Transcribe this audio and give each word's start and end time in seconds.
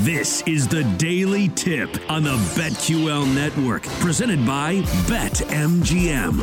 This 0.00 0.42
is 0.42 0.68
the 0.68 0.84
Daily 0.98 1.48
Tip 1.48 1.88
on 2.10 2.22
the 2.22 2.36
BetQL 2.54 3.34
Network, 3.34 3.84
presented 4.00 4.44
by 4.44 4.82
BetMGM. 5.06 6.36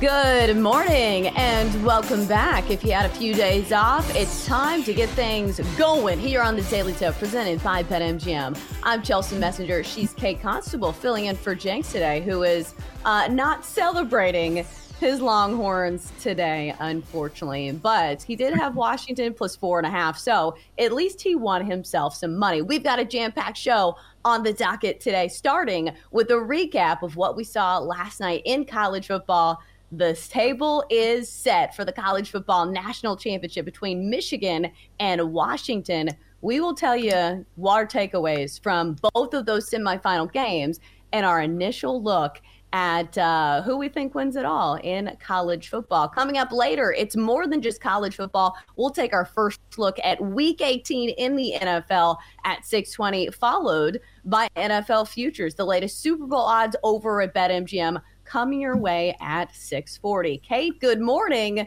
Good 0.00 0.56
morning 0.56 1.26
and 1.36 1.84
welcome 1.84 2.26
back. 2.26 2.70
If 2.70 2.82
you 2.82 2.92
had 2.92 3.04
a 3.04 3.10
few 3.10 3.34
days 3.34 3.72
off, 3.72 4.10
it's 4.16 4.46
time 4.46 4.82
to 4.84 4.94
get 4.94 5.10
things 5.10 5.60
going 5.76 6.18
here 6.18 6.40
on 6.40 6.56
the 6.56 6.62
Daily 6.62 6.94
Tip 6.94 7.14
presented 7.16 7.62
by 7.62 7.82
BetMGM. 7.82 8.58
I'm 8.82 9.02
Chelsea 9.02 9.36
Messenger. 9.36 9.84
She's 9.84 10.14
Kate 10.14 10.40
Constable 10.40 10.92
filling 10.92 11.26
in 11.26 11.36
for 11.36 11.54
Jenks 11.54 11.92
today, 11.92 12.22
who 12.22 12.42
is 12.42 12.74
uh, 13.04 13.28
not 13.30 13.66
celebrating 13.66 14.64
his 14.98 15.20
Longhorns 15.20 16.12
today, 16.20 16.74
unfortunately. 16.80 17.70
But 17.72 18.22
he 18.22 18.34
did 18.34 18.54
have 18.54 18.74
Washington 18.76 19.32
plus 19.32 19.54
four 19.54 19.78
and 19.78 19.86
a 19.86 19.90
half. 19.90 20.18
So 20.18 20.56
at 20.78 20.92
least 20.92 21.20
he 21.20 21.34
won 21.34 21.64
himself 21.64 22.16
some 22.16 22.36
money. 22.36 22.62
We've 22.62 22.82
got 22.82 22.98
a 22.98 23.04
jam 23.04 23.32
packed 23.32 23.56
show 23.56 23.96
on 24.24 24.42
the 24.42 24.52
docket 24.52 25.00
today, 25.00 25.28
starting 25.28 25.90
with 26.10 26.30
a 26.30 26.34
recap 26.34 27.02
of 27.02 27.16
what 27.16 27.36
we 27.36 27.44
saw 27.44 27.78
last 27.78 28.20
night 28.20 28.42
in 28.44 28.64
college 28.64 29.06
football. 29.06 29.60
The 29.92 30.14
table 30.28 30.84
is 30.90 31.30
set 31.30 31.74
for 31.74 31.84
the 31.84 31.92
college 31.92 32.30
football 32.30 32.66
national 32.66 33.16
championship 33.16 33.64
between 33.64 34.10
Michigan 34.10 34.70
and 35.00 35.32
Washington. 35.32 36.10
We 36.40 36.60
will 36.60 36.74
tell 36.74 36.96
you 36.96 37.46
what 37.56 37.74
our 37.74 37.86
takeaways 37.86 38.62
from 38.62 38.96
both 39.14 39.32
of 39.32 39.46
those 39.46 39.70
semifinal 39.70 40.30
games 40.30 40.80
and 41.12 41.24
our 41.24 41.40
initial 41.40 42.02
look 42.02 42.40
at 42.72 43.16
uh, 43.16 43.62
who 43.62 43.76
we 43.76 43.88
think 43.88 44.14
wins 44.14 44.36
it 44.36 44.44
all 44.44 44.74
in 44.76 45.16
college 45.20 45.68
football. 45.68 46.08
Coming 46.08 46.36
up 46.36 46.52
later, 46.52 46.92
it's 46.92 47.16
more 47.16 47.46
than 47.46 47.62
just 47.62 47.80
college 47.80 48.16
football. 48.16 48.56
We'll 48.76 48.90
take 48.90 49.12
our 49.12 49.24
first 49.24 49.60
look 49.78 49.98
at 50.04 50.20
Week 50.20 50.60
18 50.60 51.10
in 51.10 51.36
the 51.36 51.54
NFL 51.60 52.18
at 52.44 52.64
6:20, 52.64 53.32
followed 53.34 54.00
by 54.24 54.48
NFL 54.56 55.08
futures, 55.08 55.54
the 55.54 55.64
latest 55.64 56.00
Super 56.00 56.26
Bowl 56.26 56.40
odds 56.40 56.76
over 56.82 57.22
at 57.22 57.34
BetMGM, 57.34 58.00
coming 58.24 58.60
your 58.60 58.76
way 58.76 59.16
at 59.20 59.52
6:40. 59.54 60.42
Kate, 60.42 60.78
good 60.80 61.00
morning. 61.00 61.66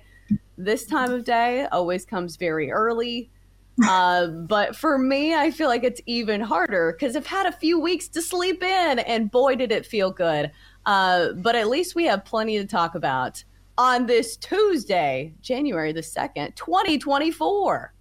This 0.58 0.86
time 0.86 1.12
of 1.12 1.26
day 1.26 1.66
always 1.72 2.06
comes 2.06 2.36
very 2.36 2.72
early. 2.72 3.32
Uh, 3.88 4.28
but 4.28 4.76
for 4.76 4.98
me, 4.98 5.34
I 5.34 5.50
feel 5.50 5.68
like 5.68 5.84
it's 5.84 6.02
even 6.06 6.42
harder 6.42 6.92
because 6.92 7.16
I've 7.16 7.26
had 7.26 7.48
a 7.48 7.52
few 7.52 7.80
weeks 7.80 8.08
to 8.10 8.22
sleep 8.22 8.62
in, 8.62 9.00
and 9.00 9.32
boy, 9.32 9.56
did 9.56 9.72
it 9.72 9.86
feel 9.86 10.12
good. 10.12 10.52
Uh, 10.86 11.34
but 11.34 11.56
at 11.56 11.68
least 11.68 11.96
we 11.96 12.06
have 12.06 12.26
plenty 12.26 12.58
to 12.58 12.66
talk 12.66 12.96
about 12.96 13.44
on 13.78 14.06
this 14.06 14.38
Tuesday, 14.38 15.34
January 15.42 15.92
the 15.92 16.02
2nd, 16.02 16.56
2024. 16.56 17.94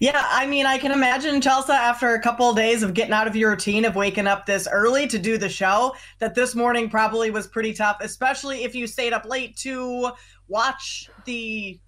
Yeah, 0.00 0.22
I 0.28 0.46
mean, 0.46 0.66
I 0.66 0.78
can 0.78 0.92
imagine, 0.92 1.40
Chelsea, 1.40 1.72
after 1.72 2.14
a 2.14 2.20
couple 2.20 2.50
of 2.50 2.56
days 2.56 2.82
of 2.82 2.92
getting 2.92 3.14
out 3.14 3.26
of 3.26 3.34
your 3.34 3.50
routine 3.50 3.84
of 3.84 3.96
waking 3.96 4.26
up 4.26 4.44
this 4.44 4.68
early 4.70 5.06
to 5.06 5.18
do 5.18 5.38
the 5.38 5.48
show, 5.48 5.94
that 6.18 6.34
this 6.34 6.54
morning 6.54 6.90
probably 6.90 7.30
was 7.30 7.46
pretty 7.46 7.72
tough, 7.72 7.98
especially 8.00 8.64
if 8.64 8.74
you 8.74 8.86
stayed 8.86 9.14
up 9.14 9.24
late 9.24 9.56
to 9.58 10.10
watch 10.48 11.08
the 11.24 11.80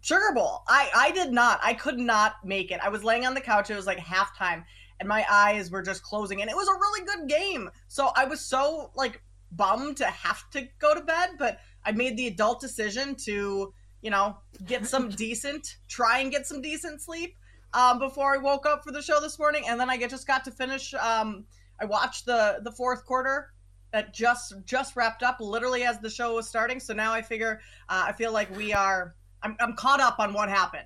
Sugar 0.00 0.32
Bowl. 0.34 0.62
I, 0.68 0.90
I 0.94 1.10
did 1.12 1.32
not. 1.32 1.60
I 1.62 1.74
could 1.74 1.98
not 1.98 2.36
make 2.44 2.70
it. 2.70 2.80
I 2.82 2.88
was 2.88 3.04
laying 3.04 3.26
on 3.26 3.34
the 3.34 3.40
couch. 3.40 3.70
It 3.70 3.76
was 3.76 3.86
like 3.86 3.98
halftime, 3.98 4.64
and 4.98 5.08
my 5.08 5.24
eyes 5.30 5.70
were 5.70 5.82
just 5.82 6.02
closing, 6.02 6.40
and 6.40 6.50
it 6.50 6.56
was 6.56 6.68
a 6.68 6.72
really 6.72 7.06
good 7.06 7.28
game. 7.28 7.70
So 7.88 8.10
I 8.16 8.24
was 8.24 8.40
so 8.40 8.90
like 8.94 9.22
bummed 9.52 9.96
to 9.98 10.06
have 10.06 10.48
to 10.50 10.68
go 10.78 10.94
to 10.94 11.00
bed, 11.00 11.30
but 11.38 11.58
I 11.84 11.92
made 11.92 12.16
the 12.16 12.26
adult 12.26 12.60
decision 12.60 13.14
to, 13.24 13.72
you 14.02 14.10
know, 14.10 14.38
get 14.66 14.86
some 14.86 15.08
decent, 15.10 15.76
try 15.88 16.18
and 16.20 16.30
get 16.30 16.46
some 16.46 16.60
decent 16.60 17.00
sleep 17.00 17.36
um, 17.72 17.98
before 17.98 18.34
I 18.34 18.38
woke 18.38 18.66
up 18.66 18.84
for 18.84 18.92
the 18.92 19.02
show 19.02 19.20
this 19.20 19.38
morning, 19.38 19.64
and 19.68 19.78
then 19.78 19.90
I 19.90 19.96
get, 19.96 20.10
just 20.10 20.26
got 20.26 20.44
to 20.44 20.50
finish. 20.50 20.94
Um, 20.94 21.44
I 21.80 21.84
watched 21.84 22.26
the 22.26 22.60
the 22.62 22.72
fourth 22.72 23.04
quarter 23.06 23.52
that 23.92 24.12
just 24.12 24.54
just 24.64 24.96
wrapped 24.96 25.22
up 25.22 25.38
literally 25.40 25.84
as 25.84 25.98
the 25.98 26.10
show 26.10 26.34
was 26.34 26.48
starting. 26.48 26.80
So 26.80 26.94
now 26.94 27.12
I 27.12 27.22
figure 27.22 27.60
uh, 27.88 28.04
I 28.08 28.12
feel 28.12 28.32
like 28.32 28.54
we 28.56 28.72
are. 28.72 29.14
I'm, 29.42 29.56
I'm 29.58 29.74
caught 29.74 30.00
up 30.00 30.18
on 30.18 30.34
what 30.34 30.50
happened 30.50 30.84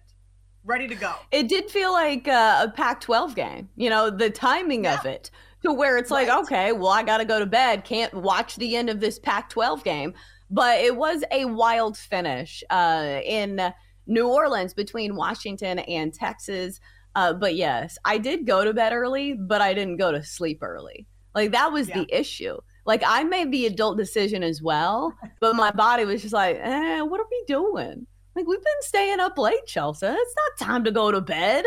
ready 0.65 0.89
to 0.89 0.95
go. 0.95 1.13
It 1.31 1.49
did 1.49 1.71
feel 1.71 1.93
like 1.93 2.27
uh, 2.27 2.67
a 2.67 2.71
Pac 2.71 3.01
12 3.01 3.35
game, 3.35 3.69
you 3.77 3.91
know, 3.91 4.11
the 4.11 4.31
timing 4.31 4.85
yeah. 4.85 4.99
of 4.99 5.07
it 5.07 5.31
to 5.65 5.73
where 5.73 5.97
it's 5.97 6.11
right. 6.11 6.29
like, 6.29 6.45
okay, 6.45 6.73
well, 6.73 6.91
I 6.91 7.03
got 7.03 7.19
to 7.19 7.25
go 7.25 7.39
to 7.39 7.47
bed. 7.47 7.85
Can't 7.85 8.13
watch 8.15 8.57
the 8.57 8.77
end 8.77 8.91
of 8.91 9.01
this 9.01 9.19
Pac 9.19 9.51
12 9.51 9.83
game. 9.85 10.15
But 10.51 10.81
it 10.81 10.97
was 10.97 11.25
a 11.31 11.47
wild 11.47 11.97
finish 11.97 12.63
uh, 12.71 13.21
in 13.25 13.73
New 14.07 14.29
Orleans 14.29 14.75
between 14.75 15.17
Washington 15.17 15.79
and 15.81 16.13
Texas. 16.13 16.81
Uh, 17.17 17.33
but 17.33 17.55
yes, 17.55 17.97
I 18.05 18.19
did 18.19 18.47
go 18.47 18.65
to 18.65 18.75
bed 18.75 18.93
early, 18.93 19.35
but 19.35 19.61
I 19.61 19.73
didn't 19.75 19.97
go 19.97 20.13
to 20.13 20.23
sleep 20.23 20.63
early. 20.63 21.07
Like 21.35 21.53
that 21.53 21.73
was 21.73 21.89
yeah. 21.89 22.01
the 22.01 22.19
issue. 22.19 22.59
Like 22.87 23.03
I 23.07 23.25
made 23.25 23.51
the 23.51 23.67
adult 23.67 23.97
decision 23.97 24.43
as 24.43 24.63
well, 24.63 25.15
but 25.41 25.57
my 25.57 25.71
body 25.71 26.05
was 26.05 26.23
just 26.23 26.35
like, 26.35 26.59
eh, 26.61 27.01
what 27.01 27.21
are 27.21 27.27
we 27.31 27.45
doing? 27.47 28.07
Like 28.37 28.47
we've 28.47 28.63
been 28.63 28.83
staying 28.83 29.21
up 29.21 29.39
late, 29.39 29.65
Chelsea. 29.67 30.07
It's 30.07 30.35
not 30.37 30.67
time 30.67 30.85
to 30.85 30.91
go 30.91 31.11
to 31.11 31.21
bed. 31.21 31.65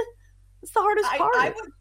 It's 0.62 0.72
the 0.72 0.82
hardest 0.82 1.10
part. 1.12 1.36
I, 1.36 1.48
I 1.48 1.50
would 1.50 1.72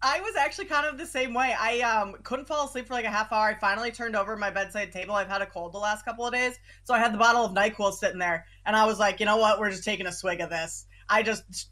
I 0.00 0.20
was 0.20 0.36
actually 0.36 0.66
kind 0.66 0.86
of 0.86 0.96
the 0.96 1.06
same 1.06 1.34
way. 1.34 1.54
I 1.58 1.80
um 1.80 2.14
couldn't 2.22 2.46
fall 2.46 2.66
asleep 2.66 2.86
for 2.86 2.94
like 2.94 3.04
a 3.04 3.10
half 3.10 3.32
hour. 3.32 3.48
I 3.48 3.54
finally 3.54 3.90
turned 3.90 4.14
over 4.14 4.36
my 4.36 4.50
bedside 4.50 4.92
table. 4.92 5.14
I've 5.14 5.28
had 5.28 5.42
a 5.42 5.46
cold 5.46 5.72
the 5.72 5.78
last 5.78 6.04
couple 6.04 6.26
of 6.26 6.32
days, 6.32 6.58
so 6.84 6.94
I 6.94 6.98
had 6.98 7.12
the 7.12 7.18
bottle 7.18 7.44
of 7.44 7.52
Nyquil 7.52 7.92
sitting 7.92 8.18
there, 8.18 8.46
and 8.64 8.76
I 8.76 8.86
was 8.86 8.98
like, 8.98 9.18
you 9.18 9.26
know 9.26 9.38
what? 9.38 9.58
We're 9.58 9.70
just 9.70 9.84
taking 9.84 10.06
a 10.06 10.12
swig 10.12 10.40
of 10.40 10.50
this. 10.50 10.86
I 11.08 11.22
just, 11.22 11.70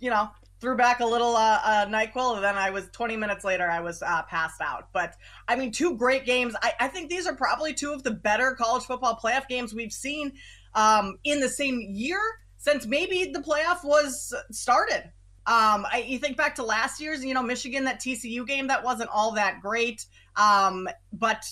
you 0.00 0.10
know, 0.10 0.28
threw 0.60 0.76
back 0.76 1.00
a 1.00 1.06
little 1.06 1.36
uh, 1.36 1.60
uh, 1.62 1.86
Nyquil, 1.86 2.36
and 2.36 2.44
then 2.44 2.56
I 2.56 2.70
was 2.70 2.88
20 2.92 3.16
minutes 3.16 3.44
later, 3.44 3.70
I 3.70 3.80
was 3.80 4.02
uh, 4.02 4.22
passed 4.22 4.60
out. 4.60 4.88
But 4.92 5.14
I 5.46 5.54
mean, 5.54 5.70
two 5.70 5.96
great 5.96 6.24
games. 6.24 6.56
I, 6.60 6.72
I 6.80 6.88
think 6.88 7.08
these 7.08 7.26
are 7.26 7.36
probably 7.36 7.72
two 7.72 7.92
of 7.92 8.02
the 8.02 8.10
better 8.10 8.52
college 8.52 8.84
football 8.84 9.18
playoff 9.22 9.46
games 9.46 9.72
we've 9.72 9.92
seen 9.92 10.32
um, 10.74 11.18
in 11.22 11.38
the 11.38 11.48
same 11.48 11.80
year 11.92 12.18
since 12.56 12.86
maybe 12.86 13.30
the 13.32 13.40
playoff 13.40 13.84
was 13.84 14.34
started. 14.50 15.12
Um, 15.46 15.86
I, 15.92 16.04
you 16.06 16.18
think 16.18 16.36
back 16.36 16.54
to 16.54 16.62
last 16.62 17.00
year's, 17.00 17.24
you 17.24 17.34
know, 17.34 17.42
Michigan, 17.42 17.84
that 17.84 18.00
TCU 18.00 18.46
game, 18.46 18.66
that 18.68 18.82
wasn't 18.82 19.10
all 19.12 19.32
that 19.32 19.60
great. 19.60 20.06
Um, 20.36 20.88
but 21.12 21.44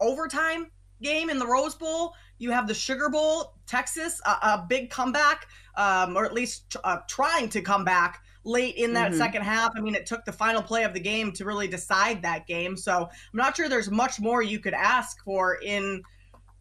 overtime 0.00 0.70
game 1.02 1.30
in 1.30 1.38
the 1.38 1.46
Rose 1.46 1.74
Bowl, 1.74 2.14
you 2.38 2.50
have 2.50 2.66
the 2.66 2.74
Sugar 2.74 3.08
Bowl, 3.08 3.54
Texas, 3.66 4.20
a, 4.26 4.30
a 4.30 4.66
big 4.68 4.90
comeback, 4.90 5.46
um, 5.76 6.16
or 6.16 6.24
at 6.24 6.34
least 6.34 6.76
uh, 6.84 6.98
trying 7.08 7.48
to 7.50 7.62
come 7.62 7.84
back 7.84 8.22
late 8.44 8.76
in 8.76 8.92
that 8.94 9.10
mm-hmm. 9.10 9.18
second 9.18 9.42
half. 9.42 9.72
I 9.76 9.80
mean, 9.80 9.94
it 9.94 10.06
took 10.06 10.24
the 10.24 10.32
final 10.32 10.62
play 10.62 10.84
of 10.84 10.92
the 10.92 11.00
game 11.00 11.32
to 11.32 11.44
really 11.44 11.68
decide 11.68 12.22
that 12.22 12.46
game. 12.46 12.76
So 12.76 13.04
I'm 13.04 13.36
not 13.36 13.56
sure 13.56 13.68
there's 13.68 13.90
much 13.90 14.20
more 14.20 14.42
you 14.42 14.58
could 14.58 14.74
ask 14.74 15.22
for 15.24 15.56
in 15.62 16.02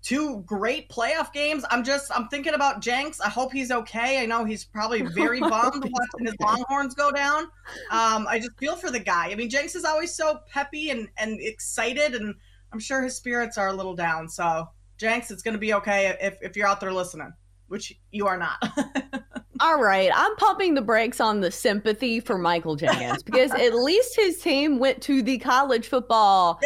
two 0.02 0.42
great 0.46 0.90
playoff 0.90 1.34
games. 1.34 1.66
I'm 1.70 1.84
just 1.84 2.12
I'm 2.16 2.28
thinking 2.28 2.54
about 2.54 2.82
Jenks. 2.82 3.20
I 3.20 3.30
hope 3.30 3.52
he's 3.52 3.72
okay. 3.72 4.22
I 4.22 4.26
know 4.26 4.46
he's 4.46 4.64
probably 4.64 5.02
very 5.02 5.40
bummed 5.40 5.84
watching 5.84 6.26
his 6.26 6.36
Longhorns 6.40 6.96
go 6.96 7.12
down. 7.12 7.44
Um, 7.92 8.28
I 8.28 8.40
just 8.40 8.58
feel 8.58 8.76
for 8.76 8.92
the 8.92 9.00
guy. 9.00 9.30
I 9.32 9.36
mean, 9.36 9.50
Jenks 9.50 9.76
is 9.76 9.86
always 9.86 10.14
so 10.14 10.40
peppy 10.52 10.90
and 10.90 11.08
and 11.18 11.40
excited, 11.42 12.16
and 12.16 12.36
I'm 12.72 12.80
sure 12.80 13.02
his 13.02 13.16
spirits 13.16 13.58
are 13.58 13.70
a 13.70 13.74
little 13.74 13.96
down. 13.96 14.30
So 14.30 14.68
Jenks, 14.98 15.32
it's 15.32 15.44
going 15.44 15.56
to 15.56 15.60
be 15.60 15.74
okay 15.76 16.16
if 16.22 16.38
if 16.42 16.56
you're 16.56 16.68
out 16.68 16.80
there 16.80 16.94
listening, 16.94 17.34
which 17.70 17.98
you 18.12 18.28
are 18.28 18.38
not. 18.38 18.58
All 19.62 19.82
right, 19.82 20.10
I'm 20.14 20.36
pumping 20.38 20.74
the 20.74 20.82
brakes 20.82 21.20
on 21.20 21.42
the 21.42 21.52
sympathy 21.52 22.22
for 22.22 22.38
Michael 22.38 22.76
Jenkins 22.78 23.24
because 23.24 23.52
at 23.52 23.74
least 23.84 24.16
his 24.16 24.40
team 24.42 24.80
went 24.80 25.02
to 25.04 25.22
the 25.22 25.38
college 25.38 25.88
football 25.88 26.60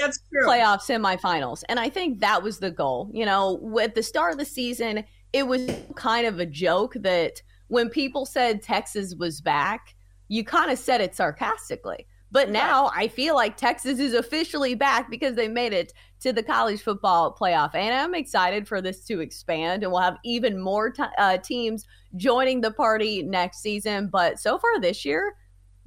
playoff 0.45 0.81
semifinals. 0.81 1.63
And 1.69 1.79
I 1.79 1.89
think 1.89 2.19
that 2.19 2.43
was 2.43 2.59
the 2.59 2.69
goal. 2.69 3.09
You 3.11 3.25
know, 3.25 3.79
at 3.81 3.95
the 3.95 4.03
start 4.03 4.33
of 4.33 4.37
the 4.37 4.45
season, 4.45 5.05
it 5.33 5.47
was 5.47 5.71
kind 5.95 6.27
of 6.27 6.39
a 6.39 6.45
joke 6.45 6.93
that 6.99 7.41
when 7.67 7.89
people 7.89 8.27
said 8.27 8.61
Texas 8.61 9.15
was 9.15 9.41
back, 9.41 9.95
you 10.27 10.43
kind 10.43 10.69
of 10.71 10.77
said 10.77 11.01
it 11.01 11.15
sarcastically. 11.15 12.05
But 12.33 12.49
now 12.49 12.91
I 12.95 13.07
feel 13.09 13.35
like 13.35 13.57
Texas 13.57 13.99
is 13.99 14.15
officially 14.15 14.73
back 14.73 15.07
because 15.11 15.35
they 15.35 15.47
made 15.47 15.71
it 15.71 15.93
to 16.21 16.33
the 16.33 16.41
college 16.41 16.81
football 16.81 17.37
playoff. 17.39 17.75
And 17.75 17.93
I'm 17.93 18.15
excited 18.15 18.67
for 18.67 18.81
this 18.81 19.05
to 19.05 19.19
expand 19.19 19.83
and 19.83 19.91
we'll 19.91 20.01
have 20.01 20.17
even 20.25 20.59
more 20.59 20.89
t- 20.89 21.03
uh, 21.19 21.37
teams 21.37 21.85
joining 22.15 22.59
the 22.59 22.71
party 22.71 23.21
next 23.21 23.59
season. 23.59 24.09
But 24.11 24.39
so 24.39 24.57
far 24.57 24.79
this 24.81 25.05
year, 25.05 25.35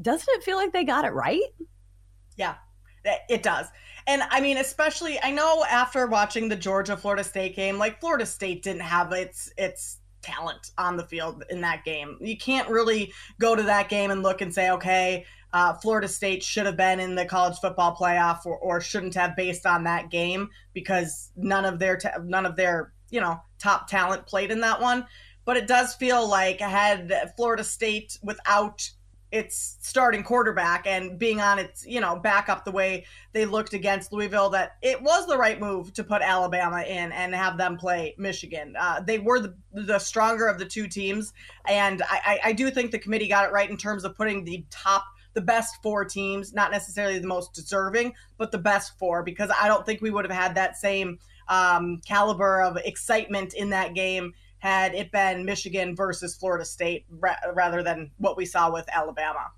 doesn't 0.01 0.29
it 0.37 0.45
feel 0.45 0.57
like 0.57 0.73
they 0.73 0.85
got 0.85 1.05
it 1.05 1.15
right? 1.15 1.43
Yeah, 2.37 2.55
it 3.29 3.43
does. 3.43 3.67
And 4.07 4.23
I 4.31 4.41
mean, 4.41 4.59
especially 4.59 5.19
I 5.25 5.33
know 5.33 5.65
after 5.69 6.07
watching 6.07 6.49
the 6.49 6.55
Georgia 6.55 6.97
Florida 6.97 7.25
State 7.25 7.57
game, 7.57 7.77
like 7.77 7.99
Florida 7.99 8.25
State 8.25 8.63
didn't 8.63 8.83
have 8.83 9.11
its 9.11 9.53
its 9.59 9.99
talent 10.23 10.71
on 10.79 10.97
the 10.97 11.05
field 11.05 11.43
in 11.51 11.61
that 11.63 11.85
game. 11.85 12.19
You 12.21 12.37
can't 12.37 12.69
really 12.69 13.13
go 13.41 13.57
to 13.57 13.63
that 13.65 13.89
game 13.89 14.13
and 14.13 14.23
look 14.23 14.41
and 14.41 14.55
say, 14.55 14.71
okay, 14.71 15.25
uh, 15.53 15.75
Florida 15.75 16.09
State 16.09 16.43
should 16.43 16.67
have 16.67 16.77
been 16.77 17.01
in 17.01 17.15
the 17.15 17.25
college 17.25 17.59
football 17.59 17.97
playoff 17.97 18.45
or, 18.45 18.59
or 18.59 18.81
shouldn't 18.81 19.15
have 19.15 19.37
based 19.37 19.67
on 19.67 19.85
that 19.85 20.11
game 20.11 20.51
because 20.73 21.31
none 21.37 21.65
of 21.65 21.79
their 21.79 21.99
none 22.25 22.47
of 22.47 22.57
their 22.57 22.93
you 23.11 23.21
know 23.21 23.41
top 23.59 23.89
talent 23.89 24.27
played 24.27 24.51
in 24.51 24.61
that 24.61 24.81
one. 24.81 25.07
But 25.45 25.57
it 25.57 25.69
does 25.69 25.95
feel 25.95 26.29
like 26.29 26.61
had 26.61 27.33
Florida 27.37 27.63
State 27.63 28.19
without 28.23 28.91
its 29.33 29.77
starting 29.81 30.23
quarterback 30.23 30.87
and 30.87 31.19
being 31.19 31.41
on 31.41 31.59
its 31.59 31.85
you 31.85 32.01
know 32.01 32.17
back 32.17 32.49
up 32.49 32.65
the 32.65 32.71
way 32.71 33.05
they 33.33 33.45
looked 33.45 33.73
against 33.73 34.13
Louisville 34.13 34.51
that 34.51 34.73
it 34.83 35.01
was 35.03 35.27
the 35.27 35.37
right 35.37 35.61
move 35.61 35.93
to 35.95 36.05
put 36.05 36.23
Alabama 36.23 36.83
in 36.83 37.13
and 37.13 37.35
have 37.35 37.59
them 37.59 37.77
play 37.77 38.15
Michigan. 38.19 38.75
Uh, 38.79 39.01
they 39.01 39.19
were 39.19 39.41
the, 39.41 39.55
the 39.73 39.99
stronger 39.99 40.47
of 40.47 40.59
the 40.59 40.65
two 40.65 40.87
teams, 40.87 41.33
and 41.67 42.03
I, 42.09 42.41
I 42.45 42.53
do 42.53 42.71
think 42.71 42.91
the 42.91 42.99
committee 42.99 43.29
got 43.29 43.49
it 43.49 43.53
right 43.53 43.69
in 43.69 43.77
terms 43.77 44.05
of 44.05 44.17
putting 44.17 44.45
the 44.45 44.65
top 44.71 45.05
the 45.37 45.41
best 45.43 45.77
four 45.83 46.03
teams, 46.03 46.55
not 46.55 46.73
necessarily 46.73 47.19
the 47.19 47.29
most 47.29 47.53
deserving, 47.53 48.15
but 48.39 48.51
the 48.51 48.59
best 48.59 48.99
four, 48.99 49.23
because 49.23 49.51
I 49.61 49.69
don't 49.69 49.85
think 49.85 50.01
we 50.01 50.11
would 50.11 50.25
have 50.25 50.37
had 50.37 50.55
that 50.55 50.77
same 50.79 51.19
um, 51.49 52.01
caliber 52.07 52.63
of 52.63 52.79
excitement 52.79 53.53
in 53.53 53.71
that 53.71 53.95
game 53.95 54.33
had 54.59 54.95
it 54.95 55.13
been 55.13 55.45
Michigan 55.45 55.95
versus 55.95 56.35
Florida 56.35 56.65
State 56.65 57.05
ra- 57.11 57.37
rather 57.55 57.83
than 57.83 58.11
what 58.17 58.39
we 58.39 58.47
saw 58.47 58.73
with 58.73 58.89
Alabama. 58.91 59.51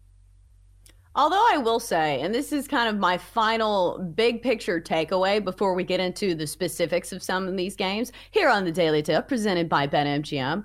Although 1.15 1.47
I 1.53 1.59
will 1.59 1.81
say, 1.81 2.21
and 2.21 2.35
this 2.35 2.53
is 2.53 2.67
kind 2.67 2.89
of 2.89 2.99
my 2.99 3.17
final 3.17 4.01
big 4.17 4.43
picture 4.43 4.81
takeaway 4.81 5.43
before 5.43 5.75
we 5.75 5.85
get 5.85 6.01
into 6.01 6.35
the 6.35 6.47
specifics 6.47 7.13
of 7.13 7.23
some 7.23 7.47
of 7.47 7.57
these 7.57 7.77
games 7.77 8.11
here 8.33 8.49
on 8.49 8.65
the 8.65 8.73
Daily 8.73 9.03
Tip 9.03 9.29
presented 9.29 9.69
by 9.69 9.87
BetMGM. 9.87 10.65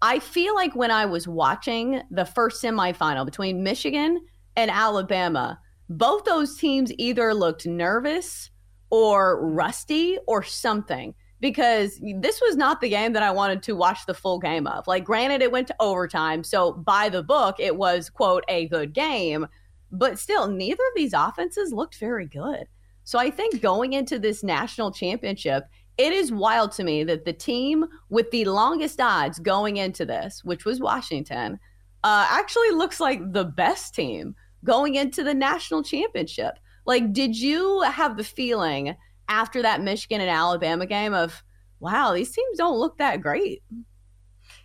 I 0.00 0.20
feel 0.20 0.54
like 0.54 0.74
when 0.74 0.90
I 0.92 1.04
was 1.04 1.26
watching 1.26 2.02
the 2.10 2.24
first 2.24 2.62
semifinal 2.62 3.24
between 3.24 3.62
Michigan 3.62 4.20
and 4.56 4.70
Alabama, 4.70 5.58
both 5.88 6.24
those 6.24 6.56
teams 6.56 6.92
either 6.98 7.34
looked 7.34 7.66
nervous 7.66 8.50
or 8.90 9.44
rusty 9.44 10.18
or 10.26 10.42
something 10.42 11.14
because 11.40 11.98
this 12.20 12.40
was 12.40 12.56
not 12.56 12.80
the 12.80 12.88
game 12.88 13.12
that 13.14 13.22
I 13.22 13.32
wanted 13.32 13.64
to 13.64 13.74
watch 13.74 14.06
the 14.06 14.14
full 14.14 14.38
game 14.38 14.66
of. 14.66 14.86
Like, 14.86 15.04
granted, 15.04 15.42
it 15.42 15.50
went 15.50 15.66
to 15.68 15.76
overtime. 15.80 16.44
So, 16.44 16.72
by 16.72 17.08
the 17.08 17.22
book, 17.22 17.56
it 17.58 17.76
was, 17.76 18.08
quote, 18.08 18.44
a 18.48 18.68
good 18.68 18.92
game. 18.92 19.48
But 19.90 20.18
still, 20.18 20.46
neither 20.46 20.82
of 20.82 20.94
these 20.94 21.12
offenses 21.12 21.72
looked 21.72 21.96
very 21.96 22.26
good. 22.26 22.68
So, 23.04 23.18
I 23.18 23.30
think 23.30 23.60
going 23.60 23.94
into 23.94 24.20
this 24.20 24.44
national 24.44 24.92
championship, 24.92 25.64
it 25.98 26.12
is 26.12 26.30
wild 26.30 26.70
to 26.72 26.84
me 26.84 27.02
that 27.04 27.24
the 27.24 27.32
team 27.32 27.86
with 28.08 28.30
the 28.30 28.44
longest 28.44 29.00
odds 29.00 29.40
going 29.40 29.78
into 29.78 30.06
this, 30.06 30.44
which 30.44 30.64
was 30.64 30.80
Washington, 30.80 31.58
uh, 32.04 32.26
actually 32.30 32.70
looks 32.70 33.00
like 33.00 33.32
the 33.32 33.44
best 33.44 33.94
team 33.94 34.36
going 34.64 34.94
into 34.94 35.24
the 35.24 35.34
national 35.34 35.82
championship. 35.82 36.58
Like, 36.84 37.12
did 37.12 37.38
you 37.38 37.82
have 37.82 38.16
the 38.16 38.24
feeling 38.24 38.96
after 39.28 39.62
that 39.62 39.80
Michigan 39.80 40.20
and 40.20 40.30
Alabama 40.30 40.86
game 40.86 41.14
of, 41.14 41.42
wow, 41.80 42.12
these 42.12 42.32
teams 42.32 42.58
don't 42.58 42.78
look 42.78 42.98
that 42.98 43.20
great? 43.20 43.62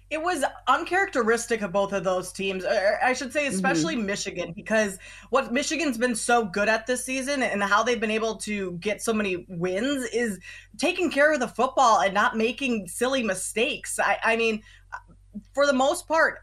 It 0.10 0.22
was 0.22 0.44
uncharacteristic 0.68 1.62
of 1.62 1.74
both 1.74 1.92
of 1.92 2.06
those 2.06 2.32
teams. 2.32 2.64
I 2.64 3.12
should 3.12 3.34
say, 3.34 3.48
especially 3.48 3.98
mm-hmm. 3.98 4.06
Michigan, 4.06 4.54
because 4.56 4.98
what 5.32 5.52
Michigan's 5.52 5.98
been 5.98 6.16
so 6.16 6.46
good 6.46 6.70
at 6.70 6.88
this 6.88 7.04
season 7.04 7.44
and 7.44 7.62
how 7.62 7.84
they've 7.84 8.00
been 8.00 8.10
able 8.10 8.38
to 8.38 8.72
get 8.80 9.02
so 9.02 9.12
many 9.12 9.46
wins 9.50 10.06
is 10.14 10.40
taking 10.78 11.12
care 11.12 11.34
of 11.34 11.42
the 11.42 11.48
football 11.48 12.00
and 12.00 12.14
not 12.14 12.38
making 12.38 12.88
silly 12.88 13.22
mistakes. 13.22 14.00
I, 14.00 14.18
I 14.24 14.38
mean, 14.38 14.64
for 15.54 15.66
the 15.66 15.74
most 15.74 16.08
part, 16.08 16.40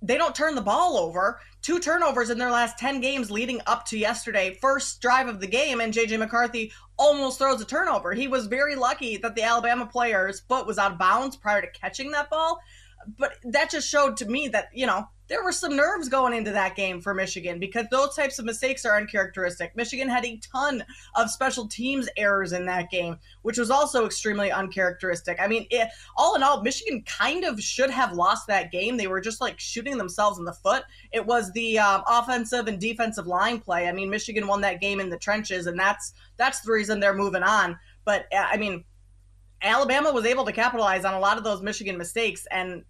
they 0.00 0.16
don't 0.16 0.34
turn 0.34 0.54
the 0.54 0.62
ball 0.62 0.96
over. 0.96 1.38
Two 1.62 1.78
turnovers 1.78 2.28
in 2.28 2.38
their 2.38 2.50
last 2.50 2.76
10 2.76 3.00
games 3.00 3.30
leading 3.30 3.60
up 3.68 3.86
to 3.86 3.96
yesterday, 3.96 4.58
first 4.60 5.00
drive 5.00 5.28
of 5.28 5.38
the 5.38 5.46
game, 5.46 5.80
and 5.80 5.94
JJ 5.94 6.18
McCarthy 6.18 6.72
almost 6.98 7.38
throws 7.38 7.60
a 7.60 7.64
turnover. 7.64 8.12
He 8.12 8.26
was 8.26 8.48
very 8.48 8.74
lucky 8.74 9.16
that 9.18 9.36
the 9.36 9.44
Alabama 9.44 9.86
player's 9.86 10.40
foot 10.40 10.66
was 10.66 10.76
out 10.76 10.92
of 10.92 10.98
bounds 10.98 11.36
prior 11.36 11.60
to 11.60 11.70
catching 11.70 12.10
that 12.10 12.30
ball. 12.30 12.60
But 13.18 13.34
that 13.44 13.70
just 13.70 13.88
showed 13.88 14.16
to 14.18 14.26
me 14.26 14.48
that, 14.48 14.68
you 14.72 14.86
know, 14.86 15.06
there 15.32 15.42
were 15.42 15.52
some 15.52 15.74
nerves 15.74 16.10
going 16.10 16.34
into 16.34 16.50
that 16.50 16.76
game 16.76 17.00
for 17.00 17.14
Michigan 17.14 17.58
because 17.58 17.86
those 17.90 18.14
types 18.14 18.38
of 18.38 18.44
mistakes 18.44 18.84
are 18.84 18.98
uncharacteristic. 18.98 19.74
Michigan 19.74 20.06
had 20.06 20.26
a 20.26 20.36
ton 20.38 20.84
of 21.14 21.30
special 21.30 21.66
teams 21.66 22.06
errors 22.18 22.52
in 22.52 22.66
that 22.66 22.90
game, 22.90 23.16
which 23.40 23.56
was 23.56 23.70
also 23.70 24.04
extremely 24.04 24.52
uncharacteristic. 24.52 25.40
I 25.40 25.46
mean, 25.46 25.66
it, 25.70 25.88
all 26.18 26.34
in 26.34 26.42
all, 26.42 26.62
Michigan 26.62 27.02
kind 27.06 27.44
of 27.44 27.58
should 27.62 27.88
have 27.88 28.12
lost 28.12 28.46
that 28.48 28.70
game. 28.70 28.98
They 28.98 29.06
were 29.06 29.22
just 29.22 29.40
like 29.40 29.58
shooting 29.58 29.96
themselves 29.96 30.38
in 30.38 30.44
the 30.44 30.52
foot. 30.52 30.84
It 31.12 31.24
was 31.24 31.50
the 31.52 31.78
uh, 31.78 32.02
offensive 32.06 32.66
and 32.68 32.78
defensive 32.78 33.26
line 33.26 33.58
play. 33.58 33.88
I 33.88 33.92
mean, 33.92 34.10
Michigan 34.10 34.46
won 34.46 34.60
that 34.60 34.82
game 34.82 35.00
in 35.00 35.08
the 35.08 35.18
trenches, 35.18 35.66
and 35.66 35.78
that's 35.78 36.12
that's 36.36 36.60
the 36.60 36.72
reason 36.72 37.00
they're 37.00 37.14
moving 37.14 37.42
on. 37.42 37.78
But 38.04 38.26
uh, 38.34 38.48
I 38.52 38.58
mean, 38.58 38.84
Alabama 39.62 40.12
was 40.12 40.26
able 40.26 40.44
to 40.44 40.52
capitalize 40.52 41.06
on 41.06 41.14
a 41.14 41.20
lot 41.20 41.38
of 41.38 41.44
those 41.44 41.62
Michigan 41.62 41.96
mistakes, 41.96 42.46
and 42.50 42.84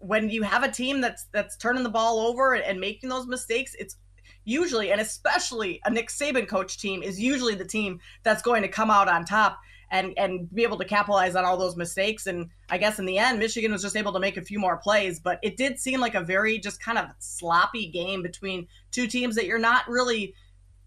when 0.00 0.30
you 0.30 0.42
have 0.42 0.62
a 0.62 0.70
team 0.70 1.00
that's 1.00 1.26
that's 1.32 1.56
turning 1.56 1.82
the 1.82 1.90
ball 1.90 2.20
over 2.20 2.54
and, 2.54 2.80
making 2.80 3.08
those 3.08 3.26
mistakes, 3.26 3.76
it's 3.78 3.96
usually 4.44 4.90
and 4.90 5.00
especially 5.00 5.80
a 5.84 5.90
Nick 5.90 6.08
Saban 6.08 6.48
coach 6.48 6.78
team 6.78 7.02
is 7.02 7.20
usually 7.20 7.54
the 7.54 7.64
team 7.64 8.00
that's 8.22 8.42
going 8.42 8.62
to 8.62 8.68
come 8.68 8.90
out 8.90 9.08
on 9.08 9.24
top 9.24 9.58
and 9.90 10.14
and 10.16 10.52
be 10.54 10.62
able 10.62 10.78
to 10.78 10.84
capitalize 10.84 11.36
on 11.36 11.44
all 11.44 11.56
those 11.56 11.76
mistakes. 11.76 12.26
And 12.26 12.48
I 12.70 12.78
guess 12.78 12.98
in 12.98 13.04
the 13.04 13.18
end, 13.18 13.38
Michigan 13.38 13.72
was 13.72 13.82
just 13.82 13.96
able 13.96 14.12
to 14.14 14.20
make 14.20 14.36
a 14.36 14.42
few 14.42 14.58
more 14.58 14.78
plays, 14.78 15.20
but 15.20 15.38
it 15.42 15.56
did 15.56 15.78
seem 15.78 16.00
like 16.00 16.14
a 16.14 16.22
very 16.22 16.58
just 16.58 16.82
kind 16.82 16.98
of 16.98 17.06
sloppy 17.18 17.86
game 17.88 18.22
between 18.22 18.66
two 18.90 19.06
teams 19.06 19.36
that 19.36 19.46
you're 19.46 19.58
not 19.58 19.88
really 19.88 20.34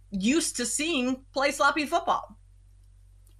used 0.09 0.57
to 0.57 0.65
seeing 0.65 1.23
play 1.33 1.51
sloppy 1.51 1.85
football 1.85 2.37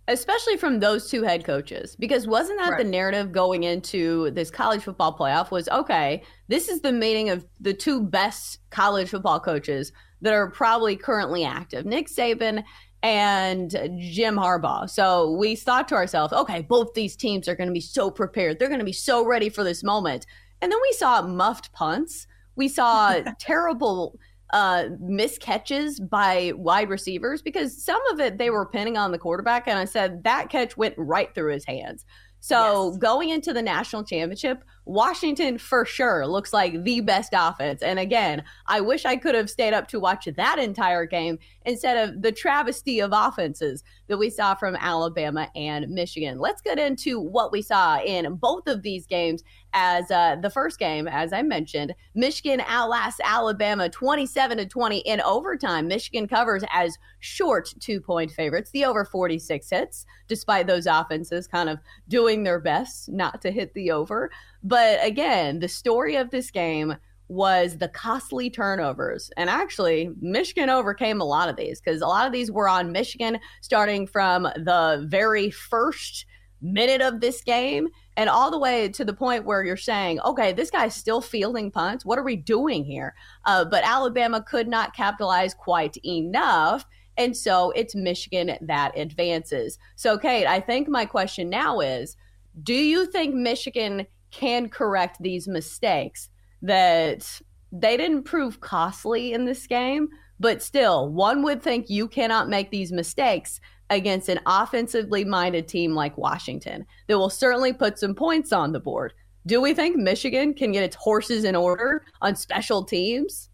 especially 0.08 0.58
from 0.58 0.80
those 0.80 1.10
two 1.10 1.24
head 1.24 1.46
coaches 1.46 1.96
because 1.96 2.28
wasn't 2.28 2.60
that 2.60 2.72
right. 2.72 2.78
the 2.78 2.84
narrative 2.84 3.32
going 3.32 3.64
into 3.64 4.32
this 4.32 4.52
college 4.52 4.82
football 4.82 5.18
playoff 5.18 5.50
was 5.50 5.70
okay 5.70 6.22
this 6.50 6.68
is 6.68 6.82
the 6.82 6.92
meeting 6.92 7.30
of 7.30 7.46
the 7.62 7.74
two 7.74 8.02
best 8.02 8.60
college 8.70 9.10
football 9.10 9.40
coaches 9.40 9.92
that 10.22 10.34
are 10.34 10.50
probably 10.50 10.96
currently 10.96 11.46
active 11.46 11.86
nick 11.86 12.08
saban 12.08 12.64
and 13.04 13.72
jim 14.00 14.38
harbaugh. 14.38 14.90
So 14.90 15.32
we 15.32 15.56
thought 15.56 15.90
to 15.90 15.96
ourselves 15.96 16.34
okay 16.34 16.62
both 16.62 16.94
these 16.94 17.16
teams 17.16 17.48
are 17.48 17.56
going 17.56 17.68
to 17.68 17.74
be 17.74 17.82
so 17.82 18.10
prepared. 18.10 18.58
They're 18.58 18.70
going 18.70 18.80
to 18.80 18.86
be 18.86 18.94
so 18.94 19.26
ready 19.26 19.50
for 19.50 19.64
this 19.64 19.84
moment. 19.84 20.26
And 20.62 20.72
then 20.72 20.80
we 20.82 20.94
saw 20.94 21.22
muffed 21.22 21.74
punts. 21.74 22.26
We 22.56 22.70
saw 22.70 23.20
terrible 23.40 24.18
uh, 24.54 24.86
miscatches 25.02 26.00
by 26.10 26.54
wide 26.56 26.88
receivers 26.88 27.42
because 27.42 27.84
some 27.84 28.00
of 28.12 28.20
it 28.20 28.38
they 28.38 28.52
were 28.52 28.68
pinning 28.68 28.98
on 28.98 29.12
the 29.12 29.18
quarterback. 29.18 29.68
And 29.68 29.78
I 29.78 29.86
said 29.86 30.24
that 30.24 30.50
catch 30.50 30.78
went 30.78 30.94
right 30.98 31.34
through 31.34 31.52
his 31.52 31.66
hands. 31.66 32.06
So 32.40 32.92
yes. 32.92 32.98
going 33.00 33.30
into 33.30 33.52
the 33.52 33.62
national 33.62 34.04
championship, 34.04 34.64
Washington 34.86 35.58
for 35.58 35.86
sure 35.86 36.28
looks 36.28 36.54
like 36.54 36.84
the 36.84 37.02
best 37.02 37.34
offense. 37.34 37.82
And 37.82 38.00
again, 38.00 38.44
I 38.68 38.82
wish 38.82 39.06
I 39.06 39.16
could 39.16 39.36
have 39.36 39.50
stayed 39.50 39.74
up 39.74 39.88
to 39.90 40.00
watch 40.00 40.28
that 40.36 40.60
entire 40.60 41.06
game 41.06 41.40
instead 41.66 42.10
of 42.10 42.22
the 42.22 42.32
travesty 42.32 43.00
of 43.00 43.12
offenses 43.14 43.84
that 44.08 44.18
we 44.18 44.30
saw 44.30 44.56
from 44.56 44.76
Alabama 44.76 45.50
and 45.56 45.90
Michigan. 45.90 46.40
Let's 46.40 46.62
get 46.62 46.80
into 46.80 47.20
what 47.20 47.52
we 47.52 47.62
saw 47.62 48.00
in 48.00 48.36
both 48.36 48.68
of 48.68 48.82
these 48.82 49.06
games. 49.06 49.44
As 49.76 50.12
uh, 50.12 50.36
the 50.40 50.52
first 50.52 50.78
game, 50.78 51.08
as 51.08 51.34
I 51.34 51.42
mentioned, 51.42 51.96
Michigan 52.14 52.62
outlasts 52.68 53.20
Alabama 53.24 53.90
27 53.90 54.60
to 54.60 54.68
20 54.68 55.00
in 55.00 55.20
overtime. 55.22 55.88
Michigan 55.88 56.28
covers 56.28 56.64
as 56.72 56.96
short 57.22 57.74
two 57.80 58.00
point 58.00 58.30
favorites. 58.30 58.70
The 58.70 58.86
over 58.86 59.04
46 59.04 59.68
hits, 59.68 60.06
despite 60.28 60.68
those 60.68 60.86
offenses 60.86 61.48
kind 61.48 61.70
of 61.70 61.80
doing 62.08 62.44
their 62.44 62.60
best 62.60 63.10
not 63.10 63.42
to 63.42 63.52
hit 63.52 63.74
the 63.74 63.90
over. 63.90 64.30
But 64.64 65.00
again, 65.06 65.60
the 65.60 65.68
story 65.68 66.16
of 66.16 66.32
this 66.32 66.50
game 66.52 66.96
was 67.28 67.78
the 67.78 67.88
costly 67.88 68.50
turnovers. 68.50 69.32
And 69.38 69.50
actually, 69.50 70.12
Michigan 70.22 70.70
overcame 70.70 71.20
a 71.20 71.26
lot 71.26 71.50
of 71.50 71.56
these 71.56 71.82
because 71.82 72.02
a 72.02 72.08
lot 72.08 72.28
of 72.28 72.34
these 72.34 72.52
were 72.52 72.70
on 72.70 72.92
Michigan 72.92 73.40
starting 73.62 74.08
from 74.08 74.44
the 74.44 75.06
very 75.08 75.50
first 75.50 76.26
minute 76.62 77.02
of 77.02 77.20
this 77.20 77.42
game 77.42 77.90
and 78.16 78.30
all 78.30 78.50
the 78.50 78.60
way 78.60 78.88
to 78.88 79.04
the 79.04 79.14
point 79.14 79.46
where 79.46 79.64
you're 79.64 79.76
saying, 79.76 80.20
okay, 80.22 80.54
this 80.54 80.72
guy's 80.72 80.96
still 80.96 81.22
fielding 81.22 81.72
punts. 81.72 82.06
What 82.06 82.18
are 82.18 82.24
we 82.24 82.36
doing 82.36 82.86
here? 82.86 83.16
Uh, 83.46 83.66
but 83.66 83.84
Alabama 83.84 84.42
could 84.42 84.68
not 84.68 84.96
capitalize 84.96 85.54
quite 85.54 85.98
enough. 86.06 86.86
And 87.18 87.36
so 87.36 87.72
it's 87.72 87.96
Michigan 87.96 88.58
that 88.62 88.98
advances. 88.98 89.78
So, 89.96 90.18
Kate, 90.18 90.48
I 90.48 90.60
think 90.60 90.88
my 90.88 91.06
question 91.06 91.50
now 91.50 91.80
is 91.80 92.16
do 92.64 92.74
you 92.74 93.06
think 93.08 93.36
Michigan 93.36 94.06
can 94.34 94.68
correct 94.68 95.22
these 95.22 95.48
mistakes 95.48 96.30
that 96.62 97.40
they 97.72 97.96
didn't 97.96 98.24
prove 98.24 98.60
costly 98.60 99.34
in 99.34 99.46
this 99.46 99.68
game, 99.68 100.10
but 100.40 100.62
still, 100.62 101.10
one 101.10 101.44
would 101.44 101.62
think 101.62 101.90
you 101.90 102.08
cannot 102.08 102.50
make 102.50 102.72
these 102.72 102.92
mistakes 102.92 103.60
against 103.90 104.30
an 104.30 104.40
offensively 104.46 105.24
minded 105.24 105.68
team 105.68 105.94
like 105.94 106.18
Washington 106.18 106.86
that 107.08 107.18
will 107.18 107.30
certainly 107.30 107.74
put 107.74 108.00
some 108.00 108.16
points 108.16 108.52
on 108.52 108.72
the 108.72 108.80
board. 108.80 109.14
Do 109.46 109.62
we 109.62 109.74
think 109.74 109.98
Michigan 109.98 110.54
can 110.54 110.72
get 110.72 110.84
its 110.84 110.96
horses 110.96 111.44
in 111.44 111.56
order 111.56 112.04
on 112.22 112.36
special 112.36 112.84
teams? 112.84 113.50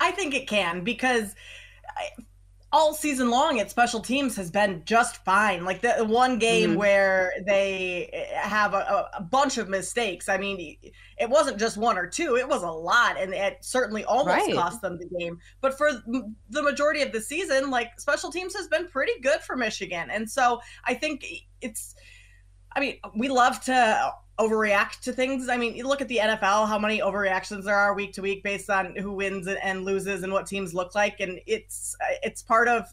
I 0.00 0.10
think 0.10 0.34
it 0.34 0.48
can 0.48 0.84
because 0.84 1.34
all 2.72 2.94
season 2.94 3.28
long 3.28 3.60
at 3.60 3.70
special 3.70 4.00
teams 4.00 4.34
has 4.36 4.50
been 4.50 4.82
just 4.86 5.22
fine. 5.24 5.64
Like 5.64 5.82
the 5.82 6.04
one 6.04 6.38
game 6.38 6.70
mm-hmm. 6.70 6.78
where 6.78 7.34
they 7.46 8.30
have 8.34 8.72
a, 8.72 9.10
a, 9.14 9.22
bunch 9.22 9.58
of 9.58 9.68
mistakes. 9.68 10.28
I 10.28 10.38
mean, 10.38 10.78
it 11.18 11.28
wasn't 11.28 11.58
just 11.58 11.76
one 11.76 11.98
or 11.98 12.06
two; 12.06 12.36
it 12.36 12.48
was 12.48 12.62
a 12.62 12.70
lot, 12.70 13.20
and 13.20 13.34
it 13.34 13.58
certainly 13.60 14.04
almost 14.04 14.28
right. 14.28 14.54
cost 14.54 14.80
them 14.80 14.98
the 14.98 15.18
game. 15.18 15.38
But 15.60 15.76
for 15.76 15.90
the 16.48 16.62
majority 16.62 17.02
of 17.02 17.12
the 17.12 17.20
season, 17.20 17.70
like 17.70 18.00
special 18.00 18.32
teams 18.32 18.56
has 18.56 18.68
been 18.68 18.88
pretty 18.88 19.20
good 19.20 19.40
for 19.40 19.54
Michigan, 19.54 20.10
and 20.10 20.30
so 20.30 20.60
I 20.84 20.94
think 20.94 21.26
it's. 21.60 21.94
I 22.74 22.80
mean, 22.80 22.96
we 23.14 23.28
love 23.28 23.60
to 23.64 24.12
overreact 24.38 25.00
to 25.00 25.12
things. 25.12 25.48
I 25.48 25.56
mean, 25.56 25.74
you 25.74 25.86
look 25.86 26.00
at 26.00 26.08
the 26.08 26.18
NFL, 26.22 26.68
how 26.68 26.78
many 26.78 27.00
overreactions 27.00 27.64
there 27.64 27.76
are 27.76 27.94
week 27.94 28.12
to 28.14 28.22
week 28.22 28.42
based 28.42 28.70
on 28.70 28.96
who 28.96 29.12
wins 29.12 29.46
and 29.46 29.84
loses 29.84 30.22
and 30.22 30.32
what 30.32 30.46
teams 30.46 30.74
look 30.74 30.94
like, 30.94 31.20
and 31.20 31.40
it's 31.46 31.96
it's 32.22 32.42
part 32.42 32.68
of 32.68 32.92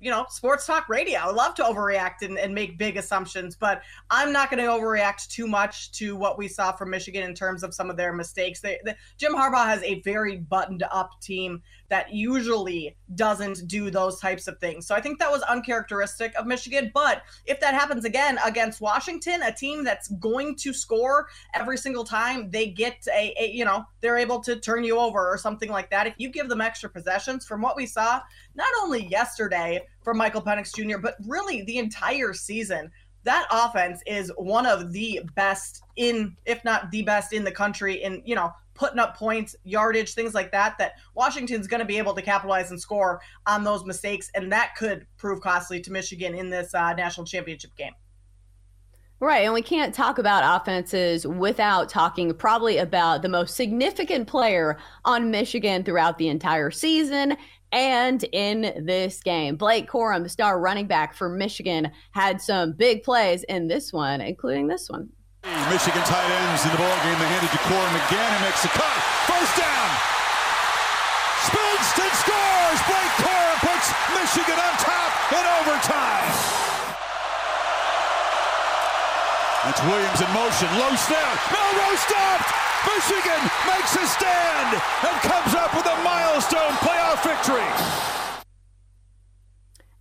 you 0.00 0.10
know, 0.10 0.26
sports 0.28 0.66
talk 0.66 0.88
radio. 0.88 1.18
I 1.18 1.30
love 1.30 1.54
to 1.56 1.62
overreact 1.62 2.22
and, 2.22 2.38
and 2.38 2.54
make 2.54 2.78
big 2.78 2.96
assumptions, 2.96 3.56
but 3.56 3.82
I'm 4.10 4.32
not 4.32 4.50
going 4.50 4.62
to 4.62 4.70
overreact 4.70 5.28
too 5.28 5.46
much 5.46 5.90
to 5.92 6.14
what 6.14 6.38
we 6.38 6.46
saw 6.46 6.72
from 6.72 6.90
Michigan 6.90 7.24
in 7.24 7.34
terms 7.34 7.62
of 7.62 7.74
some 7.74 7.90
of 7.90 7.96
their 7.96 8.12
mistakes. 8.12 8.60
They, 8.60 8.78
the, 8.84 8.96
Jim 9.16 9.34
Harbaugh 9.34 9.66
has 9.66 9.82
a 9.82 10.00
very 10.02 10.36
buttoned 10.36 10.84
up 10.92 11.20
team 11.20 11.62
that 11.88 12.12
usually 12.12 12.96
doesn't 13.14 13.66
do 13.66 13.90
those 13.90 14.20
types 14.20 14.46
of 14.46 14.58
things. 14.58 14.86
So 14.86 14.94
I 14.94 15.00
think 15.00 15.18
that 15.18 15.30
was 15.30 15.42
uncharacteristic 15.42 16.34
of 16.34 16.46
Michigan. 16.46 16.90
But 16.92 17.22
if 17.46 17.60
that 17.60 17.74
happens 17.74 18.04
again 18.04 18.38
against 18.44 18.80
Washington, 18.80 19.42
a 19.42 19.52
team 19.52 19.84
that's 19.84 20.08
going 20.08 20.56
to 20.56 20.72
score 20.72 21.28
every 21.54 21.78
single 21.78 22.04
time 22.04 22.50
they 22.50 22.68
get 22.68 23.06
a, 23.14 23.34
a 23.40 23.50
you 23.50 23.64
know, 23.64 23.84
they're 24.00 24.18
able 24.18 24.40
to 24.40 24.56
turn 24.56 24.84
you 24.84 24.98
over 24.98 25.28
or 25.28 25.38
something 25.38 25.70
like 25.70 25.90
that. 25.90 26.06
If 26.06 26.14
you 26.18 26.28
give 26.28 26.48
them 26.48 26.60
extra 26.60 26.90
possessions, 26.90 27.46
from 27.46 27.62
what 27.62 27.76
we 27.76 27.86
saw, 27.86 28.20
not 28.54 28.68
only 28.82 29.06
yesterday 29.06 29.80
from 30.02 30.18
Michael 30.18 30.42
Penix 30.42 30.74
Jr., 30.74 30.98
but 30.98 31.16
really 31.26 31.62
the 31.62 31.78
entire 31.78 32.34
season, 32.34 32.90
that 33.24 33.46
offense 33.50 34.02
is 34.06 34.32
one 34.36 34.66
of 34.66 34.92
the 34.92 35.20
best 35.34 35.82
in, 35.96 36.36
if 36.46 36.64
not 36.64 36.90
the 36.90 37.02
best 37.02 37.32
in 37.32 37.44
the 37.44 37.50
country 37.50 38.02
in, 38.02 38.22
you 38.24 38.34
know, 38.34 38.52
putting 38.78 38.98
up 38.98 39.16
points, 39.16 39.56
yardage, 39.64 40.14
things 40.14 40.34
like 40.34 40.52
that, 40.52 40.78
that 40.78 40.92
Washington's 41.14 41.66
going 41.66 41.80
to 41.80 41.86
be 41.86 41.98
able 41.98 42.14
to 42.14 42.22
capitalize 42.22 42.70
and 42.70 42.80
score 42.80 43.20
on 43.46 43.64
those 43.64 43.84
mistakes. 43.84 44.30
And 44.34 44.50
that 44.52 44.76
could 44.76 45.06
prove 45.18 45.40
costly 45.40 45.80
to 45.80 45.92
Michigan 45.92 46.34
in 46.34 46.48
this 46.48 46.72
uh, 46.74 46.94
national 46.94 47.26
championship 47.26 47.74
game. 47.76 47.92
Right. 49.20 49.44
And 49.44 49.52
we 49.52 49.62
can't 49.62 49.92
talk 49.92 50.18
about 50.18 50.62
offenses 50.62 51.26
without 51.26 51.88
talking 51.88 52.32
probably 52.34 52.78
about 52.78 53.22
the 53.22 53.28
most 53.28 53.56
significant 53.56 54.28
player 54.28 54.78
on 55.04 55.32
Michigan 55.32 55.82
throughout 55.82 56.18
the 56.18 56.28
entire 56.28 56.70
season 56.70 57.36
and 57.72 58.24
in 58.32 58.84
this 58.86 59.20
game. 59.20 59.56
Blake 59.56 59.90
Corum, 59.90 60.22
the 60.22 60.28
star 60.28 60.60
running 60.60 60.86
back 60.86 61.14
for 61.14 61.28
Michigan, 61.28 61.90
had 62.12 62.40
some 62.40 62.72
big 62.72 63.02
plays 63.02 63.42
in 63.44 63.66
this 63.66 63.92
one, 63.92 64.20
including 64.20 64.68
this 64.68 64.88
one. 64.88 65.08
Michigan 65.72 66.04
tight 66.04 66.28
ends 66.28 66.64
in 66.64 66.72
the 66.72 66.80
ball 66.80 66.98
game. 67.04 67.16
They 67.16 67.30
handed 67.32 67.48
to 67.52 67.60
Corum 67.64 67.94
again 68.08 68.30
and 68.36 68.42
makes 68.44 68.60
the 68.60 68.72
cut. 68.72 68.98
First 69.24 69.54
down. 69.56 69.88
Spins 71.48 71.88
scores. 72.20 72.80
Blake 72.84 73.14
Corum 73.24 73.58
puts 73.64 73.88
Michigan 74.12 74.58
on 74.60 74.74
top 74.80 75.12
in 75.32 75.44
overtime. 75.60 76.32
That's 79.64 79.80
Williams 79.84 80.20
in 80.20 80.30
motion. 80.36 80.68
Low 80.76 80.92
snap. 80.96 81.36
Milroe 81.52 81.96
stopped. 81.96 82.48
Michigan 82.88 83.42
makes 83.68 83.92
a 83.96 84.06
stand 84.08 84.70
and 84.76 85.14
comes 85.24 85.52
up 85.56 85.72
with 85.76 85.84
a 85.84 85.96
milestone 86.04 86.76
playoff 86.84 87.20
victory. 87.24 87.68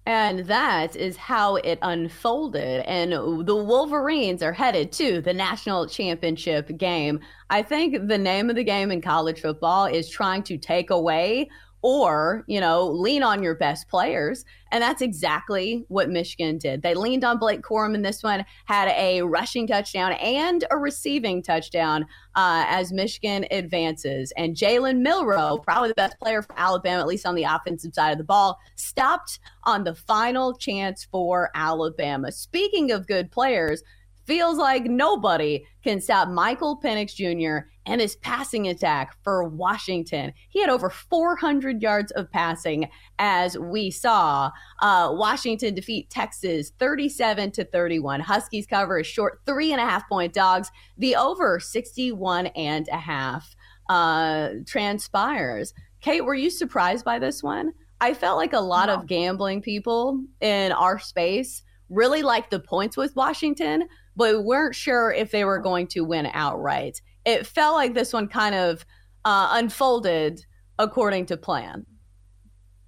And 0.08 0.46
that 0.46 0.96
is 0.96 1.18
how 1.18 1.58
it 1.58 1.80
unfolded. 1.82 2.86
And 2.86 3.12
the 3.46 3.56
Wolverines 3.56 4.42
are 4.42 4.54
headed 4.54 4.94
to 4.94 5.20
the 5.20 5.34
national 5.34 5.86
championship 5.86 6.78
game. 6.78 7.20
I 7.50 7.62
think 7.62 8.08
the 8.08 8.18
name 8.18 8.50
of 8.50 8.56
the 8.56 8.64
game 8.64 8.90
in 8.90 9.02
college 9.02 9.42
football 9.42 9.86
is 9.86 10.10
trying 10.10 10.44
to 10.44 10.58
take 10.58 10.92
away 10.92 11.50
or, 11.82 12.44
you 12.48 12.60
know, 12.60 12.88
lean 12.88 13.24
on 13.24 13.44
your 13.44 13.56
best 13.56 13.88
players. 13.88 14.44
And 14.72 14.82
that's 14.82 15.02
exactly 15.02 15.86
what 15.88 16.10
Michigan 16.10 16.58
did. 16.58 16.82
They 16.82 16.94
leaned 16.94 17.24
on 17.24 17.38
Blake 17.38 17.62
Corum 17.62 17.96
in 17.96 18.02
this 18.02 18.24
one, 18.24 18.44
had 18.66 18.90
a 18.90 19.22
rushing 19.22 19.68
touchdown 19.68 20.14
and 20.14 20.66
a 20.72 20.78
receiving 20.78 21.42
touchdown 21.42 22.04
uh, 22.36 22.66
as 22.68 22.92
Michigan 22.92 23.46
advances. 23.52 24.34
And 24.36 24.56
Jalen 24.56 25.00
Milroe, 25.00 25.60
probably 25.60 25.90
the 25.90 25.96
best 25.96 26.20
player 26.20 26.42
for 26.42 26.58
Alabama, 26.58 27.02
at 27.02 27.08
least 27.08 27.26
on 27.26 27.36
the 27.36 27.44
offensive 27.44 27.94
side 27.94 28.12
of 28.12 28.18
the 28.18 28.24
ball, 28.24 28.60
stopped 28.76 29.40
on 29.64 29.84
the 29.84 29.96
final 29.96 30.54
chance 30.56 31.08
for 31.10 31.50
Alabama. 31.54 32.32
Speaking 32.32 32.92
of 32.92 33.08
good 33.08 33.32
players, 33.32 33.84
feels 34.28 34.58
like 34.58 34.84
nobody 34.84 35.66
can 35.84 36.02
stop 36.02 36.28
Michael 36.28 36.80
Penix 36.80 37.16
Jr. 37.16 37.70
and 37.88 38.02
his 38.02 38.18
passing 38.18 38.68
attack 38.68 39.16
for 39.24 39.44
Washington. 39.44 40.34
He 40.50 40.62
had 40.62 40.70
over 40.70 40.90
400 40.90 41.82
yards 41.82 42.12
of 42.12 42.32
passing 42.32 42.90
as 43.18 43.58
we 43.58 43.90
saw 43.90 44.52
uh, 44.82 45.10
Washington 45.12 45.74
defeat 45.74 46.10
Texas 46.10 46.72
37 46.78 47.52
to 47.52 47.64
31. 47.66 48.20
Huskies 48.20 48.68
cover 48.68 49.00
a 49.00 49.04
short 49.04 49.40
three 49.46 49.72
and 49.72 49.82
a 49.82 49.86
half 49.86 50.08
point 50.10 50.34
dogs. 50.34 50.70
The 50.98 51.16
over 51.16 51.60
61 51.60 52.48
and 52.48 52.88
a 52.92 52.98
half 52.98 53.56
uh, 53.90 54.50
transpires. 54.66 55.74
Kate, 56.02 56.26
were 56.26 56.36
you 56.36 56.50
surprised 56.50 57.06
by 57.06 57.20
this 57.20 57.42
one? 57.42 57.72
I 58.00 58.14
felt 58.14 58.38
like 58.38 58.54
a 58.54 58.60
lot 58.60 58.88
no. 58.88 58.96
of 58.96 59.08
gambling 59.08 59.62
people 59.62 60.22
in 60.42 60.72
our 60.74 61.00
space 61.00 61.64
really 61.90 62.22
liked 62.22 62.52
the 62.52 62.60
points 62.60 62.98
with 62.98 63.16
Washington, 63.16 63.88
but 64.16 64.44
weren't 64.44 64.76
sure 64.76 65.12
if 65.12 65.32
they 65.32 65.46
were 65.46 65.60
going 65.60 65.88
to 65.88 66.02
win 66.02 66.28
outright. 66.34 67.02
It 67.28 67.46
felt 67.46 67.76
like 67.76 67.94
this 67.94 68.14
one 68.14 68.30
kind 68.30 68.56
of 68.56 68.86
uh, 69.26 69.50
unfolded 69.52 70.46
according 70.80 71.26
to 71.26 71.36
plan. 71.36 71.86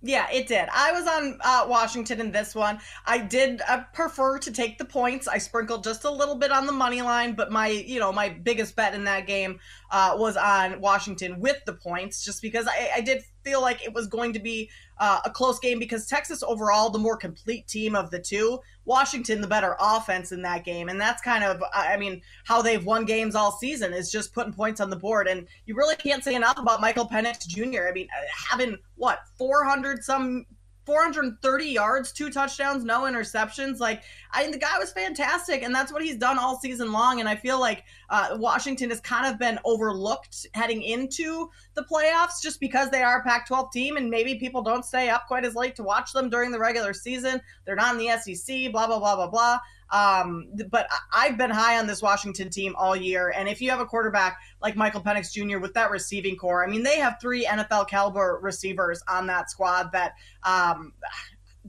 Yeah, 0.01 0.29
it 0.31 0.47
did. 0.47 0.69
I 0.73 0.93
was 0.93 1.05
on 1.07 1.37
uh, 1.43 1.65
Washington 1.67 2.21
in 2.21 2.31
this 2.31 2.55
one. 2.55 2.79
I 3.05 3.17
did 3.17 3.61
uh, 3.67 3.83
prefer 3.93 4.39
to 4.39 4.49
take 4.49 4.77
the 4.77 4.85
points. 4.85 5.27
I 5.27 5.39
sprinkled 5.39 5.83
just 5.83 6.05
a 6.05 6.09
little 6.09 6.35
bit 6.35 6.51
on 6.51 6.65
the 6.65 6.71
money 6.71 7.01
line, 7.01 7.33
but 7.33 7.51
my, 7.51 7.67
you 7.67 7.99
know, 7.99 8.13
my 8.13 8.29
biggest 8.29 8.77
bet 8.77 8.93
in 8.93 9.03
that 9.03 9.27
game 9.27 9.59
uh, 9.91 10.15
was 10.17 10.37
on 10.37 10.79
Washington 10.79 11.41
with 11.41 11.57
the 11.65 11.73
points, 11.73 12.23
just 12.23 12.41
because 12.41 12.65
I, 12.65 12.91
I 12.95 13.01
did 13.01 13.23
feel 13.43 13.61
like 13.61 13.83
it 13.83 13.93
was 13.93 14.07
going 14.07 14.31
to 14.33 14.39
be 14.39 14.69
uh, 14.99 15.19
a 15.25 15.29
close 15.29 15.59
game 15.59 15.79
because 15.79 16.07
Texas 16.07 16.43
overall 16.43 16.89
the 16.89 16.99
more 16.99 17.17
complete 17.17 17.67
team 17.67 17.93
of 17.93 18.09
the 18.09 18.19
two, 18.19 18.59
Washington 18.89 19.39
the 19.39 19.47
better 19.47 19.75
offense 19.79 20.31
in 20.31 20.41
that 20.41 20.65
game, 20.65 20.89
and 20.89 20.99
that's 20.99 21.21
kind 21.21 21.43
of 21.43 21.61
I 21.73 21.95
mean 21.95 22.23
how 22.43 22.63
they've 22.63 22.83
won 22.83 23.05
games 23.05 23.35
all 23.35 23.51
season 23.51 23.93
is 23.93 24.11
just 24.11 24.33
putting 24.33 24.51
points 24.51 24.81
on 24.81 24.89
the 24.89 24.95
board, 24.95 25.27
and 25.27 25.47
you 25.67 25.75
really 25.75 25.95
can't 25.95 26.23
say 26.23 26.33
enough 26.33 26.57
about 26.57 26.81
Michael 26.81 27.07
Penix 27.07 27.47
Jr. 27.47 27.87
I 27.87 27.91
mean 27.93 28.07
uh, 28.07 28.25
having 28.49 28.77
what 28.95 29.19
400 29.37 30.03
some 30.03 30.47
430 30.89 31.65
yards, 31.65 32.11
two 32.11 32.31
touchdowns, 32.31 32.83
no 32.83 33.01
interceptions. 33.01 33.77
Like, 33.77 34.01
I 34.31 34.41
mean, 34.41 34.49
the 34.49 34.57
guy 34.57 34.79
was 34.79 34.91
fantastic, 34.91 35.61
and 35.61 35.73
that's 35.73 35.93
what 35.93 36.01
he's 36.01 36.17
done 36.17 36.39
all 36.39 36.57
season 36.59 36.91
long. 36.91 37.19
And 37.19 37.29
I 37.29 37.35
feel 37.35 37.59
like 37.59 37.83
uh, 38.09 38.37
Washington 38.39 38.89
has 38.89 38.99
kind 38.99 39.31
of 39.31 39.37
been 39.37 39.59
overlooked 39.65 40.47
heading 40.55 40.81
into 40.81 41.47
the 41.75 41.83
playoffs 41.83 42.41
just 42.41 42.59
because 42.59 42.89
they 42.89 43.03
are 43.03 43.19
a 43.19 43.23
Pac 43.23 43.45
12 43.45 43.71
team, 43.71 43.97
and 43.97 44.09
maybe 44.09 44.39
people 44.39 44.63
don't 44.63 44.83
stay 44.83 45.09
up 45.09 45.27
quite 45.27 45.45
as 45.45 45.53
late 45.53 45.75
to 45.75 45.83
watch 45.83 46.11
them 46.11 46.27
during 46.27 46.49
the 46.49 46.57
regular 46.57 46.91
season. 46.91 47.39
They're 47.65 47.75
not 47.75 47.93
in 47.93 47.99
the 47.99 48.17
SEC, 48.17 48.71
blah, 48.71 48.87
blah, 48.87 48.97
blah, 48.97 49.15
blah, 49.15 49.29
blah. 49.29 49.59
Um, 49.91 50.49
but 50.69 50.87
I've 51.11 51.37
been 51.37 51.49
high 51.49 51.79
on 51.79 51.87
this 51.87 52.01
Washington 52.01 52.49
team 52.49 52.75
all 52.77 52.95
year. 52.95 53.33
And 53.35 53.49
if 53.49 53.61
you 53.61 53.69
have 53.71 53.79
a 53.79 53.85
quarterback 53.85 54.39
like 54.61 54.75
Michael 54.75 55.01
Penix 55.01 55.31
Jr. 55.31 55.59
with 55.59 55.73
that 55.73 55.91
receiving 55.91 56.35
corps, 56.35 56.63
I 56.63 56.69
mean, 56.69 56.83
they 56.83 56.99
have 56.99 57.17
three 57.21 57.45
NFL 57.45 57.87
caliber 57.87 58.39
receivers 58.41 59.01
on 59.07 59.27
that 59.27 59.49
squad 59.49 59.91
that 59.93 60.13
um, 60.43 60.93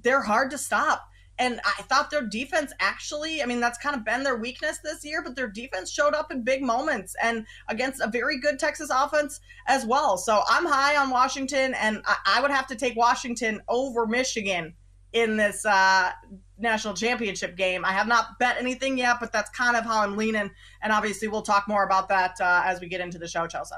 they're 0.03 0.23
hard 0.23 0.51
to 0.51 0.59
stop. 0.59 1.07
And 1.39 1.59
I 1.65 1.83
thought 1.85 2.11
their 2.11 2.27
defense 2.27 2.71
actually, 2.81 3.43
I 3.43 3.47
mean, 3.47 3.61
that's 3.61 3.79
kind 3.79 3.97
of 3.97 4.05
been 4.05 4.23
their 4.23 4.37
weakness 4.37 4.79
this 4.85 5.03
year, 5.07 5.23
but 5.23 5.35
their 5.35 5.49
defense 5.49 5.91
showed 5.91 6.13
up 6.13 6.31
in 6.31 6.45
big 6.45 6.63
moments 6.63 7.17
and 7.23 7.47
against 7.69 8.03
a 8.03 8.09
very 8.09 8.39
good 8.39 8.59
Texas 8.59 8.91
offense 8.93 9.41
as 9.67 9.87
well. 9.87 10.19
So 10.19 10.43
I'm 10.47 10.67
high 10.67 10.99
on 10.99 11.09
Washington, 11.09 11.73
and 11.81 12.03
I, 12.05 12.17
I 12.27 12.43
would 12.43 12.51
have 12.51 12.67
to 12.67 12.77
take 12.77 12.95
Washington 12.95 13.63
over 13.69 14.07
Michigan 14.07 14.75
in 15.15 15.39
this 15.39 15.65
uh, 15.65 16.11
national 16.61 16.95
championship 16.95 17.57
game. 17.57 17.85
I 17.85 17.93
have 17.93 18.07
not 18.07 18.39
bet 18.39 18.57
anything 18.59 18.99
yet, 18.99 19.17
but 19.21 19.33
that's 19.33 19.51
kind 19.51 19.77
of 19.77 19.85
how 19.85 20.03
I'm 20.03 20.17
leaning. 20.17 20.51
And 20.83 20.93
obviously, 20.93 21.29
we'll 21.29 21.43
talk 21.43 21.67
more 21.69 21.85
about 21.85 22.09
that 22.09 22.41
uh, 22.41 22.63
as 22.65 22.81
we 22.81 22.89
get 22.89 23.01
into 23.01 23.19
the 23.19 23.29
show, 23.29 23.47
Chelsea. 23.47 23.77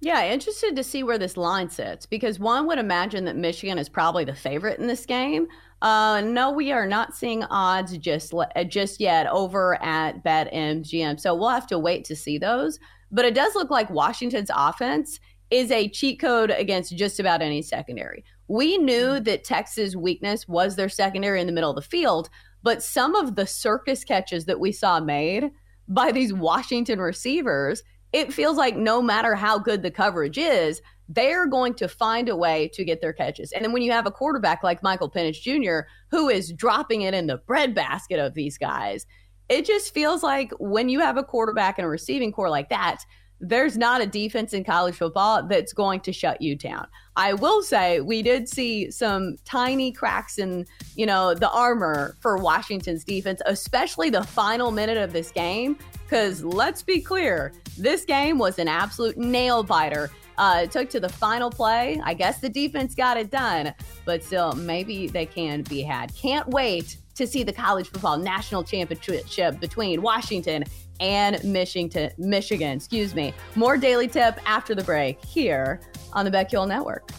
Yeah, 0.00 0.24
interested 0.26 0.74
to 0.74 0.82
see 0.82 1.04
where 1.04 1.16
this 1.16 1.36
line 1.36 1.70
sits 1.70 2.06
because 2.06 2.40
one 2.40 2.66
would 2.66 2.80
imagine 2.80 3.24
that 3.26 3.36
Michigan 3.36 3.78
is 3.78 3.88
probably 3.88 4.24
the 4.24 4.34
favorite 4.34 4.80
in 4.80 4.88
this 4.88 5.06
game. 5.06 5.46
Uh, 5.80 6.20
no, 6.24 6.50
we 6.50 6.72
are 6.72 6.86
not 6.86 7.14
seeing 7.14 7.44
odds 7.44 7.96
just 7.98 8.34
uh, 8.34 8.64
just 8.64 8.98
yet 8.98 9.28
over 9.28 9.80
at 9.80 10.24
BetMGM, 10.24 11.20
so 11.20 11.34
we'll 11.36 11.50
have 11.50 11.68
to 11.68 11.78
wait 11.78 12.04
to 12.06 12.16
see 12.16 12.36
those. 12.36 12.80
But 13.12 13.26
it 13.26 13.34
does 13.34 13.54
look 13.54 13.70
like 13.70 13.90
Washington's 13.90 14.50
offense 14.52 15.20
is 15.50 15.70
a 15.70 15.88
cheat 15.88 16.18
code 16.18 16.50
against 16.50 16.96
just 16.96 17.20
about 17.20 17.42
any 17.42 17.62
secondary. 17.62 18.24
We 18.52 18.76
knew 18.76 19.06
mm-hmm. 19.06 19.24
that 19.24 19.44
Texas' 19.44 19.96
weakness 19.96 20.46
was 20.46 20.76
their 20.76 20.90
secondary 20.90 21.40
in 21.40 21.46
the 21.46 21.54
middle 21.54 21.70
of 21.70 21.76
the 21.76 21.80
field, 21.80 22.28
but 22.62 22.82
some 22.82 23.14
of 23.14 23.34
the 23.34 23.46
circus 23.46 24.04
catches 24.04 24.44
that 24.44 24.60
we 24.60 24.72
saw 24.72 25.00
made 25.00 25.50
by 25.88 26.12
these 26.12 26.34
Washington 26.34 27.00
receivers, 27.00 27.82
it 28.12 28.30
feels 28.30 28.58
like 28.58 28.76
no 28.76 29.00
matter 29.00 29.34
how 29.34 29.58
good 29.58 29.82
the 29.82 29.90
coverage 29.90 30.36
is, 30.36 30.82
they're 31.08 31.46
going 31.46 31.72
to 31.76 31.88
find 31.88 32.28
a 32.28 32.36
way 32.36 32.70
to 32.74 32.84
get 32.84 33.00
their 33.00 33.14
catches. 33.14 33.52
And 33.52 33.64
then 33.64 33.72
when 33.72 33.80
you 33.80 33.90
have 33.90 34.06
a 34.06 34.10
quarterback 34.10 34.62
like 34.62 34.82
Michael 34.82 35.10
Penix 35.10 35.40
Jr., 35.40 35.88
who 36.10 36.28
is 36.28 36.52
dropping 36.52 37.02
it 37.02 37.14
in 37.14 37.28
the 37.28 37.38
breadbasket 37.38 38.18
of 38.18 38.34
these 38.34 38.58
guys, 38.58 39.06
it 39.48 39.64
just 39.64 39.94
feels 39.94 40.22
like 40.22 40.52
when 40.58 40.90
you 40.90 41.00
have 41.00 41.16
a 41.16 41.24
quarterback 41.24 41.78
and 41.78 41.86
a 41.86 41.88
receiving 41.88 42.32
corps 42.32 42.50
like 42.50 42.68
that, 42.68 43.02
there's 43.42 43.76
not 43.76 44.00
a 44.00 44.06
defense 44.06 44.54
in 44.54 44.62
college 44.62 44.94
football 44.94 45.42
that's 45.42 45.72
going 45.72 45.98
to 46.00 46.12
shut 46.12 46.40
you 46.40 46.54
down. 46.54 46.86
I 47.16 47.34
will 47.34 47.60
say 47.62 48.00
we 48.00 48.22
did 48.22 48.48
see 48.48 48.90
some 48.90 49.36
tiny 49.44 49.90
cracks 49.90 50.38
in, 50.38 50.64
you 50.94 51.04
know, 51.04 51.34
the 51.34 51.50
armor 51.50 52.16
for 52.20 52.36
Washington's 52.38 53.02
defense, 53.02 53.42
especially 53.44 54.10
the 54.10 54.22
final 54.22 54.70
minute 54.70 54.96
of 54.96 55.12
this 55.12 55.32
game. 55.32 55.76
Because 56.04 56.44
let's 56.44 56.82
be 56.82 57.00
clear, 57.00 57.52
this 57.76 58.04
game 58.04 58.38
was 58.38 58.58
an 58.60 58.68
absolute 58.68 59.18
nail 59.18 59.62
biter. 59.64 60.10
Uh, 60.38 60.60
it 60.62 60.70
took 60.70 60.88
to 60.90 61.00
the 61.00 61.08
final 61.08 61.50
play. 61.50 62.00
I 62.04 62.14
guess 62.14 62.40
the 62.40 62.48
defense 62.48 62.94
got 62.94 63.16
it 63.16 63.30
done, 63.30 63.74
but 64.04 64.22
still, 64.22 64.52
maybe 64.52 65.08
they 65.08 65.26
can 65.26 65.62
be 65.62 65.82
had. 65.82 66.14
Can't 66.14 66.48
wait 66.48 66.96
to 67.16 67.26
see 67.26 67.42
the 67.42 67.52
college 67.52 67.88
football 67.88 68.16
national 68.16 68.62
championship 68.62 69.60
between 69.60 70.00
Washington 70.00 70.64
and 71.02 71.42
Michigan. 71.44 72.10
Michigan, 72.16 72.76
excuse 72.76 73.14
me. 73.14 73.34
More 73.56 73.76
daily 73.76 74.08
tip 74.08 74.38
after 74.48 74.74
the 74.74 74.84
break 74.84 75.22
here 75.22 75.80
on 76.12 76.24
the 76.24 76.30
BetQL 76.30 76.66
Network. 76.66 77.10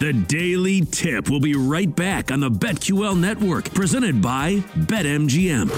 The 0.00 0.12
Daily 0.12 0.82
Tip 0.82 1.30
will 1.30 1.40
be 1.40 1.54
right 1.54 1.94
back 1.94 2.30
on 2.30 2.40
the 2.40 2.50
BetQL 2.50 3.18
Network, 3.18 3.72
presented 3.72 4.20
by 4.20 4.56
BetMGM. 4.76 5.70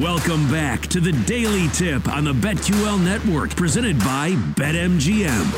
Welcome 0.00 0.50
back 0.50 0.86
to 0.88 1.00
the 1.00 1.12
Daily 1.26 1.68
Tip 1.68 2.08
on 2.08 2.24
the 2.24 2.32
BetQL 2.32 3.04
Network, 3.04 3.54
presented 3.54 3.98
by 3.98 4.30
BetMGM. 4.56 5.52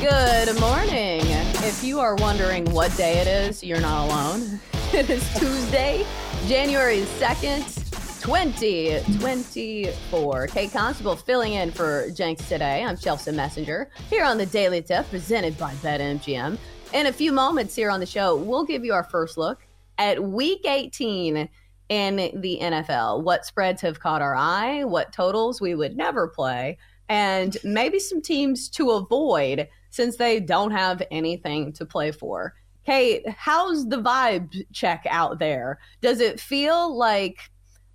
Good 0.00 0.60
morning. 0.60 1.29
If 1.70 1.84
you 1.84 2.00
are 2.00 2.16
wondering 2.16 2.64
what 2.72 2.94
day 2.96 3.18
it 3.18 3.28
is, 3.28 3.62
you're 3.62 3.80
not 3.80 4.08
alone. 4.08 4.58
It 4.92 5.08
is 5.08 5.22
Tuesday, 5.38 6.04
January 6.48 7.02
2nd, 7.20 8.20
2024. 8.20 10.46
Kate 10.48 10.72
Constable 10.72 11.14
filling 11.14 11.52
in 11.52 11.70
for 11.70 12.10
Jenks 12.10 12.48
today. 12.48 12.82
I'm 12.82 12.96
Chelsea 12.96 13.30
Messenger 13.30 13.88
here 14.08 14.24
on 14.24 14.36
the 14.36 14.46
Daily 14.46 14.82
Tip 14.82 15.08
presented 15.10 15.56
by 15.56 15.74
BetMGM. 15.74 16.58
In 16.92 17.06
a 17.06 17.12
few 17.12 17.30
moments 17.30 17.76
here 17.76 17.88
on 17.88 18.00
the 18.00 18.06
show, 18.06 18.34
we'll 18.34 18.64
give 18.64 18.84
you 18.84 18.92
our 18.92 19.04
first 19.04 19.38
look 19.38 19.64
at 19.96 20.20
week 20.20 20.66
18 20.66 21.48
in 21.88 22.16
the 22.16 22.58
NFL. 22.60 23.22
What 23.22 23.46
spreads 23.46 23.80
have 23.82 24.00
caught 24.00 24.22
our 24.22 24.34
eye, 24.34 24.82
what 24.82 25.12
totals 25.12 25.60
we 25.60 25.76
would 25.76 25.96
never 25.96 26.26
play, 26.26 26.78
and 27.08 27.56
maybe 27.62 28.00
some 28.00 28.20
teams 28.20 28.68
to 28.70 28.90
avoid 28.90 29.68
since 29.90 30.16
they 30.16 30.40
don't 30.40 30.70
have 30.70 31.02
anything 31.10 31.72
to 31.74 31.84
play 31.84 32.12
for. 32.12 32.54
Kate, 32.86 33.28
how's 33.28 33.86
the 33.88 34.00
vibe 34.00 34.64
check 34.72 35.04
out 35.08 35.38
there? 35.38 35.78
Does 36.00 36.20
it 36.20 36.40
feel 36.40 36.96
like 36.96 37.38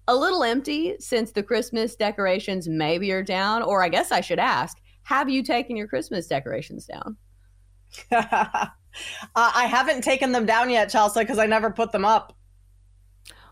a 0.08 0.16
little 0.16 0.44
empty 0.44 0.96
since 1.00 1.32
the 1.32 1.42
Christmas 1.42 1.96
decorations 1.96 2.68
maybe 2.68 3.12
are 3.12 3.24
down? 3.24 3.64
Or 3.64 3.84
I 3.84 3.90
guess 3.90 4.12
I 4.12 4.22
should 4.22 4.40
ask, 4.40 4.78
have 5.04 5.30
you 5.30 5.44
taken 5.44 5.76
your 5.76 5.88
Christmas 5.88 6.28
decorations 6.28 6.86
down? 6.86 7.18
uh, 8.12 8.68
I 9.36 9.66
haven't 9.66 10.04
taken 10.04 10.32
them 10.32 10.46
down 10.46 10.70
yet, 10.70 10.90
Chelsea, 10.90 11.22
because 11.22 11.40
I 11.40 11.46
never 11.46 11.72
put 11.72 11.92
them 11.92 12.06
up. 12.06 12.36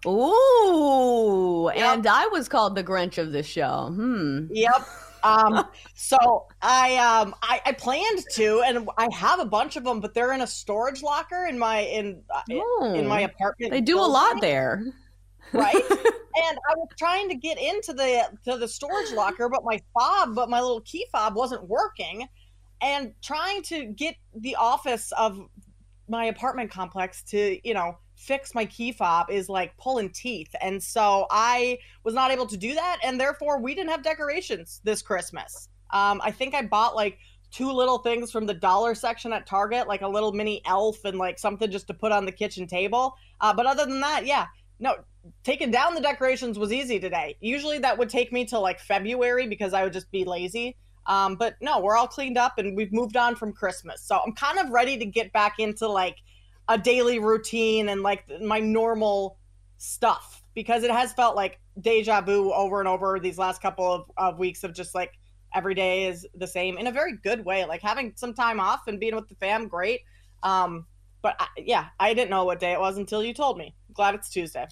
Ooh, 0.06 1.72
yep. 1.74 1.98
and 1.98 2.08
I 2.08 2.28
was 2.28 2.50
called 2.50 2.76
the 2.76 2.84
Grinch 2.84 3.18
of 3.18 3.32
the 3.32 3.42
show. 3.42 3.88
Hmm. 3.88 4.48
Yep 4.52 4.86
um, 5.24 5.66
so 5.96 6.46
I 6.62 6.96
um 6.98 7.36
I, 7.42 7.62
I 7.66 7.72
planned 7.72 8.24
to, 8.34 8.62
and 8.66 8.88
I 8.98 9.08
have 9.14 9.40
a 9.40 9.46
bunch 9.46 9.76
of 9.76 9.84
them, 9.84 10.00
but 10.00 10.14
they're 10.14 10.34
in 10.34 10.42
a 10.42 10.48
storage 10.48 11.02
locker 11.02 11.48
in 11.48 11.58
my 11.58 11.80
in 11.80 12.22
oh, 12.52 12.94
in 12.96 13.08
my 13.08 13.22
apartment. 13.22 13.72
They 13.72 13.82
do 13.82 13.96
building. 13.96 14.10
a 14.10 14.14
lot 14.14 14.42
there, 14.42 14.84
right? 15.52 15.76
and 16.36 16.58
I 16.70 16.76
was 16.76 16.90
trying 16.98 17.30
to 17.30 17.36
get 17.36 17.58
into 17.58 17.94
the 17.94 18.30
to 18.46 18.58
the 18.58 18.68
storage 18.68 19.12
locker, 19.12 19.50
but 19.50 19.64
my 19.64 19.80
fob, 19.94 20.36
but 20.36 20.50
my 20.50 20.62
little 20.62 20.82
key 20.82 21.06
fob 21.12 21.36
wasn't 21.36 21.68
working, 21.68 22.28
and 22.82 23.14
trying 23.22 23.62
to 23.64 23.86
get 23.86 24.16
the 24.36 24.56
office 24.56 25.12
of 25.14 25.40
my 26.10 26.26
apartment 26.26 26.70
complex 26.70 27.24
to 27.24 27.60
you 27.68 27.74
know 27.74 27.98
fix 28.24 28.56
my 28.56 28.66
key 28.66 28.92
fob 28.92 29.30
is 29.30 29.50
like 29.50 29.76
pulling 29.78 30.10
teeth. 30.10 30.54
And 30.62 30.82
so 30.82 31.28
I 31.30 31.78
was 32.04 32.14
not 32.14 32.32
able 32.32 32.48
to 32.48 32.58
do 32.58 32.74
that. 32.74 33.00
And 33.04 33.20
therefore, 33.20 33.60
we 33.60 33.76
didn't 33.76 33.92
have 33.92 34.04
decorations 34.04 34.80
this 34.84 35.02
Christmas. 35.02 35.70
Um, 35.92 36.22
I 36.24 36.32
think 36.32 36.56
I 36.56 36.64
bought 36.64 36.96
like 36.96 37.18
two 37.52 37.72
little 37.72 38.00
things 38.00 38.32
from 38.32 38.46
the 38.46 38.54
dollar 38.54 38.96
section 38.96 39.32
at 39.34 39.46
Target, 39.46 39.88
like 39.88 40.02
a 40.02 40.08
little 40.08 40.32
mini 40.32 40.62
elf 40.66 41.06
and 41.06 41.18
like 41.18 41.38
something 41.38 41.70
just 41.70 41.88
to 41.88 41.94
put 41.94 42.12
on 42.12 42.26
the 42.26 42.32
kitchen 42.32 42.66
table. 42.66 43.16
Uh, 43.42 43.54
but 43.54 43.66
other 43.66 43.86
than 43.86 44.00
that, 44.00 44.26
yeah, 44.26 44.48
no, 44.80 44.96
taking 45.44 45.70
down 45.70 45.94
the 45.94 46.02
decorations 46.02 46.58
was 46.58 46.72
easy 46.72 47.00
today. 47.00 47.36
Usually 47.42 47.78
that 47.80 47.98
would 47.98 48.10
take 48.10 48.32
me 48.32 48.46
till 48.46 48.62
like 48.62 48.80
February 48.80 49.48
because 49.48 49.74
I 49.74 49.84
would 49.84 49.94
just 49.94 50.12
be 50.12 50.26
lazy. 50.26 50.76
Um, 51.06 51.36
but 51.36 51.56
no, 51.62 51.80
we're 51.80 51.98
all 51.98 52.08
cleaned 52.08 52.38
up 52.38 52.58
and 52.58 52.76
we've 52.76 52.94
moved 52.94 53.18
on 53.18 53.36
from 53.36 53.52
Christmas. 53.52 54.02
So 54.02 54.20
I'm 54.26 54.34
kind 54.34 54.58
of 54.58 54.70
ready 54.70 54.98
to 54.98 55.06
get 55.06 55.32
back 55.34 55.60
into 55.60 55.88
like 55.88 56.18
a 56.70 56.78
daily 56.78 57.20
routine 57.20 57.90
and 57.90 58.02
like 58.02 58.26
my 58.42 58.60
normal 58.60 59.38
stuff 59.78 60.44
because 60.54 60.84
it 60.84 60.92
has 60.92 61.14
felt 61.14 61.36
like 61.36 61.60
deja 61.82 62.22
vu 62.22 62.52
over 62.54 62.80
and 62.80 62.88
over 62.88 63.20
these 63.20 63.38
last 63.38 63.62
couple 63.62 63.92
of, 63.92 64.12
of 64.18 64.40
weeks 64.40 64.64
of 64.64 64.74
just 64.74 64.96
like 64.96 65.12
every 65.54 65.74
day 65.74 66.06
is 66.06 66.26
the 66.36 66.48
same 66.48 66.78
in 66.78 66.88
a 66.88 66.92
very 66.92 67.18
good 67.24 67.44
way. 67.44 67.66
Like 67.66 67.82
having 67.82 68.14
some 68.16 68.34
time 68.34 68.60
off 68.60 68.88
and 68.88 69.00
being 69.00 69.16
with 69.16 69.28
the 69.28 69.36
fam 69.36 69.68
great. 69.68 70.02
Um 70.42 70.86
but 71.22 71.36
I, 71.40 71.48
yeah 71.58 71.86
i 72.02 72.14
didn't 72.14 72.30
know 72.30 72.44
what 72.44 72.60
day 72.60 72.74
it 72.74 72.80
was 72.80 72.98
until 72.98 73.24
you 73.24 73.34
told 73.34 73.58
me. 73.58 73.76
Glad 73.94 74.16
it's 74.16 74.30
tuesday. 74.30 74.68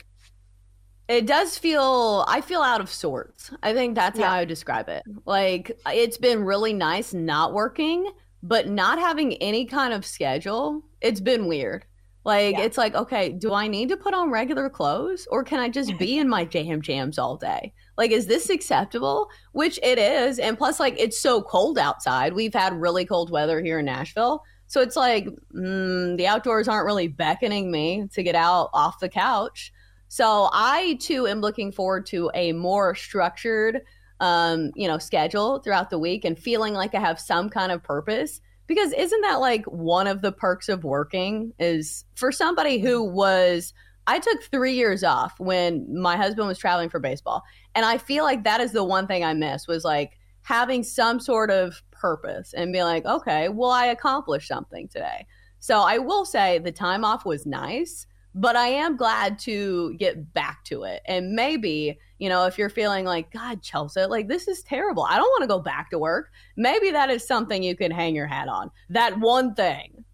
It 1.08 1.26
does 1.26 1.58
feel 1.58 2.24
i 2.28 2.42
feel 2.42 2.62
out 2.62 2.82
of 2.82 2.90
sorts. 2.90 3.52
I 3.64 3.74
think 3.74 3.96
that's 3.96 4.18
yeah. 4.18 4.28
how 4.28 4.36
i 4.36 4.40
would 4.40 4.50
describe 4.50 4.88
it. 4.88 5.04
Like 5.26 5.78
it's 5.88 6.18
been 6.18 6.44
really 6.44 6.74
nice 6.74 7.14
not 7.14 7.54
working 7.54 8.12
but 8.44 8.68
not 8.68 9.00
having 9.00 9.36
any 9.36 9.66
kind 9.66 9.94
of 9.94 10.06
schedule, 10.06 10.84
it's 11.02 11.20
been 11.20 11.48
weird. 11.48 11.86
Like 12.24 12.58
yeah. 12.58 12.64
it's 12.64 12.78
like, 12.78 12.94
okay, 12.94 13.30
do 13.30 13.54
I 13.54 13.68
need 13.68 13.90
to 13.90 13.98
put 13.98 14.14
on 14.14 14.30
regular 14.30 14.70
clothes 14.70 15.28
or 15.32 15.44
can 15.44 15.60
I 15.60 15.70
just 15.70 15.98
be 15.98 16.20
in 16.20 16.30
my 16.30 16.46
jam 16.46 16.82
jams 16.82 17.18
all 17.18 17.36
day? 17.36 17.74
Like, 17.98 18.12
is 18.12 18.28
this 18.28 18.50
acceptable? 18.50 19.30
Which 19.54 19.80
it 19.82 19.98
is. 19.98 20.38
And 20.38 20.58
plus, 20.58 20.80
like, 20.80 21.00
it's 21.00 21.20
so 21.20 21.42
cold 21.42 21.80
outside. 21.80 22.34
We've 22.34 22.54
had 22.54 22.80
really 22.80 23.06
cold 23.06 23.32
weather 23.32 23.62
here 23.62 23.80
in 23.80 23.86
Nashville. 23.86 24.44
So 24.68 24.82
it's 24.82 24.96
like 24.96 25.28
mm, 25.54 26.16
the 26.16 26.28
outdoors 26.28 26.68
aren't 26.68 26.86
really 26.86 27.08
beckoning 27.08 27.72
me 27.72 28.08
to 28.14 28.24
get 28.24 28.36
out 28.36 28.70
off 28.74 29.00
the 29.00 29.10
couch. 29.10 29.74
So 30.08 30.50
I 30.54 30.98
too 31.02 31.28
am 31.28 31.42
looking 31.42 31.72
forward 31.72 32.06
to 32.08 32.32
a 32.34 32.54
more 32.54 32.96
structured, 32.96 33.82
um, 34.20 34.72
you 34.76 34.88
know, 34.88 34.98
schedule 34.98 35.60
throughout 35.60 35.90
the 35.90 36.00
week 36.00 36.24
and 36.24 36.40
feeling 36.40 36.74
like 36.74 36.96
I 36.96 37.00
have 37.00 37.20
some 37.20 37.50
kind 37.50 37.72
of 37.72 37.84
purpose. 37.84 38.42
Because 38.74 38.94
isn't 38.94 39.22
that 39.22 39.42
like 39.42 39.66
one 39.66 40.08
of 40.08 40.22
the 40.22 40.32
perks 40.32 40.70
of 40.70 40.86
working? 40.86 41.52
Is 41.60 42.06
for 42.16 42.32
somebody 42.32 42.80
who 42.80 43.04
was 43.04 43.74
I 44.08 44.20
took 44.20 44.44
three 44.44 44.74
years 44.76 45.04
off 45.04 45.40
when 45.40 46.00
my 46.00 46.16
husband 46.16 46.48
was 46.48 46.58
traveling 46.58 46.90
for 46.90 47.00
baseball. 47.00 47.44
And 47.76 47.86
I 47.86 47.98
feel 47.98 48.24
like 48.24 48.46
that 48.46 48.62
is 48.62 48.72
the 48.72 48.84
one 48.84 49.08
thing 49.08 49.24
I 49.24 49.34
miss 49.34 49.68
was 49.68 49.84
like 49.84 50.18
having 50.44 50.84
some 50.84 51.20
sort 51.20 51.52
of 51.52 51.84
purpose 51.92 52.54
and 52.54 52.74
be 52.74 52.82
like, 52.82 53.06
okay, 53.06 53.50
well, 53.50 53.72
I 53.72 53.88
accomplished 53.88 54.48
something 54.48 54.88
today. 54.88 55.28
So 55.60 55.80
I 55.82 56.00
will 56.00 56.26
say 56.26 56.58
the 56.58 56.72
time 56.72 57.04
off 57.06 57.26
was 57.26 57.46
nice, 57.46 58.08
but 58.34 58.56
I 58.56 58.68
am 58.68 58.98
glad 58.98 59.40
to 59.40 59.94
get 59.96 60.34
back 60.34 60.64
to 60.66 60.84
it. 60.84 61.02
And 61.06 61.34
maybe, 61.34 62.00
you 62.18 62.30
know, 62.30 62.46
if 62.46 62.58
you're 62.58 62.70
feeling 62.70 63.06
like, 63.06 63.32
God, 63.32 63.62
Chelsea, 63.62 64.06
like 64.06 64.28
this 64.28 64.48
is 64.48 64.64
terrible. 64.64 65.04
I 65.04 65.18
don't 65.18 65.30
want 65.30 65.42
to 65.44 65.48
go 65.48 65.60
back 65.60 65.90
to 65.92 66.00
work. 66.00 66.32
Maybe 66.56 66.92
that 66.92 67.10
is 67.10 67.28
something 67.28 67.62
you 67.64 67.76
can 67.76 67.92
hang 67.92 68.16
your 68.16 68.28
hat 68.28 68.48
on. 68.48 68.72
That 68.90 69.20
one 69.20 69.54
thing 69.54 70.06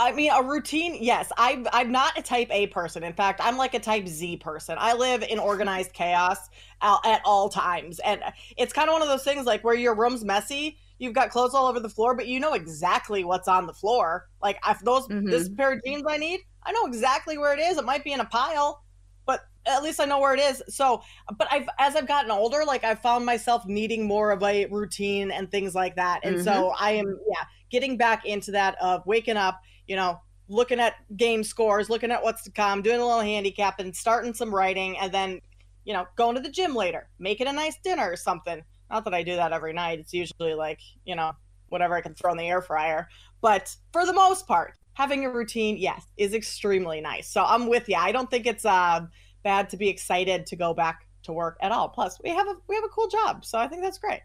I 0.00 0.12
mean, 0.12 0.30
a 0.32 0.42
routine, 0.42 0.96
yes. 0.98 1.30
I, 1.36 1.62
I'm 1.74 1.92
not 1.92 2.18
a 2.18 2.22
type 2.22 2.48
A 2.50 2.68
person. 2.68 3.02
In 3.02 3.12
fact, 3.12 3.38
I'm 3.42 3.58
like 3.58 3.74
a 3.74 3.78
type 3.78 4.08
Z 4.08 4.38
person. 4.38 4.76
I 4.78 4.94
live 4.94 5.22
in 5.22 5.38
organized 5.38 5.92
chaos 5.92 6.48
at 6.80 7.20
all 7.24 7.50
times. 7.50 7.98
And 7.98 8.22
it's 8.56 8.72
kind 8.72 8.88
of 8.88 8.94
one 8.94 9.02
of 9.02 9.08
those 9.08 9.24
things 9.24 9.44
like 9.44 9.62
where 9.62 9.74
your 9.74 9.94
room's 9.94 10.24
messy, 10.24 10.78
you've 11.00 11.14
got 11.14 11.30
clothes 11.30 11.54
all 11.54 11.66
over 11.66 11.80
the 11.80 11.88
floor, 11.88 12.14
but 12.14 12.28
you 12.28 12.38
know 12.38 12.52
exactly 12.52 13.24
what's 13.24 13.48
on 13.48 13.66
the 13.66 13.72
floor. 13.72 14.28
Like, 14.40 14.58
if 14.68 14.78
those, 14.80 15.08
mm-hmm. 15.08 15.28
this 15.28 15.48
pair 15.48 15.72
of 15.72 15.82
jeans 15.84 16.04
I 16.08 16.16
need, 16.16 16.40
I 16.64 16.70
know 16.70 16.86
exactly 16.86 17.36
where 17.36 17.52
it 17.52 17.58
is. 17.58 17.76
It 17.76 17.84
might 17.84 18.04
be 18.04 18.12
in 18.12 18.20
a 18.20 18.24
pile, 18.26 18.84
but 19.26 19.40
at 19.66 19.82
least 19.82 19.98
I 19.98 20.04
know 20.04 20.20
where 20.20 20.34
it 20.34 20.40
is. 20.40 20.62
So, 20.68 21.02
but 21.36 21.48
I've, 21.50 21.68
as 21.78 21.96
I've 21.96 22.06
gotten 22.06 22.30
older, 22.30 22.64
like 22.64 22.84
I've 22.84 23.00
found 23.00 23.26
myself 23.26 23.66
needing 23.66 24.06
more 24.06 24.30
of 24.30 24.42
a 24.42 24.66
routine 24.66 25.32
and 25.32 25.50
things 25.50 25.74
like 25.74 25.96
that. 25.96 26.20
And 26.22 26.36
mm-hmm. 26.36 26.44
so 26.44 26.74
I 26.78 26.92
am, 26.92 27.18
yeah, 27.28 27.44
getting 27.70 27.96
back 27.96 28.24
into 28.26 28.52
that 28.52 28.76
of 28.80 29.04
waking 29.06 29.36
up 29.36 29.60
you 29.90 29.96
know, 29.96 30.20
looking 30.48 30.78
at 30.78 30.94
game 31.16 31.42
scores, 31.42 31.90
looking 31.90 32.12
at 32.12 32.22
what's 32.22 32.44
to 32.44 32.50
come, 32.52 32.80
doing 32.80 33.00
a 33.00 33.04
little 33.04 33.20
handicap 33.20 33.80
and 33.80 33.94
starting 33.94 34.32
some 34.32 34.54
writing 34.54 34.96
and 34.98 35.12
then, 35.12 35.40
you 35.84 35.92
know, 35.92 36.06
going 36.14 36.36
to 36.36 36.40
the 36.40 36.48
gym 36.48 36.76
later, 36.76 37.08
making 37.18 37.48
a 37.48 37.52
nice 37.52 37.76
dinner 37.82 38.08
or 38.08 38.16
something. 38.16 38.62
Not 38.90 39.04
that 39.04 39.14
I 39.14 39.22
do 39.22 39.36
that 39.36 39.52
every 39.52 39.72
night. 39.72 40.00
It's 40.00 40.12
usually 40.12 40.54
like, 40.54 40.80
you 41.04 41.14
know, 41.14 41.32
whatever 41.68 41.94
I 41.94 42.00
can 42.00 42.14
throw 42.14 42.32
in 42.32 42.38
the 42.38 42.48
air 42.48 42.62
fryer. 42.62 43.08
But 43.40 43.74
for 43.92 44.04
the 44.04 44.12
most 44.12 44.46
part, 44.46 44.74
having 44.94 45.24
a 45.24 45.30
routine, 45.30 45.76
yes, 45.76 46.04
is 46.16 46.34
extremely 46.34 47.00
nice. 47.00 47.28
So 47.30 47.44
I'm 47.44 47.68
with 47.68 47.88
you. 47.88 47.96
I 47.96 48.12
don't 48.12 48.30
think 48.30 48.46
it's 48.46 48.64
uh, 48.64 49.06
bad 49.42 49.70
to 49.70 49.76
be 49.76 49.88
excited 49.88 50.46
to 50.46 50.56
go 50.56 50.74
back 50.74 51.06
to 51.22 51.32
work 51.32 51.56
at 51.62 51.72
all. 51.72 51.88
Plus, 51.88 52.18
we 52.22 52.30
have 52.30 52.48
a 52.48 52.54
we 52.68 52.74
have 52.74 52.84
a 52.84 52.88
cool 52.88 53.08
job, 53.08 53.44
so 53.44 53.58
I 53.58 53.68
think 53.68 53.82
that's 53.82 53.98
great. 53.98 54.20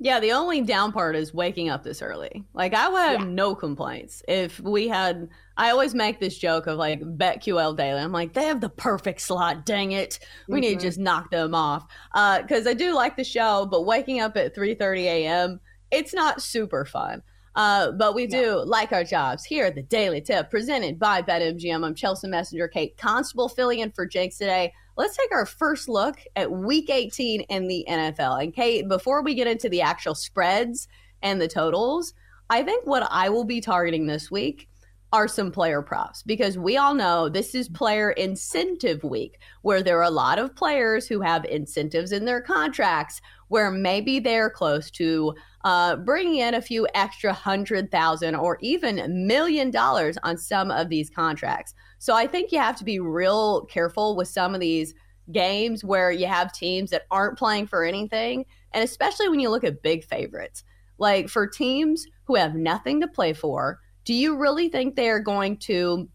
Yeah, 0.00 0.18
the 0.18 0.32
only 0.32 0.60
down 0.60 0.92
part 0.92 1.14
is 1.14 1.32
waking 1.32 1.70
up 1.70 1.84
this 1.84 2.02
early. 2.02 2.44
Like 2.52 2.74
I 2.74 2.88
would 2.88 2.98
have 2.98 3.20
yeah. 3.20 3.26
no 3.26 3.54
complaints 3.54 4.22
if 4.26 4.58
we 4.60 4.88
had. 4.88 5.28
I 5.56 5.70
always 5.70 5.94
make 5.94 6.18
this 6.18 6.36
joke 6.36 6.66
of 6.66 6.78
like 6.78 7.00
BetQL 7.00 7.76
Daily. 7.76 8.00
I'm 8.00 8.10
like, 8.10 8.32
they 8.32 8.44
have 8.44 8.60
the 8.60 8.68
perfect 8.68 9.20
slot. 9.20 9.64
Dang 9.64 9.92
it, 9.92 10.18
we 10.48 10.54
mm-hmm. 10.54 10.60
need 10.60 10.68
to 10.68 10.74
mm-hmm. 10.74 10.82
just 10.82 10.98
knock 10.98 11.30
them 11.30 11.54
off. 11.54 11.86
Because 12.12 12.66
uh, 12.66 12.70
I 12.70 12.74
do 12.74 12.92
like 12.92 13.16
the 13.16 13.24
show, 13.24 13.66
but 13.66 13.86
waking 13.86 14.20
up 14.20 14.36
at 14.36 14.54
3:30 14.54 15.00
a.m. 15.04 15.60
it's 15.90 16.12
not 16.12 16.42
super 16.42 16.84
fun. 16.84 17.22
Uh, 17.56 17.92
but 17.92 18.14
we 18.14 18.26
do 18.26 18.62
like 18.64 18.92
our 18.92 19.04
jobs 19.04 19.44
here 19.44 19.66
at 19.66 19.74
the 19.74 19.82
Daily 19.82 20.20
Tip, 20.20 20.50
presented 20.50 20.98
by 20.98 21.22
BetMGM. 21.22 21.84
I'm 21.84 21.94
Chelsea 21.94 22.28
Messenger, 22.28 22.68
Kate 22.68 22.96
Constable, 22.96 23.48
filling 23.48 23.78
in 23.78 23.92
for 23.92 24.06
Jenks 24.06 24.38
today 24.38 24.72
let's 24.96 25.16
take 25.16 25.32
our 25.32 25.46
first 25.46 25.88
look 25.88 26.20
at 26.36 26.50
week 26.50 26.90
18 26.90 27.42
in 27.42 27.68
the 27.68 27.84
NFL. 27.88 28.42
And 28.42 28.54
Kate, 28.54 28.88
before 28.88 29.22
we 29.22 29.34
get 29.34 29.46
into 29.46 29.68
the 29.68 29.82
actual 29.82 30.14
spreads 30.14 30.88
and 31.22 31.40
the 31.40 31.48
totals, 31.48 32.14
I 32.50 32.62
think 32.62 32.86
what 32.86 33.06
I 33.10 33.28
will 33.28 33.44
be 33.44 33.60
targeting 33.60 34.06
this 34.06 34.30
week 34.30 34.68
are 35.12 35.28
some 35.28 35.52
player 35.52 35.80
props 35.80 36.24
because 36.24 36.58
we 36.58 36.76
all 36.76 36.92
know 36.92 37.28
this 37.28 37.54
is 37.54 37.68
player 37.68 38.10
incentive 38.12 39.04
week 39.04 39.38
where 39.62 39.80
there 39.80 39.98
are 39.98 40.02
a 40.02 40.10
lot 40.10 40.40
of 40.40 40.56
players 40.56 41.06
who 41.06 41.20
have 41.20 41.44
incentives 41.44 42.10
in 42.10 42.24
their 42.24 42.40
contracts 42.40 43.20
where 43.46 43.70
maybe 43.70 44.18
they're 44.18 44.50
close 44.50 44.90
to 44.90 45.32
uh, 45.64 45.96
bringing 45.96 46.36
in 46.36 46.54
a 46.54 46.62
few 46.62 46.86
extra 46.94 47.32
hundred 47.32 47.90
thousand 47.90 48.34
or 48.34 48.58
even 48.60 49.26
million 49.26 49.70
dollars 49.70 50.18
on 50.22 50.36
some 50.36 50.70
of 50.70 50.90
these 50.90 51.10
contracts. 51.10 51.74
So 51.98 52.14
I 52.14 52.26
think 52.26 52.52
you 52.52 52.58
have 52.58 52.76
to 52.76 52.84
be 52.84 53.00
real 53.00 53.64
careful 53.64 54.14
with 54.14 54.28
some 54.28 54.54
of 54.54 54.60
these 54.60 54.94
games 55.32 55.82
where 55.82 56.10
you 56.10 56.26
have 56.26 56.52
teams 56.52 56.90
that 56.90 57.06
aren't 57.10 57.38
playing 57.38 57.66
for 57.66 57.82
anything. 57.82 58.44
And 58.72 58.84
especially 58.84 59.30
when 59.30 59.40
you 59.40 59.48
look 59.48 59.64
at 59.64 59.82
big 59.82 60.04
favorites, 60.04 60.64
like 60.98 61.30
for 61.30 61.46
teams 61.46 62.06
who 62.24 62.34
have 62.34 62.54
nothing 62.54 63.00
to 63.00 63.08
play 63.08 63.32
for, 63.32 63.80
do 64.04 64.12
you 64.12 64.36
really 64.36 64.68
think 64.68 64.94
they 64.94 65.08
are 65.08 65.20
going 65.20 65.56
to 65.58 66.08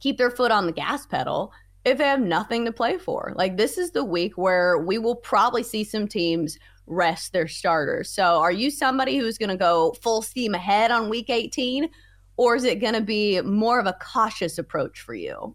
keep 0.00 0.16
their 0.16 0.30
foot 0.30 0.50
on 0.50 0.64
the 0.64 0.72
gas 0.72 1.04
pedal 1.06 1.52
if 1.84 1.98
they 1.98 2.04
have 2.04 2.20
nothing 2.20 2.64
to 2.64 2.72
play 2.72 2.96
for? 2.96 3.34
Like, 3.36 3.58
this 3.58 3.76
is 3.76 3.90
the 3.90 4.04
week 4.04 4.38
where 4.38 4.78
we 4.78 4.96
will 4.96 5.16
probably 5.16 5.62
see 5.62 5.84
some 5.84 6.08
teams 6.08 6.58
rest 6.86 7.32
their 7.32 7.48
starters. 7.48 8.10
So, 8.10 8.40
are 8.40 8.52
you 8.52 8.70
somebody 8.70 9.18
who's 9.18 9.38
going 9.38 9.50
to 9.50 9.56
go 9.56 9.94
full 10.02 10.22
steam 10.22 10.54
ahead 10.54 10.90
on 10.90 11.08
week 11.08 11.30
18? 11.30 11.88
Or 12.36 12.56
is 12.56 12.64
it 12.64 12.80
going 12.80 12.94
to 12.94 13.02
be 13.02 13.40
more 13.42 13.78
of 13.78 13.86
a 13.86 13.96
cautious 14.00 14.58
approach 14.58 15.00
for 15.00 15.14
you? 15.14 15.54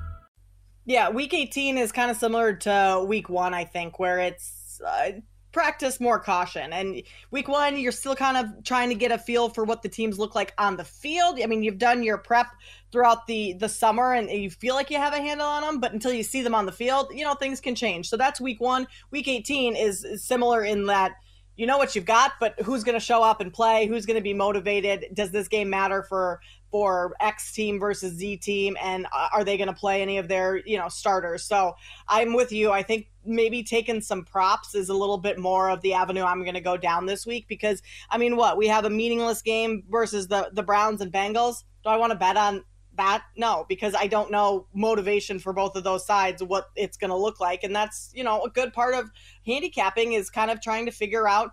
Yeah, 0.85 1.09
week 1.09 1.33
18 1.33 1.77
is 1.77 1.91
kind 1.91 2.09
of 2.09 2.17
similar 2.17 2.53
to 2.53 3.05
week 3.07 3.29
one, 3.29 3.53
I 3.53 3.65
think, 3.65 3.99
where 3.99 4.19
it's 4.19 4.81
uh, 4.85 5.11
practice 5.51 5.99
more 5.99 6.19
caution. 6.19 6.73
And 6.73 7.03
week 7.29 7.47
one, 7.47 7.77
you're 7.77 7.91
still 7.91 8.15
kind 8.15 8.37
of 8.37 8.63
trying 8.63 8.89
to 8.89 8.95
get 8.95 9.11
a 9.11 9.17
feel 9.17 9.49
for 9.49 9.63
what 9.63 9.83
the 9.83 9.89
teams 9.89 10.17
look 10.17 10.33
like 10.33 10.53
on 10.57 10.77
the 10.77 10.83
field. 10.83 11.39
I 11.41 11.45
mean, 11.45 11.61
you've 11.61 11.77
done 11.77 12.03
your 12.03 12.17
prep 12.17 12.47
throughout 12.91 13.27
the 13.27 13.53
the 13.53 13.69
summer 13.69 14.13
and 14.13 14.29
you 14.29 14.49
feel 14.49 14.75
like 14.75 14.89
you 14.89 14.97
have 14.97 15.13
a 15.13 15.17
handle 15.17 15.47
on 15.47 15.61
them, 15.61 15.79
but 15.79 15.93
until 15.93 16.13
you 16.13 16.23
see 16.23 16.41
them 16.41 16.55
on 16.55 16.65
the 16.65 16.71
field, 16.71 17.11
you 17.13 17.23
know, 17.23 17.35
things 17.35 17.61
can 17.61 17.75
change. 17.75 18.09
So 18.09 18.17
that's 18.17 18.41
week 18.41 18.59
one. 18.59 18.87
Week 19.11 19.27
18 19.27 19.75
is, 19.75 20.03
is 20.03 20.23
similar 20.23 20.63
in 20.63 20.87
that 20.87 21.13
you 21.57 21.67
know 21.67 21.77
what 21.77 21.95
you've 21.95 22.05
got, 22.05 22.33
but 22.39 22.59
who's 22.61 22.83
going 22.83 22.97
to 22.97 23.05
show 23.05 23.21
up 23.21 23.39
and 23.39 23.53
play? 23.53 23.85
Who's 23.85 24.05
going 24.05 24.15
to 24.15 24.23
be 24.23 24.33
motivated? 24.33 25.05
Does 25.13 25.31
this 25.31 25.47
game 25.47 25.69
matter 25.69 26.01
for 26.01 26.39
for 26.71 27.13
X 27.19 27.51
team 27.51 27.79
versus 27.79 28.13
Z 28.13 28.37
team, 28.37 28.77
and 28.81 29.05
uh, 29.13 29.27
are 29.33 29.43
they 29.43 29.57
going 29.57 29.67
to 29.67 29.73
play 29.73 30.01
any 30.01 30.17
of 30.17 30.27
their 30.27 30.57
you 30.65 30.77
know 30.77 30.87
starters? 30.87 31.43
So 31.43 31.75
I'm 32.07 32.33
with 32.33 32.51
you. 32.51 32.71
I 32.71 32.81
think 32.81 33.07
maybe 33.25 33.61
taking 33.61 34.01
some 34.01 34.23
props 34.23 34.73
is 34.73 34.89
a 34.89 34.93
little 34.93 35.17
bit 35.17 35.37
more 35.37 35.69
of 35.69 35.81
the 35.81 35.93
avenue 35.93 36.23
I'm 36.23 36.43
going 36.43 36.55
to 36.55 36.61
go 36.61 36.77
down 36.77 37.05
this 37.05 37.25
week 37.25 37.47
because 37.47 37.81
I 38.09 38.17
mean, 38.17 38.37
what 38.37 38.57
we 38.57 38.67
have 38.67 38.85
a 38.85 38.89
meaningless 38.89 39.41
game 39.41 39.83
versus 39.89 40.27
the 40.27 40.49
the 40.53 40.63
Browns 40.63 41.01
and 41.01 41.11
Bengals. 41.11 41.63
Do 41.83 41.89
I 41.89 41.97
want 41.97 42.11
to 42.11 42.17
bet 42.17 42.37
on 42.37 42.63
that? 42.95 43.23
No, 43.35 43.65
because 43.67 43.95
I 43.95 44.07
don't 44.07 44.31
know 44.31 44.67
motivation 44.73 45.39
for 45.39 45.51
both 45.51 45.75
of 45.75 45.83
those 45.83 46.05
sides, 46.05 46.43
what 46.43 46.69
it's 46.75 46.97
going 46.97 47.09
to 47.09 47.15
look 47.15 47.39
like. 47.39 47.63
And 47.63 47.75
that's, 47.75 48.11
you 48.13 48.23
know, 48.23 48.43
a 48.43 48.49
good 48.49 48.71
part 48.71 48.93
of 48.93 49.09
handicapping 49.45 50.13
is 50.13 50.29
kind 50.29 50.51
of 50.51 50.61
trying 50.61 50.85
to 50.85 50.91
figure 50.91 51.27
out 51.27 51.51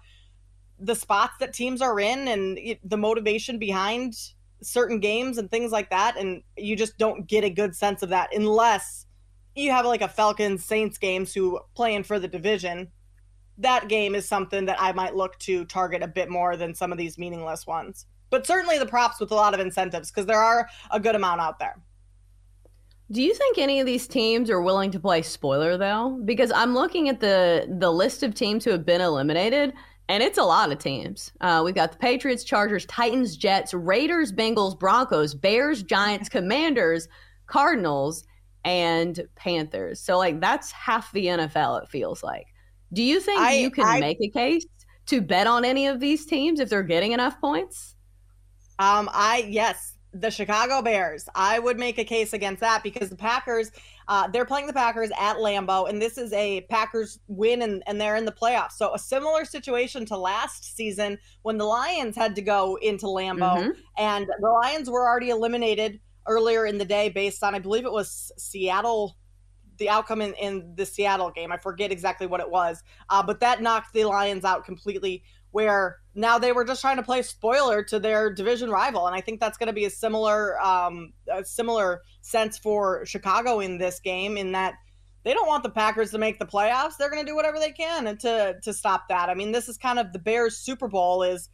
the 0.78 0.94
spots 0.94 1.34
that 1.40 1.52
teams 1.52 1.80
are 1.82 1.98
in 1.98 2.28
and 2.28 2.58
the 2.84 2.96
motivation 2.96 3.58
behind 3.58 4.14
certain 4.62 5.00
games 5.00 5.38
and 5.38 5.50
things 5.50 5.72
like 5.72 5.90
that 5.90 6.16
and 6.16 6.42
you 6.56 6.74
just 6.76 6.98
don't 6.98 7.26
get 7.26 7.44
a 7.44 7.50
good 7.50 7.74
sense 7.74 8.02
of 8.02 8.08
that 8.08 8.34
unless 8.34 9.06
you 9.58 9.70
have 9.70 9.86
like 9.86 10.02
a 10.02 10.08
Falcons 10.08 10.64
Saints 10.64 10.98
games 10.98 11.34
who 11.34 11.60
playing 11.74 12.04
for 12.04 12.18
the 12.18 12.28
division. 12.28 12.88
That 13.58 13.88
game 13.88 14.14
is 14.14 14.26
something 14.26 14.66
that 14.66 14.80
I 14.80 14.92
might 14.92 15.16
look 15.16 15.36
to 15.40 15.64
target 15.64 16.02
a 16.02 16.08
bit 16.08 16.30
more 16.30 16.56
than 16.56 16.74
some 16.74 16.92
of 16.92 16.98
these 16.98 17.18
meaningless 17.18 17.66
ones. 17.66 18.06
But 18.30 18.46
certainly 18.46 18.78
the 18.78 18.86
props 18.86 19.18
with 19.18 19.32
a 19.32 19.34
lot 19.34 19.54
of 19.54 19.60
incentives 19.60 20.10
because 20.10 20.26
there 20.26 20.38
are 20.38 20.68
a 20.92 21.00
good 21.00 21.16
amount 21.16 21.40
out 21.40 21.58
there. 21.58 21.76
Do 23.10 23.22
you 23.22 23.34
think 23.34 23.56
any 23.56 23.80
of 23.80 23.86
these 23.86 24.06
teams 24.06 24.50
are 24.50 24.60
willing 24.60 24.90
to 24.90 25.00
play 25.00 25.22
spoiler 25.22 25.76
though? 25.76 26.20
Because 26.24 26.52
I'm 26.52 26.74
looking 26.74 27.08
at 27.08 27.20
the 27.20 27.66
the 27.78 27.90
list 27.90 28.22
of 28.22 28.34
teams 28.34 28.64
who 28.64 28.70
have 28.70 28.84
been 28.84 29.00
eliminated, 29.00 29.72
and 30.08 30.22
it's 30.22 30.38
a 30.38 30.42
lot 30.42 30.72
of 30.72 30.78
teams. 30.78 31.32
Uh, 31.40 31.62
we've 31.64 31.74
got 31.74 31.92
the 31.92 31.98
Patriots, 31.98 32.44
Chargers, 32.44 32.86
Titans, 32.86 33.36
Jets, 33.36 33.74
Raiders, 33.74 34.32
Bengals, 34.32 34.78
Broncos, 34.78 35.34
Bears, 35.34 35.82
Giants, 35.82 36.28
Commanders, 36.28 37.08
Cardinals, 37.46 38.24
and 38.64 39.20
Panthers. 39.36 40.00
So 40.00 40.18
like 40.18 40.40
that's 40.40 40.70
half 40.72 41.12
the 41.12 41.26
NFL. 41.26 41.82
It 41.82 41.88
feels 41.88 42.22
like. 42.22 42.46
Do 42.92 43.02
you 43.02 43.20
think 43.20 43.40
I, 43.40 43.52
you 43.54 43.70
can 43.70 43.84
I, 43.84 44.00
make 44.00 44.18
a 44.22 44.28
case 44.28 44.64
to 45.06 45.20
bet 45.20 45.46
on 45.46 45.64
any 45.64 45.86
of 45.86 46.00
these 46.00 46.24
teams 46.24 46.58
if 46.58 46.70
they're 46.70 46.82
getting 46.82 47.12
enough 47.12 47.38
points? 47.40 47.94
Um, 48.78 49.10
I 49.12 49.46
yes, 49.48 49.94
the 50.12 50.30
Chicago 50.30 50.82
Bears. 50.82 51.28
I 51.34 51.58
would 51.58 51.78
make 51.78 51.98
a 51.98 52.04
case 52.04 52.32
against 52.32 52.60
that 52.60 52.82
because 52.82 53.10
the 53.10 53.16
Packers, 53.16 53.70
uh, 54.08 54.26
they're 54.26 54.44
playing 54.44 54.66
the 54.66 54.72
Packers 54.72 55.10
at 55.18 55.36
Lambeau, 55.36 55.88
and 55.88 56.00
this 56.00 56.18
is 56.18 56.32
a 56.32 56.62
Packers 56.62 57.20
win, 57.28 57.62
and, 57.62 57.82
and 57.86 58.00
they're 58.00 58.16
in 58.16 58.24
the 58.24 58.32
playoffs. 58.32 58.72
So 58.72 58.94
a 58.94 58.98
similar 58.98 59.44
situation 59.44 60.04
to 60.06 60.16
last 60.16 60.74
season 60.76 61.18
when 61.42 61.58
the 61.58 61.64
Lions 61.64 62.16
had 62.16 62.34
to 62.36 62.42
go 62.42 62.76
into 62.82 63.06
Lambeau, 63.06 63.58
mm-hmm. 63.58 63.80
and 63.98 64.26
the 64.26 64.48
Lions 64.48 64.90
were 64.90 65.06
already 65.06 65.30
eliminated 65.30 66.00
earlier 66.26 66.66
in 66.66 66.78
the 66.78 66.84
day 66.84 67.08
based 67.10 67.44
on, 67.44 67.54
I 67.54 67.58
believe 67.58 67.84
it 67.84 67.92
was 67.92 68.32
Seattle 68.36 69.16
the 69.78 69.88
outcome 69.88 70.20
in, 70.20 70.34
in 70.34 70.74
the 70.74 70.84
Seattle 70.84 71.30
game. 71.30 71.52
I 71.52 71.56
forget 71.56 71.92
exactly 71.92 72.26
what 72.26 72.40
it 72.40 72.50
was, 72.50 72.82
uh, 73.10 73.22
but 73.22 73.40
that 73.40 73.62
knocked 73.62 73.94
the 73.94 74.04
Lions 74.04 74.44
out 74.44 74.64
completely. 74.64 75.22
Where 75.50 75.96
now 76.14 76.38
they 76.38 76.52
were 76.52 76.64
just 76.64 76.80
trying 76.80 76.96
to 76.96 77.02
play 77.02 77.22
spoiler 77.22 77.82
to 77.84 77.98
their 77.98 78.32
division 78.32 78.70
rival, 78.70 79.06
and 79.06 79.14
I 79.14 79.20
think 79.20 79.40
that's 79.40 79.56
going 79.56 79.68
to 79.68 79.72
be 79.72 79.84
a 79.84 79.90
similar, 79.90 80.60
um, 80.60 81.12
a 81.32 81.44
similar 81.44 82.02
sense 82.20 82.58
for 82.58 83.04
Chicago 83.06 83.60
in 83.60 83.78
this 83.78 84.00
game. 84.00 84.36
In 84.36 84.52
that 84.52 84.74
they 85.24 85.32
don't 85.32 85.46
want 85.46 85.62
the 85.62 85.70
Packers 85.70 86.10
to 86.10 86.18
make 86.18 86.38
the 86.38 86.46
playoffs; 86.46 86.96
they're 86.98 87.10
going 87.10 87.24
to 87.24 87.30
do 87.30 87.36
whatever 87.36 87.58
they 87.58 87.72
can 87.72 88.16
to 88.18 88.56
to 88.62 88.72
stop 88.72 89.08
that. 89.08 89.28
I 89.28 89.34
mean, 89.34 89.52
this 89.52 89.68
is 89.68 89.78
kind 89.78 89.98
of 89.98 90.12
the 90.12 90.18
Bears' 90.18 90.58
Super 90.58 90.88
Bowl 90.88 91.22
is 91.22 91.48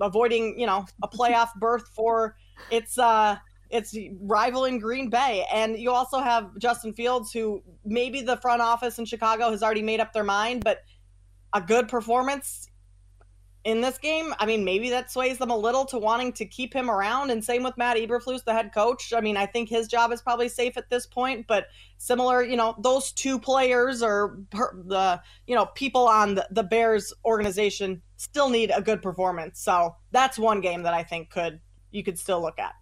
avoiding, 0.00 0.58
you 0.58 0.66
know, 0.66 0.84
a 1.02 1.08
playoff 1.08 1.48
berth 1.60 1.88
for 1.94 2.36
its 2.70 2.98
uh 2.98 3.36
it's 3.70 3.96
rivaling 4.20 4.78
Green 4.78 5.10
Bay. 5.10 5.44
And 5.52 5.76
you 5.76 5.90
also 5.90 6.20
have 6.20 6.56
Justin 6.58 6.92
Fields, 6.92 7.32
who 7.32 7.62
maybe 7.84 8.22
the 8.22 8.36
front 8.36 8.62
office 8.62 8.98
in 8.98 9.04
Chicago 9.04 9.50
has 9.50 9.62
already 9.62 9.82
made 9.82 10.00
up 10.00 10.12
their 10.12 10.24
mind, 10.24 10.62
but 10.62 10.78
a 11.56 11.60
good 11.60 11.88
performance 11.88 12.68
in 13.64 13.80
this 13.80 13.98
game, 13.98 14.32
I 14.38 14.46
mean, 14.46 14.64
maybe 14.64 14.90
that 14.90 15.10
sways 15.10 15.38
them 15.38 15.50
a 15.50 15.56
little 15.56 15.84
to 15.86 15.98
wanting 15.98 16.32
to 16.34 16.44
keep 16.44 16.72
him 16.72 16.88
around. 16.88 17.30
And 17.30 17.44
same 17.44 17.64
with 17.64 17.76
Matt 17.76 17.96
Eberflus, 17.96 18.44
the 18.44 18.52
head 18.52 18.72
coach. 18.72 19.12
I 19.12 19.20
mean, 19.20 19.36
I 19.36 19.44
think 19.44 19.68
his 19.68 19.88
job 19.88 20.12
is 20.12 20.22
probably 20.22 20.48
safe 20.48 20.76
at 20.76 20.88
this 20.88 21.04
point, 21.04 21.46
but 21.48 21.66
similar, 21.98 22.44
you 22.44 22.56
know, 22.56 22.76
those 22.78 23.10
two 23.10 23.40
players 23.40 24.04
or 24.04 24.38
the, 24.52 25.20
you 25.48 25.56
know, 25.56 25.66
people 25.66 26.06
on 26.06 26.36
the, 26.36 26.46
the 26.52 26.62
Bears 26.62 27.12
organization 27.24 28.00
still 28.16 28.50
need 28.50 28.70
a 28.72 28.80
good 28.80 29.02
performance. 29.02 29.60
So 29.60 29.96
that's 30.12 30.38
one 30.38 30.60
game 30.60 30.84
that 30.84 30.94
I 30.94 31.02
think 31.02 31.30
could, 31.30 31.58
you 31.90 32.04
could 32.04 32.20
still 32.20 32.40
look 32.40 32.60
at. 32.60 32.74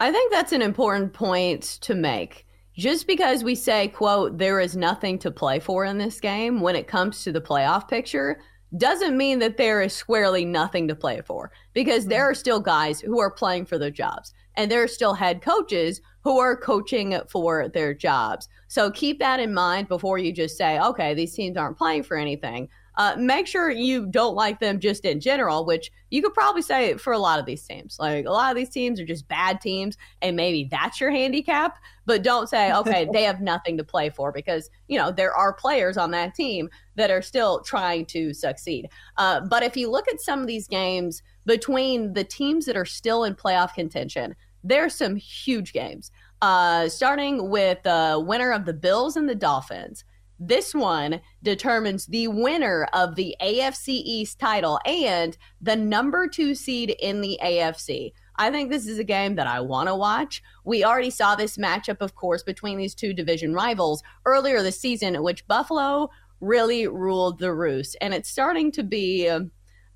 I 0.00 0.10
think 0.10 0.32
that's 0.32 0.52
an 0.52 0.62
important 0.62 1.12
point 1.12 1.62
to 1.82 1.94
make. 1.94 2.46
Just 2.76 3.06
because 3.06 3.44
we 3.44 3.54
say, 3.54 3.88
quote, 3.88 4.38
there 4.38 4.58
is 4.58 4.76
nothing 4.76 5.18
to 5.20 5.30
play 5.30 5.60
for 5.60 5.84
in 5.84 5.98
this 5.98 6.20
game 6.20 6.60
when 6.60 6.74
it 6.74 6.88
comes 6.88 7.22
to 7.22 7.32
the 7.32 7.40
playoff 7.40 7.86
picture, 7.88 8.40
doesn't 8.78 9.16
mean 9.16 9.38
that 9.40 9.58
there 9.58 9.82
is 9.82 9.92
squarely 9.92 10.46
nothing 10.46 10.88
to 10.88 10.94
play 10.94 11.20
for 11.20 11.52
because 11.74 12.06
there 12.06 12.24
are 12.24 12.34
still 12.34 12.60
guys 12.60 13.00
who 13.00 13.20
are 13.20 13.30
playing 13.30 13.66
for 13.66 13.76
their 13.76 13.90
jobs 13.90 14.32
and 14.56 14.70
there 14.70 14.82
are 14.82 14.88
still 14.88 15.14
head 15.14 15.42
coaches 15.42 16.00
who 16.24 16.38
are 16.38 16.56
coaching 16.56 17.18
for 17.28 17.68
their 17.68 17.92
jobs. 17.92 18.48
So 18.68 18.90
keep 18.90 19.18
that 19.18 19.40
in 19.40 19.52
mind 19.52 19.88
before 19.88 20.18
you 20.18 20.32
just 20.32 20.56
say, 20.56 20.78
okay, 20.80 21.14
these 21.14 21.34
teams 21.34 21.56
aren't 21.56 21.76
playing 21.76 22.04
for 22.04 22.16
anything 22.16 22.68
uh, 22.96 23.16
make 23.18 23.46
sure 23.46 23.70
you 23.70 24.06
don't 24.06 24.34
like 24.34 24.60
them 24.60 24.78
just 24.78 25.04
in 25.04 25.20
general, 25.20 25.64
which 25.64 25.90
you 26.10 26.22
could 26.22 26.34
probably 26.34 26.62
say 26.62 26.96
for 26.96 27.12
a 27.12 27.18
lot 27.18 27.38
of 27.38 27.46
these 27.46 27.64
teams. 27.66 27.96
Like 27.98 28.26
a 28.26 28.30
lot 28.30 28.50
of 28.50 28.56
these 28.56 28.68
teams 28.68 29.00
are 29.00 29.04
just 29.04 29.28
bad 29.28 29.60
teams, 29.60 29.96
and 30.20 30.36
maybe 30.36 30.68
that's 30.70 31.00
your 31.00 31.10
handicap. 31.10 31.78
But 32.04 32.22
don't 32.22 32.48
say, 32.48 32.72
okay, 32.76 33.08
they 33.12 33.22
have 33.22 33.40
nothing 33.40 33.76
to 33.78 33.84
play 33.84 34.10
for 34.10 34.32
because, 34.32 34.68
you 34.88 34.98
know, 34.98 35.10
there 35.10 35.34
are 35.34 35.52
players 35.52 35.96
on 35.96 36.10
that 36.10 36.34
team 36.34 36.68
that 36.96 37.10
are 37.10 37.22
still 37.22 37.60
trying 37.60 38.06
to 38.06 38.34
succeed. 38.34 38.88
Uh, 39.16 39.40
but 39.40 39.62
if 39.62 39.76
you 39.76 39.90
look 39.90 40.08
at 40.08 40.20
some 40.20 40.40
of 40.40 40.46
these 40.46 40.68
games 40.68 41.22
between 41.46 42.12
the 42.12 42.24
teams 42.24 42.66
that 42.66 42.76
are 42.76 42.84
still 42.84 43.24
in 43.24 43.34
playoff 43.34 43.74
contention, 43.74 44.34
there's 44.62 44.94
some 44.94 45.16
huge 45.16 45.72
games. 45.72 46.10
Uh, 46.40 46.88
starting 46.88 47.50
with 47.50 47.80
the 47.84 48.22
winner 48.26 48.50
of 48.50 48.64
the 48.64 48.72
Bills 48.72 49.16
and 49.16 49.28
the 49.28 49.34
Dolphins. 49.34 50.04
This 50.44 50.74
one 50.74 51.20
determines 51.44 52.06
the 52.06 52.26
winner 52.26 52.88
of 52.92 53.14
the 53.14 53.36
AFC 53.40 53.90
East 53.90 54.40
title 54.40 54.80
and 54.84 55.36
the 55.60 55.76
number 55.76 56.26
two 56.26 56.56
seed 56.56 56.96
in 56.98 57.20
the 57.20 57.38
AFC. 57.40 58.12
I 58.34 58.50
think 58.50 58.68
this 58.68 58.88
is 58.88 58.98
a 58.98 59.04
game 59.04 59.36
that 59.36 59.46
I 59.46 59.60
want 59.60 59.88
to 59.88 59.94
watch. 59.94 60.42
We 60.64 60.82
already 60.82 61.10
saw 61.10 61.36
this 61.36 61.58
matchup, 61.58 61.98
of 62.00 62.16
course, 62.16 62.42
between 62.42 62.76
these 62.76 62.96
two 62.96 63.12
division 63.12 63.54
rivals 63.54 64.02
earlier 64.26 64.62
this 64.62 64.80
season, 64.80 65.22
which 65.22 65.46
Buffalo 65.46 66.10
really 66.40 66.88
ruled 66.88 67.38
the 67.38 67.54
roost. 67.54 67.96
And 68.00 68.12
it's 68.12 68.28
starting 68.28 68.72
to 68.72 68.82
be 68.82 69.28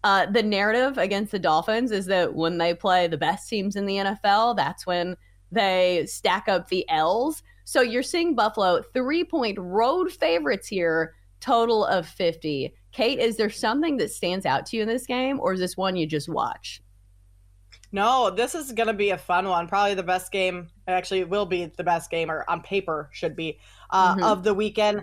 uh, 0.05 0.27
the 0.27 0.45
narrative 0.45 0.97
against 0.97 1.33
the 1.33 1.41
Dolphins 1.41 1.91
is 1.91 2.07
that 2.07 2.37
when 2.37 2.59
they 2.59 2.73
play 2.73 3.09
the 3.09 3.19
best 3.19 3.49
teams 3.49 3.75
in 3.75 3.87
the 3.87 3.97
NFL, 3.97 4.55
that's 4.57 4.87
when 4.87 5.17
they 5.53 6.05
stack 6.07 6.49
up 6.49 6.69
the 6.69 6.89
L's. 6.89 7.43
So 7.65 7.81
you're 7.81 8.03
seeing 8.03 8.35
Buffalo 8.35 8.83
three 8.95 9.25
point 9.25 9.59
road 9.59 10.13
favorites 10.13 10.69
here, 10.69 11.15
total 11.41 11.85
of 11.85 12.07
50. 12.07 12.75
Kate, 12.93 13.19
is 13.19 13.37
there 13.37 13.51
something 13.51 13.97
that 13.99 14.11
stands 14.11 14.47
out 14.47 14.67
to 14.67 14.77
you 14.77 14.83
in 14.83 14.89
this 14.89 15.07
game, 15.07 15.39
or 15.41 15.53
is 15.53 15.61
this 15.61 15.77
one 15.77 15.97
you 15.97 16.07
just 16.07 16.29
watch? 16.29 16.83
No, 17.93 18.31
this 18.31 18.55
is 18.55 18.73
going 18.73 18.89
to 18.89 18.95
be 18.95 19.11
a 19.11 19.19
fun 19.19 19.49
one. 19.49 19.69
Probably 19.69 19.95
the 19.95 20.03
best 20.03 20.33
game. 20.33 20.69
Actually, 20.89 21.21
it 21.21 21.29
will 21.29 21.47
be 21.47 21.67
the 21.67 21.85
best 21.85 22.11
game, 22.11 22.31
or 22.31 22.45
on 22.49 22.63
paper 22.63 23.09
should 23.13 23.37
be, 23.37 23.59
uh, 23.91 24.15
mm-hmm. 24.15 24.25
of 24.25 24.43
the 24.43 24.55
weekend. 24.55 25.03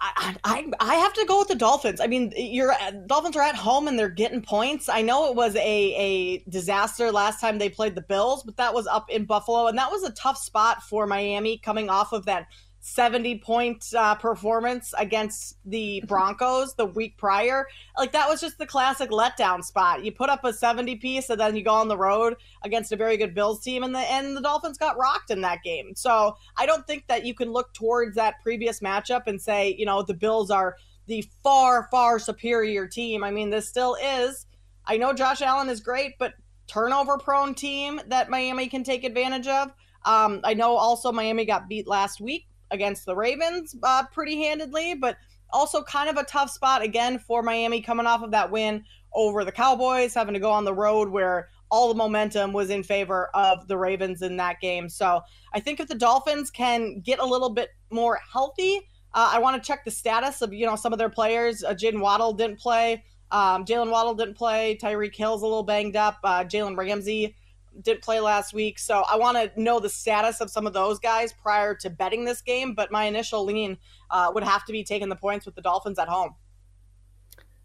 I, 0.00 0.70
I 0.80 0.94
have 0.96 1.12
to 1.14 1.24
go 1.26 1.38
with 1.40 1.48
the 1.48 1.54
Dolphins. 1.54 2.00
I 2.00 2.06
mean, 2.06 2.32
your 2.36 2.74
Dolphins 3.06 3.36
are 3.36 3.42
at 3.42 3.56
home 3.56 3.88
and 3.88 3.98
they're 3.98 4.08
getting 4.08 4.42
points. 4.42 4.88
I 4.88 5.02
know 5.02 5.28
it 5.28 5.34
was 5.34 5.56
a 5.56 5.58
a 5.58 6.38
disaster 6.48 7.10
last 7.10 7.40
time 7.40 7.58
they 7.58 7.68
played 7.68 7.94
the 7.94 8.02
Bills, 8.02 8.42
but 8.42 8.56
that 8.56 8.74
was 8.74 8.86
up 8.86 9.10
in 9.10 9.24
Buffalo, 9.24 9.66
and 9.66 9.76
that 9.78 9.90
was 9.90 10.04
a 10.04 10.12
tough 10.12 10.38
spot 10.38 10.82
for 10.82 11.06
Miami 11.06 11.58
coming 11.58 11.90
off 11.90 12.12
of 12.12 12.26
that 12.26 12.46
70 12.88 13.38
point 13.38 13.84
uh, 13.96 14.14
performance 14.14 14.94
against 14.98 15.58
the 15.64 16.02
Broncos 16.06 16.74
the 16.74 16.86
week 16.86 17.16
prior. 17.16 17.66
Like 17.96 18.12
that 18.12 18.28
was 18.28 18.40
just 18.40 18.58
the 18.58 18.66
classic 18.66 19.10
letdown 19.10 19.62
spot. 19.62 20.04
You 20.04 20.12
put 20.12 20.30
up 20.30 20.44
a 20.44 20.52
70 20.52 20.96
piece 20.96 21.30
and 21.30 21.40
then 21.40 21.54
you 21.54 21.62
go 21.62 21.74
on 21.74 21.88
the 21.88 21.96
road 21.96 22.36
against 22.64 22.92
a 22.92 22.96
very 22.96 23.16
good 23.16 23.34
Bills 23.34 23.62
team 23.62 23.82
and 23.82 23.94
the 23.94 24.00
and 24.00 24.36
the 24.36 24.40
Dolphins 24.40 24.78
got 24.78 24.98
rocked 24.98 25.30
in 25.30 25.40
that 25.42 25.62
game. 25.62 25.92
So 25.94 26.36
I 26.56 26.66
don't 26.66 26.86
think 26.86 27.06
that 27.08 27.24
you 27.24 27.34
can 27.34 27.52
look 27.52 27.72
towards 27.74 28.16
that 28.16 28.40
previous 28.42 28.80
matchup 28.80 29.26
and 29.26 29.40
say, 29.40 29.74
you 29.78 29.86
know, 29.86 30.02
the 30.02 30.14
Bills 30.14 30.50
are 30.50 30.76
the 31.06 31.24
far, 31.42 31.88
far 31.90 32.18
superior 32.18 32.86
team. 32.86 33.22
I 33.22 33.30
mean, 33.30 33.50
this 33.50 33.68
still 33.68 33.96
is. 34.02 34.46
I 34.86 34.96
know 34.96 35.12
Josh 35.12 35.42
Allen 35.42 35.68
is 35.68 35.80
great, 35.80 36.14
but 36.18 36.34
turnover 36.66 37.18
prone 37.18 37.54
team 37.54 38.00
that 38.08 38.30
Miami 38.30 38.68
can 38.68 38.82
take 38.82 39.04
advantage 39.04 39.46
of. 39.46 39.72
Um, 40.04 40.40
I 40.44 40.54
know 40.54 40.76
also 40.76 41.12
Miami 41.12 41.44
got 41.44 41.68
beat 41.68 41.86
last 41.86 42.20
week 42.20 42.47
against 42.70 43.06
the 43.06 43.16
Ravens 43.16 43.74
uh, 43.82 44.04
pretty 44.12 44.36
handedly, 44.36 44.94
but 44.94 45.16
also 45.50 45.82
kind 45.82 46.08
of 46.08 46.16
a 46.16 46.24
tough 46.24 46.50
spot 46.50 46.82
again 46.82 47.18
for 47.18 47.42
Miami 47.42 47.80
coming 47.80 48.06
off 48.06 48.22
of 48.22 48.30
that 48.30 48.50
win 48.50 48.84
over 49.14 49.44
the 49.44 49.52
Cowboys, 49.52 50.14
having 50.14 50.34
to 50.34 50.40
go 50.40 50.50
on 50.50 50.64
the 50.64 50.74
road 50.74 51.08
where 51.08 51.48
all 51.70 51.88
the 51.88 51.94
momentum 51.94 52.52
was 52.52 52.70
in 52.70 52.82
favor 52.82 53.28
of 53.34 53.68
the 53.68 53.76
Ravens 53.76 54.22
in 54.22 54.36
that 54.36 54.60
game. 54.60 54.88
So 54.88 55.20
I 55.52 55.60
think 55.60 55.80
if 55.80 55.88
the 55.88 55.94
Dolphins 55.94 56.50
can 56.50 57.00
get 57.00 57.18
a 57.18 57.24
little 57.24 57.50
bit 57.50 57.70
more 57.90 58.20
healthy, 58.30 58.80
uh, 59.14 59.30
I 59.32 59.38
want 59.38 59.62
to 59.62 59.66
check 59.66 59.84
the 59.84 59.90
status 59.90 60.42
of 60.42 60.52
you 60.52 60.66
know 60.66 60.76
some 60.76 60.92
of 60.92 60.98
their 60.98 61.08
players. 61.08 61.64
Uh, 61.64 61.74
Jaylen 61.74 62.00
Waddle 62.00 62.32
didn't 62.32 62.58
play. 62.58 63.04
Um, 63.30 63.64
Jaylen 63.64 63.90
Waddle 63.90 64.14
didn't 64.14 64.34
play. 64.34 64.78
Tyreek 64.80 65.14
Hill's 65.14 65.42
a 65.42 65.46
little 65.46 65.62
banged 65.62 65.96
up. 65.96 66.18
Uh, 66.24 66.44
Jalen 66.44 66.76
Ramsey 66.76 67.34
didn't 67.82 68.02
play 68.02 68.20
last 68.20 68.52
week. 68.52 68.78
So 68.78 69.04
I 69.10 69.16
want 69.16 69.36
to 69.36 69.60
know 69.60 69.80
the 69.80 69.88
status 69.88 70.40
of 70.40 70.50
some 70.50 70.66
of 70.66 70.72
those 70.72 70.98
guys 70.98 71.32
prior 71.32 71.74
to 71.76 71.90
betting 71.90 72.24
this 72.24 72.42
game. 72.42 72.74
But 72.74 72.90
my 72.90 73.04
initial 73.04 73.44
lean 73.44 73.78
uh, 74.10 74.30
would 74.34 74.44
have 74.44 74.64
to 74.66 74.72
be 74.72 74.84
taking 74.84 75.08
the 75.08 75.16
points 75.16 75.46
with 75.46 75.54
the 75.54 75.62
Dolphins 75.62 75.98
at 75.98 76.08
home. 76.08 76.34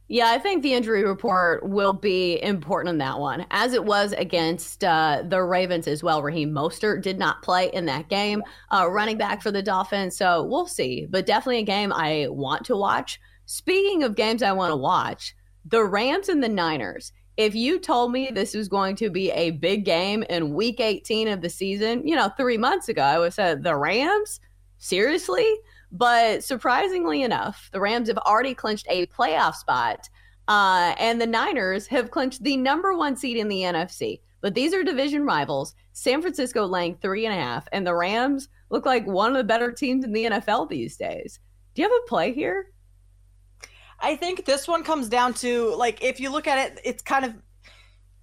Yeah, 0.10 0.30
I 0.30 0.38
think 0.38 0.62
the 0.62 0.74
injury 0.74 1.04
report 1.06 1.68
will 1.68 1.94
be 1.94 2.42
important 2.44 2.90
in 2.92 2.98
that 3.00 3.20
one, 3.20 3.46
as 3.52 3.74
it 3.74 3.86
was 3.86 4.12
against 4.14 4.84
uh, 4.84 5.24
the 5.26 5.42
Ravens 5.42 5.88
as 5.88 6.04
well. 6.04 6.22
Raheem 6.22 6.52
Mostert 6.52 7.02
did 7.02 7.18
not 7.18 7.42
play 7.42 7.72
in 7.74 7.86
that 7.86 8.10
game, 8.10 8.44
uh, 8.70 8.88
running 8.92 9.18
back 9.18 9.42
for 9.42 9.50
the 9.50 9.64
Dolphins. 9.64 10.18
So 10.18 10.44
we'll 10.44 10.68
see, 10.68 11.08
but 11.10 11.26
definitely 11.26 11.60
a 11.60 11.64
game 11.64 11.94
I 11.94 12.28
want 12.30 12.66
to 12.66 12.76
watch. 12.76 13.20
Speaking 13.46 14.04
of 14.04 14.16
games 14.16 14.44
I 14.44 14.52
want 14.52 14.72
to 14.72 14.78
watch, 14.78 15.36
the 15.66 15.84
Rams 15.84 16.30
and 16.30 16.44
the 16.44 16.50
Niners. 16.50 17.14
If 17.38 17.56
you 17.56 17.80
told 17.80 18.12
me 18.12 18.30
this 18.32 18.54
was 18.54 18.68
going 18.68 18.96
to 18.98 19.10
be 19.10 19.32
a 19.32 19.52
big 19.52 19.86
game 19.86 20.24
in 20.30 20.54
week 20.54 20.80
18 20.80 21.28
of 21.28 21.42
the 21.42 21.50
season, 21.50 22.08
you 22.08 22.16
know, 22.16 22.30
three 22.38 22.58
months 22.58 22.90
ago, 22.90 23.02
I 23.02 23.18
would 23.18 23.26
have 23.26 23.34
said 23.34 23.64
the 23.64 23.76
Rams? 23.76 24.40
Seriously? 24.78 25.48
But 25.92 26.44
surprisingly 26.44 27.24
enough, 27.24 27.70
the 27.72 27.80
Rams 27.80 28.08
have 28.08 28.18
already 28.20 28.54
clinched 28.54 28.88
a 28.90 29.06
playoff 29.08 29.56
spot, 29.56 30.10
uh, 30.48 30.94
and 30.98 31.22
the 31.22 31.28
Niners 31.28 31.88
have 31.88 32.12
clinched 32.12 32.44
the 32.44 32.58
number 32.58 32.96
one 32.96 33.16
seed 33.16 33.38
in 33.38 33.48
the 33.48 33.62
NFC. 33.62 34.20
But 34.42 34.56
these 34.56 34.74
are 34.74 34.84
division 34.84 35.24
rivals. 35.24 35.74
San 35.94 36.22
Francisco 36.22 36.66
laying 36.66 36.98
three 36.98 37.26
and 37.26 37.34
a 37.34 37.40
half, 37.40 37.68
and 37.72 37.88
the 37.88 37.96
Rams 37.96 38.50
look 38.70 38.86
like 38.86 39.06
one 39.08 39.32
of 39.32 39.38
the 39.38 39.44
better 39.44 39.72
teams 39.72 40.04
in 40.04 40.12
the 40.12 40.26
NFL 40.26 40.70
these 40.70 40.98
days. 40.98 41.40
Do 41.74 41.82
you 41.82 41.88
have 41.88 41.98
a 42.04 42.08
play 42.10 42.34
here? 42.34 42.73
I 44.04 44.18
think 44.18 44.46
this 44.46 44.68
one 44.68 44.84
comes 44.84 45.08
down 45.08 45.34
to 45.36 45.74
like 45.76 46.04
if 46.04 46.20
you 46.20 46.30
look 46.30 46.46
at 46.46 46.60
it, 46.60 46.82
it's 46.84 47.02
kind 47.02 47.24
of 47.24 47.34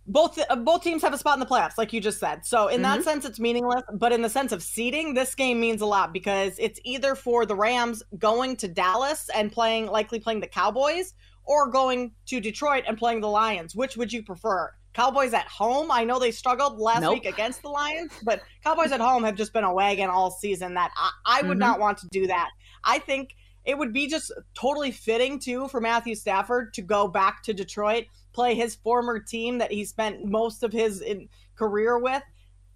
both 0.07 0.39
uh, 0.49 0.57
both 0.57 0.83
teams 0.83 1.03
have 1.03 1.15
a 1.15 1.19
spot 1.19 1.35
in 1.35 1.41
the 1.41 1.47
playoffs, 1.47 1.79
like 1.79 1.93
you 1.93 2.01
just 2.01 2.21
said. 2.21 2.45
So 2.45 2.69
in 2.69 2.75
mm-hmm. 2.75 2.83
that 2.83 3.03
sense, 3.03 3.25
it's 3.25 3.41
meaningless. 3.41 3.83
But 3.95 4.13
in 4.13 4.21
the 4.21 4.29
sense 4.29 4.53
of 4.53 4.63
seeding, 4.63 5.15
this 5.15 5.35
game 5.35 5.59
means 5.59 5.81
a 5.81 5.87
lot 5.87 6.13
because 6.13 6.55
it's 6.59 6.79
either 6.85 7.15
for 7.15 7.47
the 7.47 7.57
Rams 7.57 8.03
going 8.19 8.57
to 8.57 8.69
Dallas 8.69 9.31
and 9.35 9.51
playing 9.51 9.87
likely 9.87 10.21
playing 10.21 10.41
the 10.41 10.47
Cowboys, 10.47 11.15
or 11.45 11.71
going 11.71 12.13
to 12.27 12.41
Detroit 12.41 12.85
and 12.87 12.99
playing 12.99 13.23
the 13.23 13.29
Lions. 13.29 13.75
Which 13.75 13.97
would 13.97 14.13
you 14.13 14.23
prefer? 14.23 14.71
Cowboys 14.93 15.33
at 15.33 15.47
home. 15.47 15.91
I 15.93 16.05
know 16.05 16.19
they 16.19 16.33
struggled 16.33 16.79
last 16.79 17.03
nope. 17.03 17.15
week 17.15 17.25
against 17.25 17.63
the 17.63 17.69
Lions, 17.69 18.13
but 18.25 18.43
Cowboys 18.65 18.91
at 18.91 19.01
home 19.01 19.23
have 19.23 19.37
just 19.37 19.53
been 19.53 19.65
a 19.65 19.73
wagon 19.73 20.11
all 20.11 20.31
season. 20.31 20.75
That 20.75 20.91
I, 20.97 21.11
I 21.25 21.43
would 21.43 21.53
mm-hmm. 21.53 21.59
not 21.61 21.81
want 21.81 21.99
to 21.99 22.09
do 22.11 22.27
that. 22.27 22.51
I 22.85 22.99
think 22.99 23.37
it 23.71 23.79
would 23.79 23.93
be 23.93 24.09
just 24.09 24.33
totally 24.53 24.91
fitting 24.91 25.39
too 25.39 25.69
for 25.69 25.81
Matthew 25.81 26.17
Stafford 26.17 26.75
to 26.75 26.83
go 26.83 27.07
back 27.07 27.41
to 27.45 27.55
Detroit, 27.55 28.07
play 28.33 28.57
his 28.57 28.75
former 28.75 29.21
team 29.21 29.59
that 29.59 29.71
he 29.71 29.85
spent 29.85 30.25
most 30.25 30.65
of 30.65 30.73
his 30.73 31.05
career 31.55 31.97
with 31.97 32.23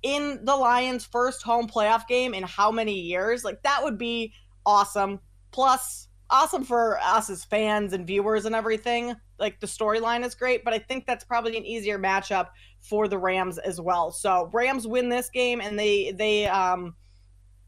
in 0.05 0.39
the 0.45 0.55
Lions' 0.55 1.05
first 1.05 1.43
home 1.43 1.67
playoff 1.67 2.07
game 2.07 2.33
in 2.33 2.45
how 2.45 2.71
many 2.71 2.95
years? 2.95 3.43
Like 3.43 3.61
that 3.65 3.83
would 3.83 3.99
be 3.99 4.33
awesome. 4.65 5.19
Plus, 5.51 6.07
awesome 6.31 6.63
for 6.63 7.01
us 7.01 7.29
as 7.29 7.45
fans 7.45 7.93
and 7.93 8.07
viewers 8.07 8.45
and 8.45 8.55
everything. 8.55 9.17
Like 9.41 9.59
the 9.59 9.67
storyline 9.67 10.25
is 10.25 10.37
great, 10.37 10.65
but 10.65 10.75
I 10.75 10.79
think 10.79 11.07
that's 11.07 11.25
probably 11.25 11.57
an 11.57 11.67
easier 11.67 11.99
matchup 11.99 12.51
for 12.79 13.09
the 13.09 13.19
Rams 13.19 13.59
as 13.59 13.81
well. 13.81 14.13
So 14.13 14.49
Rams 14.53 14.87
win 14.87 15.09
this 15.09 15.29
game 15.29 15.61
and 15.61 15.77
they 15.77 16.13
they 16.13 16.47
um 16.47 16.95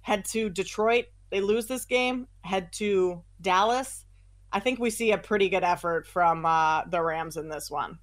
head 0.02 0.24
to 0.26 0.48
Detroit 0.48 1.06
they 1.36 1.42
lose 1.42 1.66
this 1.66 1.84
game, 1.84 2.28
head 2.40 2.72
to 2.72 3.22
Dallas. 3.42 4.06
I 4.52 4.58
think 4.58 4.78
we 4.78 4.88
see 4.88 5.12
a 5.12 5.18
pretty 5.18 5.50
good 5.50 5.64
effort 5.64 6.06
from 6.06 6.46
uh, 6.46 6.84
the 6.86 7.02
Rams 7.02 7.36
in 7.36 7.50
this 7.50 7.70
one. 7.70 7.98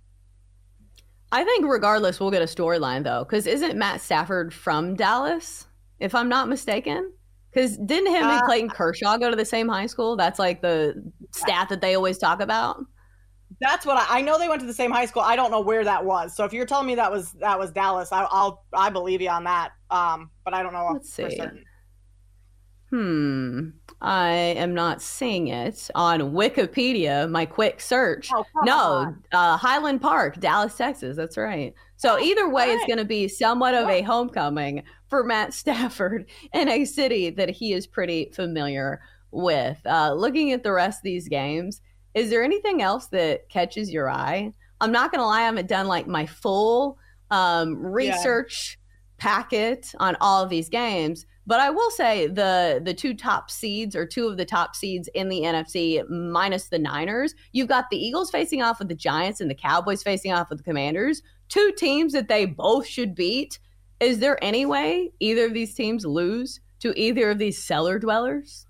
I 1.31 1.43
think 1.43 1.65
regardless, 1.65 2.19
we'll 2.19 2.29
get 2.29 2.43
a 2.43 2.45
storyline 2.45 3.03
though, 3.03 3.23
because 3.23 3.47
isn't 3.47 3.75
Matt 3.75 4.01
Stafford 4.01 4.53
from 4.53 4.93
Dallas, 4.93 5.65
if 5.99 6.13
I'm 6.13 6.29
not 6.29 6.47
mistaken? 6.47 7.11
Because 7.51 7.75
didn't 7.77 8.13
him 8.13 8.23
uh, 8.23 8.33
and 8.33 8.43
Clayton 8.43 8.69
Kershaw 8.69 9.17
go 9.17 9.31
to 9.31 9.35
the 9.35 9.45
same 9.45 9.67
high 9.67 9.87
school? 9.87 10.15
That's 10.15 10.37
like 10.37 10.61
the 10.61 11.11
stat 11.31 11.69
that 11.69 11.81
they 11.81 11.95
always 11.95 12.19
talk 12.19 12.39
about. 12.39 12.85
That's 13.61 13.83
what 13.83 13.97
I, 13.97 14.19
I, 14.19 14.21
know. 14.21 14.37
They 14.37 14.47
went 14.47 14.61
to 14.61 14.67
the 14.67 14.73
same 14.73 14.91
high 14.91 15.07
school. 15.07 15.23
I 15.23 15.35
don't 15.35 15.49
know 15.49 15.61
where 15.61 15.83
that 15.83 16.05
was. 16.05 16.35
So 16.35 16.45
if 16.45 16.53
you're 16.53 16.67
telling 16.67 16.85
me 16.85 16.93
that 16.95 17.11
was 17.11 17.31
that 17.33 17.57
was 17.57 17.71
Dallas, 17.71 18.11
I, 18.11 18.21
will 18.21 18.63
I 18.73 18.91
believe 18.91 19.21
you 19.21 19.29
on 19.29 19.43
that. 19.45 19.71
Um, 19.89 20.29
but 20.45 20.53
I 20.53 20.61
don't 20.61 20.73
know 20.73 20.87
Let's 20.93 21.11
see. 21.11 21.35
Certain. 21.35 21.63
Hmm. 22.93 23.69
I 24.01 24.29
am 24.29 24.75
not 24.75 25.01
seeing 25.01 25.47
it 25.47 25.89
on 25.95 26.19
Wikipedia, 26.19 27.27
my 27.27 27.43
quick 27.47 27.81
search. 27.81 28.29
Oh, 28.31 28.45
no, 28.65 29.15
uh, 29.31 29.57
Highland 29.57 29.99
Park, 29.99 30.39
Dallas, 30.39 30.77
Texas. 30.77 31.17
That's 31.17 31.35
right. 31.35 31.73
So 31.95 32.17
oh, 32.17 32.19
either 32.19 32.47
way, 32.47 32.67
right. 32.67 32.75
it's 32.75 32.85
going 32.85 32.99
to 32.99 33.05
be 33.05 33.27
somewhat 33.27 33.73
of 33.73 33.89
a 33.89 34.03
homecoming 34.03 34.83
for 35.07 35.23
Matt 35.23 35.53
Stafford 35.55 36.29
in 36.53 36.69
a 36.69 36.85
city 36.85 37.31
that 37.31 37.49
he 37.49 37.73
is 37.73 37.87
pretty 37.87 38.29
familiar 38.35 39.01
with. 39.31 39.79
Uh, 39.87 40.13
looking 40.13 40.51
at 40.51 40.61
the 40.61 40.71
rest 40.71 40.99
of 40.99 41.03
these 41.03 41.27
games, 41.27 41.81
is 42.13 42.29
there 42.29 42.43
anything 42.43 42.83
else 42.83 43.07
that 43.07 43.49
catches 43.49 43.89
your 43.89 44.07
eye? 44.07 44.53
I'm 44.81 44.91
not 44.91 45.11
going 45.11 45.21
to 45.21 45.25
lie, 45.25 45.39
I 45.39 45.45
haven't 45.45 45.67
done 45.67 45.87
like 45.87 46.05
my 46.05 46.27
full 46.27 46.99
um, 47.31 47.75
research 47.75 48.77
yeah. 48.77 49.23
packet 49.31 49.95
on 49.99 50.15
all 50.21 50.43
of 50.43 50.51
these 50.51 50.69
games 50.69 51.25
but 51.45 51.59
I 51.59 51.69
will 51.69 51.91
say 51.91 52.27
the 52.27 52.81
the 52.83 52.93
two 52.93 53.13
top 53.13 53.51
seeds 53.51 53.95
or 53.95 54.05
two 54.05 54.27
of 54.27 54.37
the 54.37 54.45
top 54.45 54.75
seeds 54.75 55.09
in 55.13 55.29
the 55.29 55.41
NFC 55.41 56.07
minus 56.09 56.69
the 56.69 56.79
Niners, 56.79 57.35
you've 57.51 57.67
got 57.67 57.89
the 57.89 57.97
Eagles 57.97 58.31
facing 58.31 58.61
off 58.61 58.79
with 58.79 58.87
the 58.87 58.95
Giants 58.95 59.41
and 59.41 59.49
the 59.49 59.55
Cowboys 59.55 60.03
facing 60.03 60.31
off 60.31 60.49
with 60.49 60.59
the 60.59 60.63
Commanders, 60.63 61.21
two 61.49 61.71
teams 61.77 62.13
that 62.13 62.27
they 62.27 62.45
both 62.45 62.87
should 62.87 63.15
beat. 63.15 63.59
Is 63.99 64.19
there 64.19 64.43
any 64.43 64.65
way 64.65 65.11
either 65.19 65.45
of 65.45 65.53
these 65.53 65.73
teams 65.73 66.05
lose 66.05 66.59
to 66.79 66.93
either 66.99 67.31
of 67.31 67.37
these 67.37 67.63
cellar 67.63 67.99
dwellers? 67.99 68.65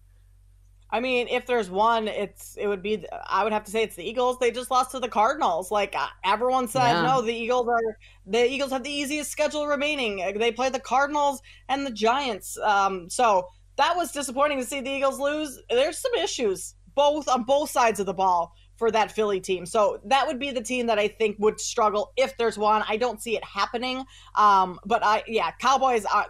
I 0.93 0.99
mean, 0.99 1.27
if 1.27 1.47
there's 1.47 1.71
one, 1.71 2.07
it's 2.07 2.55
it 2.55 2.67
would 2.67 2.83
be 2.83 3.03
I 3.25 3.43
would 3.43 3.51
have 3.51 3.63
to 3.63 3.71
say 3.71 3.81
it's 3.81 3.95
the 3.95 4.07
Eagles. 4.07 4.37
They 4.37 4.51
just 4.51 4.69
lost 4.69 4.91
to 4.91 4.99
the 4.99 5.09
Cardinals. 5.09 5.71
Like 5.71 5.95
uh, 5.95 6.05
everyone 6.23 6.67
said, 6.67 6.91
yeah. 6.91 7.01
no, 7.01 7.23
the 7.23 7.33
Eagles 7.33 7.67
are 7.67 7.97
the 8.27 8.47
Eagles 8.47 8.69
have 8.69 8.83
the 8.83 8.91
easiest 8.91 9.31
schedule 9.31 9.65
remaining. 9.65 10.21
Uh, 10.21 10.37
they 10.37 10.51
play 10.51 10.69
the 10.69 10.79
Cardinals 10.79 11.41
and 11.67 11.83
the 11.83 11.91
Giants. 11.91 12.59
Um, 12.59 13.09
so 13.09 13.47
that 13.77 13.95
was 13.95 14.11
disappointing 14.11 14.59
to 14.59 14.65
see 14.65 14.81
the 14.81 14.91
Eagles 14.91 15.19
lose. 15.19 15.59
There's 15.67 15.97
some 15.97 16.13
issues 16.13 16.75
both 16.93 17.27
on 17.27 17.41
both 17.41 17.71
sides 17.71 17.99
of 17.99 18.05
the 18.05 18.13
ball 18.13 18.53
for 18.75 18.91
that 18.91 19.11
Philly 19.11 19.39
team. 19.39 19.65
So 19.65 19.99
that 20.05 20.27
would 20.27 20.37
be 20.37 20.51
the 20.51 20.61
team 20.61 20.85
that 20.85 20.99
I 20.99 21.07
think 21.07 21.37
would 21.39 21.59
struggle 21.59 22.11
if 22.17 22.37
there's 22.37 22.57
one. 22.57 22.83
I 22.87 22.97
don't 22.97 23.19
see 23.19 23.35
it 23.35 23.43
happening. 23.43 24.05
Um, 24.35 24.79
but 24.85 25.03
I 25.03 25.23
yeah, 25.25 25.49
Cowboys. 25.59 26.05
I, 26.05 26.27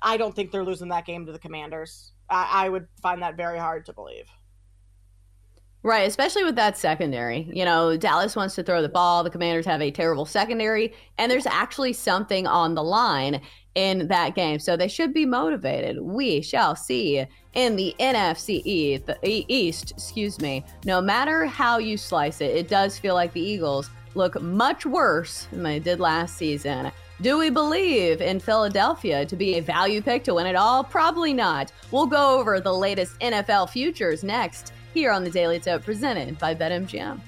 I 0.00 0.16
don't 0.16 0.34
think 0.34 0.50
they're 0.50 0.64
losing 0.64 0.88
that 0.88 1.04
game 1.04 1.26
to 1.26 1.32
the 1.32 1.38
Commanders. 1.38 2.13
I, 2.30 2.66
I 2.66 2.68
would 2.68 2.88
find 3.02 3.22
that 3.22 3.36
very 3.36 3.58
hard 3.58 3.86
to 3.86 3.92
believe. 3.92 4.26
Right, 5.84 6.08
especially 6.08 6.44
with 6.44 6.56
that 6.56 6.78
secondary. 6.78 7.46
You 7.52 7.66
know, 7.66 7.94
Dallas 7.98 8.34
wants 8.34 8.54
to 8.54 8.62
throw 8.62 8.80
the 8.80 8.88
ball. 8.88 9.22
The 9.22 9.28
Commanders 9.28 9.66
have 9.66 9.82
a 9.82 9.90
terrible 9.90 10.24
secondary, 10.24 10.94
and 11.18 11.30
there's 11.30 11.44
actually 11.44 11.92
something 11.92 12.46
on 12.46 12.74
the 12.74 12.82
line 12.82 13.42
in 13.74 14.08
that 14.08 14.34
game. 14.34 14.58
So 14.58 14.78
they 14.78 14.88
should 14.88 15.12
be 15.12 15.26
motivated. 15.26 16.00
We 16.00 16.40
shall 16.40 16.74
see 16.74 17.26
in 17.52 17.76
the 17.76 17.94
NFC 18.00 18.62
East, 18.64 19.90
excuse 19.90 20.40
me. 20.40 20.64
No 20.86 21.02
matter 21.02 21.44
how 21.44 21.76
you 21.76 21.98
slice 21.98 22.40
it, 22.40 22.56
it 22.56 22.68
does 22.68 22.98
feel 22.98 23.14
like 23.14 23.34
the 23.34 23.42
Eagles 23.42 23.90
look 24.14 24.40
much 24.40 24.86
worse 24.86 25.48
than 25.50 25.64
they 25.64 25.80
did 25.80 26.00
last 26.00 26.38
season. 26.38 26.92
Do 27.20 27.38
we 27.38 27.48
believe 27.48 28.20
in 28.20 28.40
Philadelphia 28.40 29.24
to 29.24 29.36
be 29.36 29.56
a 29.56 29.62
value 29.62 30.02
pick 30.02 30.24
to 30.24 30.34
win 30.34 30.46
it 30.46 30.56
all? 30.56 30.82
Probably 30.82 31.32
not. 31.32 31.70
We'll 31.92 32.06
go 32.06 32.40
over 32.40 32.58
the 32.58 32.72
latest 32.72 33.18
NFL 33.20 33.70
futures 33.70 34.24
next 34.24 34.72
here 34.94 35.12
on 35.12 35.22
the 35.22 35.30
Daily 35.30 35.60
Tip 35.60 35.84
presented 35.84 36.38
by 36.40 36.56
BetMGM. 36.56 37.20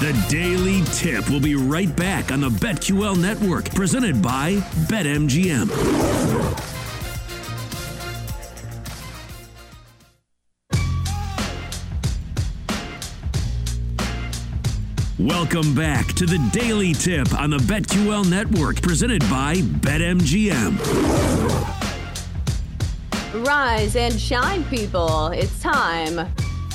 The 0.00 0.26
Daily 0.28 0.82
Tip 0.92 1.30
will 1.30 1.40
be 1.40 1.54
right 1.54 1.94
back 1.96 2.30
on 2.30 2.40
the 2.40 2.50
BetQL 2.50 3.18
network, 3.18 3.72
presented 3.72 4.20
by 4.20 4.56
BetMGM. 4.88 6.81
Welcome 15.22 15.72
back 15.72 16.08
to 16.14 16.26
the 16.26 16.38
Daily 16.50 16.92
Tip 16.94 17.32
on 17.38 17.50
the 17.50 17.58
BetQL 17.58 18.28
network, 18.28 18.82
presented 18.82 19.20
by 19.30 19.54
BetMGM. 19.54 20.76
Rise 23.46 23.94
and 23.94 24.20
shine, 24.20 24.64
people. 24.64 25.28
It's 25.28 25.62
time 25.62 26.28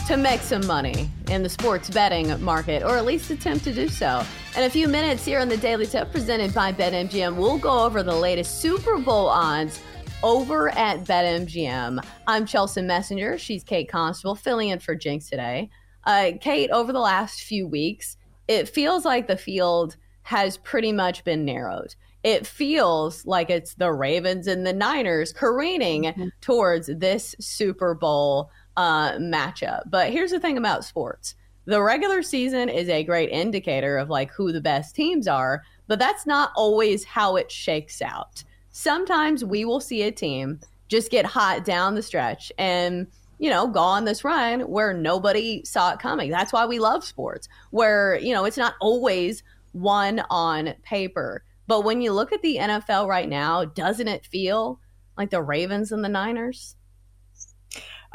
to 0.07 0.15
make 0.15 0.39
some 0.39 0.65
money 0.65 1.11
in 1.29 1.43
the 1.43 1.49
sports 1.49 1.89
betting 1.89 2.41
market, 2.41 2.83
or 2.83 2.95
at 2.95 3.03
least 3.03 3.29
attempt 3.31 3.65
to 3.65 3.73
do 3.73 3.89
so. 3.89 4.23
In 4.55 4.63
a 4.63 4.69
few 4.69 4.87
minutes 4.87 5.25
here 5.25 5.41
on 5.41 5.49
the 5.49 5.57
Daily 5.57 5.85
Tip 5.85 6.13
presented 6.13 6.53
by 6.53 6.71
BetMGM, 6.71 7.35
we'll 7.35 7.57
go 7.57 7.83
over 7.83 8.01
the 8.01 8.15
latest 8.15 8.61
Super 8.61 8.97
Bowl 8.97 9.27
odds 9.27 9.81
over 10.23 10.69
at 10.69 11.03
BetMGM. 11.03 12.01
I'm 12.27 12.45
Chelsa 12.45 12.81
Messinger. 12.81 13.37
She's 13.37 13.65
Kate 13.65 13.89
Constable, 13.89 14.35
filling 14.35 14.69
in 14.69 14.79
for 14.79 14.95
Jinx 14.95 15.29
today. 15.29 15.69
Uh, 16.05 16.31
Kate, 16.39 16.69
over 16.71 16.93
the 16.93 17.01
last 17.01 17.41
few 17.41 17.67
weeks, 17.67 18.15
it 18.47 18.69
feels 18.69 19.05
like 19.05 19.27
the 19.27 19.37
field 19.37 19.95
has 20.23 20.57
pretty 20.57 20.91
much 20.91 21.23
been 21.23 21.45
narrowed. 21.45 21.95
It 22.23 22.45
feels 22.45 23.25
like 23.25 23.49
it's 23.49 23.75
the 23.75 23.91
Ravens 23.91 24.47
and 24.47 24.65
the 24.65 24.73
Niners 24.73 25.31
careening 25.31 26.03
mm-hmm. 26.03 26.27
towards 26.41 26.87
this 26.87 27.35
Super 27.39 27.93
Bowl 27.93 28.49
uh, 28.75 29.13
matchup. 29.13 29.83
But 29.89 30.11
here's 30.11 30.31
the 30.31 30.39
thing 30.39 30.57
about 30.57 30.83
sports 30.83 31.35
the 31.67 31.81
regular 31.81 32.23
season 32.23 32.69
is 32.69 32.87
a 32.87 33.03
great 33.03 33.29
indicator 33.29 33.97
of 33.97 34.09
like 34.09 34.31
who 34.31 34.53
the 34.53 34.61
best 34.61 34.95
teams 34.95 35.27
are, 35.27 35.63
but 35.87 35.99
that's 35.99 36.25
not 36.25 36.51
always 36.55 37.03
how 37.03 37.35
it 37.35 37.51
shakes 37.51 38.01
out. 38.01 38.43
Sometimes 38.69 39.43
we 39.43 39.65
will 39.65 39.81
see 39.81 40.03
a 40.03 40.11
team 40.11 40.61
just 40.87 41.11
get 41.11 41.25
hot 41.25 41.65
down 41.65 41.95
the 41.95 42.01
stretch 42.01 42.53
and 42.57 43.07
you 43.39 43.49
know, 43.49 43.67
go 43.67 43.79
on 43.79 44.05
this 44.05 44.23
run 44.23 44.61
where 44.61 44.93
nobody 44.93 45.63
saw 45.63 45.93
it 45.93 45.99
coming. 45.99 46.31
That's 46.31 46.53
why 46.53 46.65
we 46.65 46.79
love 46.79 47.03
sports, 47.03 47.47
where, 47.71 48.17
you 48.17 48.33
know, 48.33 48.45
it's 48.45 48.57
not 48.57 48.75
always 48.79 49.43
one 49.73 50.23
on 50.29 50.73
paper. 50.83 51.43
But 51.67 51.83
when 51.83 52.01
you 52.01 52.13
look 52.13 52.31
at 52.31 52.41
the 52.41 52.57
NFL 52.57 53.07
right 53.07 53.27
now, 53.27 53.65
doesn't 53.65 54.07
it 54.07 54.25
feel 54.25 54.79
like 55.17 55.29
the 55.29 55.41
Ravens 55.41 55.91
and 55.91 56.03
the 56.03 56.09
Niners? 56.09 56.76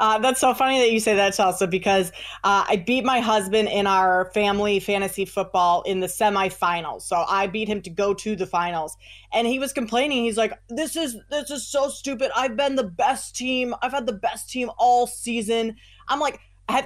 Uh, 0.03 0.17
that's 0.17 0.41
so 0.41 0.53
funny 0.53 0.79
that 0.79 0.91
you 0.91 0.99
say 0.99 1.15
that, 1.15 1.31
Chelsa, 1.31 1.69
because 1.69 2.09
uh, 2.43 2.65
I 2.67 2.75
beat 2.75 3.05
my 3.05 3.21
husband 3.21 3.69
in 3.69 3.87
our 3.87 4.29
family 4.33 4.81
fantasy 4.81 5.23
football 5.23 5.81
in 5.83 6.01
the 6.01 6.07
semifinals. 6.07 7.03
So 7.03 7.23
I 7.25 7.47
beat 7.47 7.69
him 7.69 7.81
to 7.83 7.89
go 7.89 8.13
to 8.15 8.35
the 8.35 8.45
finals, 8.45 8.97
and 9.31 9.47
he 9.47 9.59
was 9.59 9.71
complaining. 9.71 10.25
He's 10.25 10.35
like, 10.35 10.59
"This 10.67 10.97
is 10.97 11.15
this 11.29 11.49
is 11.49 11.65
so 11.65 11.87
stupid. 11.87 12.31
I've 12.35 12.57
been 12.57 12.75
the 12.75 12.83
best 12.83 13.37
team. 13.37 13.73
I've 13.81 13.93
had 13.93 14.05
the 14.05 14.11
best 14.11 14.49
team 14.49 14.69
all 14.77 15.07
season." 15.07 15.77
I'm 16.09 16.19
like, 16.19 16.41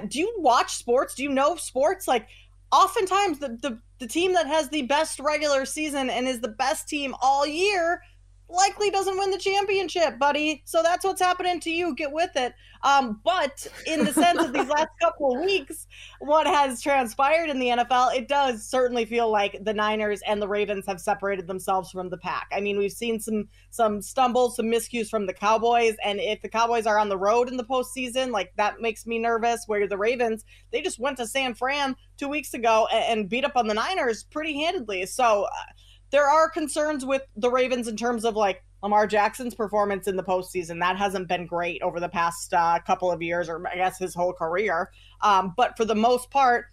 "Do 0.06 0.20
you 0.20 0.32
watch 0.38 0.76
sports? 0.76 1.16
Do 1.16 1.24
you 1.24 1.30
know 1.30 1.56
sports? 1.56 2.06
Like, 2.06 2.28
oftentimes 2.70 3.40
the 3.40 3.48
the 3.60 3.80
the 3.98 4.06
team 4.06 4.34
that 4.34 4.46
has 4.46 4.68
the 4.68 4.82
best 4.82 5.18
regular 5.18 5.64
season 5.64 6.08
and 6.08 6.28
is 6.28 6.38
the 6.38 6.46
best 6.46 6.88
team 6.88 7.16
all 7.20 7.44
year." 7.44 8.00
Likely 8.48 8.90
doesn't 8.90 9.18
win 9.18 9.30
the 9.30 9.38
championship, 9.38 10.18
buddy. 10.18 10.62
So 10.64 10.82
that's 10.82 11.04
what's 11.04 11.20
happening 11.20 11.60
to 11.60 11.70
you. 11.70 11.94
Get 11.94 12.12
with 12.12 12.34
it. 12.36 12.54
Um, 12.82 13.20
but 13.24 13.66
in 13.86 14.04
the 14.04 14.12
sense 14.12 14.40
of 14.42 14.52
these 14.52 14.68
last 14.68 14.88
couple 15.00 15.34
of 15.34 15.44
weeks, 15.44 15.86
what 16.20 16.46
has 16.46 16.80
transpired 16.80 17.50
in 17.50 17.58
the 17.58 17.68
NFL, 17.68 18.14
it 18.14 18.28
does 18.28 18.64
certainly 18.64 19.04
feel 19.04 19.30
like 19.30 19.58
the 19.62 19.74
Niners 19.74 20.22
and 20.26 20.40
the 20.40 20.48
Ravens 20.48 20.86
have 20.86 21.00
separated 21.00 21.46
themselves 21.46 21.90
from 21.90 22.08
the 22.08 22.18
pack. 22.18 22.48
I 22.52 22.60
mean, 22.60 22.78
we've 22.78 22.92
seen 22.92 23.20
some 23.20 23.48
some 23.70 24.00
stumbles, 24.00 24.56
some 24.56 24.66
miscues 24.66 25.08
from 25.08 25.26
the 25.26 25.34
Cowboys, 25.34 25.96
and 26.04 26.20
if 26.20 26.40
the 26.40 26.48
Cowboys 26.48 26.86
are 26.86 26.98
on 26.98 27.08
the 27.08 27.18
road 27.18 27.48
in 27.48 27.56
the 27.56 27.64
postseason, 27.64 28.30
like 28.30 28.52
that 28.56 28.80
makes 28.80 29.06
me 29.06 29.18
nervous. 29.18 29.64
Where 29.66 29.86
the 29.86 29.98
Ravens, 29.98 30.44
they 30.70 30.80
just 30.80 30.98
went 30.98 31.18
to 31.18 31.26
San 31.26 31.54
Fran 31.54 31.96
two 32.16 32.28
weeks 32.28 32.54
ago 32.54 32.86
and, 32.92 33.20
and 33.20 33.28
beat 33.28 33.44
up 33.44 33.56
on 33.56 33.66
the 33.66 33.74
Niners 33.74 34.24
pretty 34.24 34.54
handedly. 34.54 35.04
So. 35.06 35.44
Uh, 35.44 35.72
there 36.10 36.26
are 36.26 36.48
concerns 36.48 37.04
with 37.04 37.22
the 37.36 37.50
Ravens 37.50 37.88
in 37.88 37.96
terms 37.96 38.24
of 38.24 38.36
like 38.36 38.62
Lamar 38.82 39.06
Jackson's 39.06 39.54
performance 39.54 40.06
in 40.06 40.16
the 40.16 40.22
postseason. 40.22 40.80
That 40.80 40.96
hasn't 40.96 41.28
been 41.28 41.46
great 41.46 41.82
over 41.82 42.00
the 42.00 42.08
past 42.08 42.54
uh, 42.54 42.78
couple 42.86 43.10
of 43.10 43.20
years, 43.22 43.48
or 43.48 43.66
I 43.68 43.76
guess 43.76 43.98
his 43.98 44.14
whole 44.14 44.32
career. 44.32 44.90
Um, 45.20 45.54
but 45.56 45.76
for 45.76 45.84
the 45.84 45.94
most 45.94 46.30
part, 46.30 46.66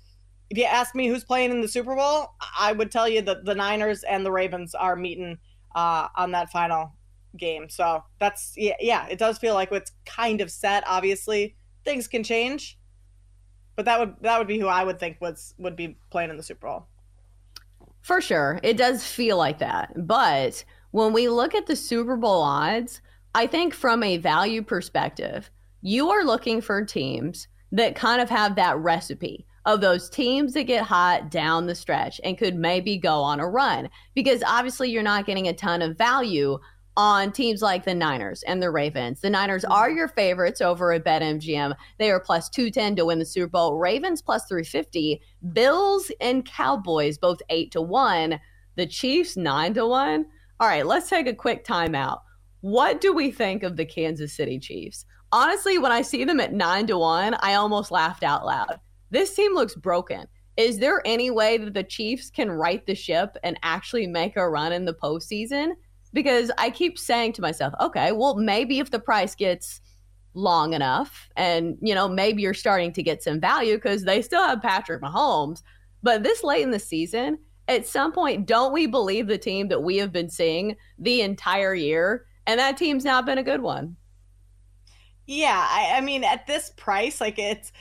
if 0.49 0.57
you 0.57 0.65
ask 0.65 0.93
me 0.93 1.07
who's 1.07 1.23
playing 1.23 1.51
in 1.51 1.61
the 1.61 1.67
Super 1.67 1.95
Bowl, 1.95 2.27
I 2.59 2.71
would 2.71 2.91
tell 2.91 3.09
you 3.09 3.21
that 3.23 3.45
the 3.45 3.55
Niners 3.55 4.03
and 4.03 4.25
the 4.25 4.31
Ravens 4.31 4.75
are 4.75 4.95
meeting 4.95 5.39
uh, 5.73 6.07
on 6.15 6.31
that 6.31 6.51
final 6.51 6.93
game. 7.37 7.69
So 7.69 8.03
that's 8.19 8.53
yeah, 8.55 8.75
yeah, 8.79 9.07
it 9.07 9.17
does 9.17 9.37
feel 9.37 9.55
like 9.55 9.71
it's 9.71 9.91
kind 10.05 10.41
of 10.41 10.51
set. 10.51 10.83
Obviously, 10.85 11.55
things 11.83 12.07
can 12.07 12.23
change, 12.23 12.77
but 13.75 13.85
that 13.85 13.99
would 13.99 14.15
that 14.21 14.37
would 14.37 14.47
be 14.47 14.59
who 14.59 14.67
I 14.67 14.83
would 14.83 14.99
think 14.99 15.17
was 15.19 15.55
would 15.57 15.75
be 15.75 15.97
playing 16.11 16.29
in 16.29 16.37
the 16.37 16.43
Super 16.43 16.67
Bowl. 16.67 16.87
For 18.05 18.21
sure. 18.21 18.59
It 18.61 18.77
does 18.77 19.03
feel 19.03 19.35
like 19.35 19.57
that. 19.57 20.05
But 20.05 20.63
when 20.91 21.11
we 21.11 21.27
look 21.27 21.55
at 21.55 21.65
the 21.65 21.75
Super 21.75 22.15
Bowl 22.15 22.43
odds, 22.43 23.01
I 23.33 23.47
think 23.47 23.73
from 23.73 24.03
a 24.03 24.17
value 24.17 24.61
perspective, 24.61 25.49
you 25.81 26.11
are 26.11 26.23
looking 26.23 26.61
for 26.61 26.85
teams 26.85 27.47
that 27.71 27.95
kind 27.95 28.21
of 28.21 28.29
have 28.29 28.57
that 28.57 28.77
recipe 28.77 29.47
of 29.65 29.81
those 29.81 30.07
teams 30.07 30.53
that 30.53 30.65
get 30.65 30.83
hot 30.83 31.31
down 31.31 31.65
the 31.65 31.73
stretch 31.73 32.21
and 32.23 32.37
could 32.37 32.53
maybe 32.53 32.95
go 32.95 33.21
on 33.21 33.39
a 33.39 33.49
run 33.49 33.89
because 34.13 34.43
obviously 34.45 34.91
you're 34.91 35.01
not 35.01 35.25
getting 35.25 35.47
a 35.47 35.53
ton 35.53 35.81
of 35.81 35.97
value 35.97 36.59
on 36.97 37.31
teams 37.31 37.61
like 37.61 37.83
the 37.83 37.93
Niners 37.93 38.43
and 38.43 38.61
the 38.61 38.71
Ravens. 38.71 39.21
The 39.21 39.29
Niners 39.29 39.63
mm-hmm. 39.63 39.73
are 39.73 39.89
your 39.89 40.07
favorites 40.07 40.61
over 40.61 40.91
at 40.91 41.03
BetMGM. 41.03 41.75
They 41.97 42.11
are 42.11 42.19
plus 42.19 42.49
210 42.49 42.95
to 42.97 43.05
win 43.05 43.19
the 43.19 43.25
Super 43.25 43.49
Bowl. 43.49 43.77
Ravens 43.77 44.21
plus 44.21 44.45
350. 44.47 45.21
Bills 45.53 46.11
and 46.21 46.45
Cowboys 46.45 47.17
both 47.17 47.41
8 47.49 47.71
to 47.71 47.81
1. 47.81 48.39
The 48.75 48.87
Chiefs 48.87 49.37
9 49.37 49.73
to 49.75 49.87
1. 49.87 50.25
All 50.59 50.67
right, 50.67 50.85
let's 50.85 51.09
take 51.09 51.27
a 51.27 51.33
quick 51.33 51.65
timeout. 51.65 52.19
What 52.61 53.01
do 53.01 53.13
we 53.13 53.31
think 53.31 53.63
of 53.63 53.75
the 53.75 53.85
Kansas 53.85 54.33
City 54.33 54.59
Chiefs? 54.59 55.05
Honestly, 55.31 55.77
when 55.77 55.91
I 55.91 56.01
see 56.01 56.23
them 56.23 56.39
at 56.39 56.53
9 56.53 56.87
to 56.87 56.97
1, 56.97 57.35
I 57.41 57.55
almost 57.55 57.91
laughed 57.91 58.23
out 58.23 58.45
loud. 58.45 58.79
This 59.11 59.35
team 59.35 59.53
looks 59.53 59.75
broken. 59.75 60.25
Is 60.57 60.79
there 60.79 61.01
any 61.05 61.29
way 61.29 61.57
that 61.57 61.73
the 61.73 61.83
Chiefs 61.83 62.29
can 62.29 62.49
right 62.49 62.85
the 62.85 62.95
ship 62.95 63.35
and 63.43 63.59
actually 63.61 64.07
make 64.07 64.37
a 64.37 64.49
run 64.49 64.71
in 64.71 64.85
the 64.85 64.93
postseason? 64.93 65.73
Because 66.15 66.49
I 66.57 66.69
keep 66.69 66.97
saying 66.97 67.33
to 67.33 67.41
myself, 67.41 67.73
okay, 67.81 68.13
well, 68.13 68.35
maybe 68.35 68.79
if 68.79 68.89
the 68.89 68.99
price 68.99 69.35
gets 69.35 69.81
long 70.33 70.73
enough 70.73 71.29
and, 71.35 71.77
you 71.81 71.93
know, 71.93 72.07
maybe 72.07 72.41
you're 72.41 72.53
starting 72.53 72.93
to 72.93 73.03
get 73.03 73.21
some 73.21 73.41
value 73.41 73.75
because 73.75 74.05
they 74.05 74.21
still 74.21 74.41
have 74.41 74.61
Patrick 74.61 75.01
Mahomes. 75.01 75.61
But 76.03 76.23
this 76.23 76.41
late 76.41 76.63
in 76.63 76.71
the 76.71 76.79
season, 76.79 77.39
at 77.67 77.85
some 77.85 78.13
point, 78.13 78.47
don't 78.47 78.71
we 78.71 78.87
believe 78.87 79.27
the 79.27 79.37
team 79.37 79.67
that 79.67 79.83
we 79.83 79.97
have 79.97 80.13
been 80.13 80.29
seeing 80.29 80.77
the 80.97 81.21
entire 81.21 81.75
year? 81.75 82.25
And 82.47 82.61
that 82.61 82.77
team's 82.77 83.03
not 83.03 83.25
been 83.25 83.37
a 83.37 83.43
good 83.43 83.61
one. 83.61 83.97
Yeah, 85.27 85.67
I, 85.69 85.97
I 85.97 86.01
mean, 86.01 86.23
at 86.23 86.47
this 86.47 86.71
price, 86.77 87.19
like 87.19 87.39
it's, 87.39 87.73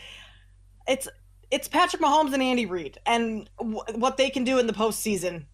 it's, 0.89 1.07
it's 1.53 1.69
Patrick 1.69 2.03
Mahomes 2.03 2.33
and 2.33 2.43
Andy 2.43 2.67
Reid, 2.67 2.99
and 3.07 3.49
w- 3.59 3.79
what 3.95 4.17
they 4.17 4.29
can 4.29 4.43
do 4.43 4.59
in 4.59 4.67
the 4.67 4.73
postseason 4.73 5.45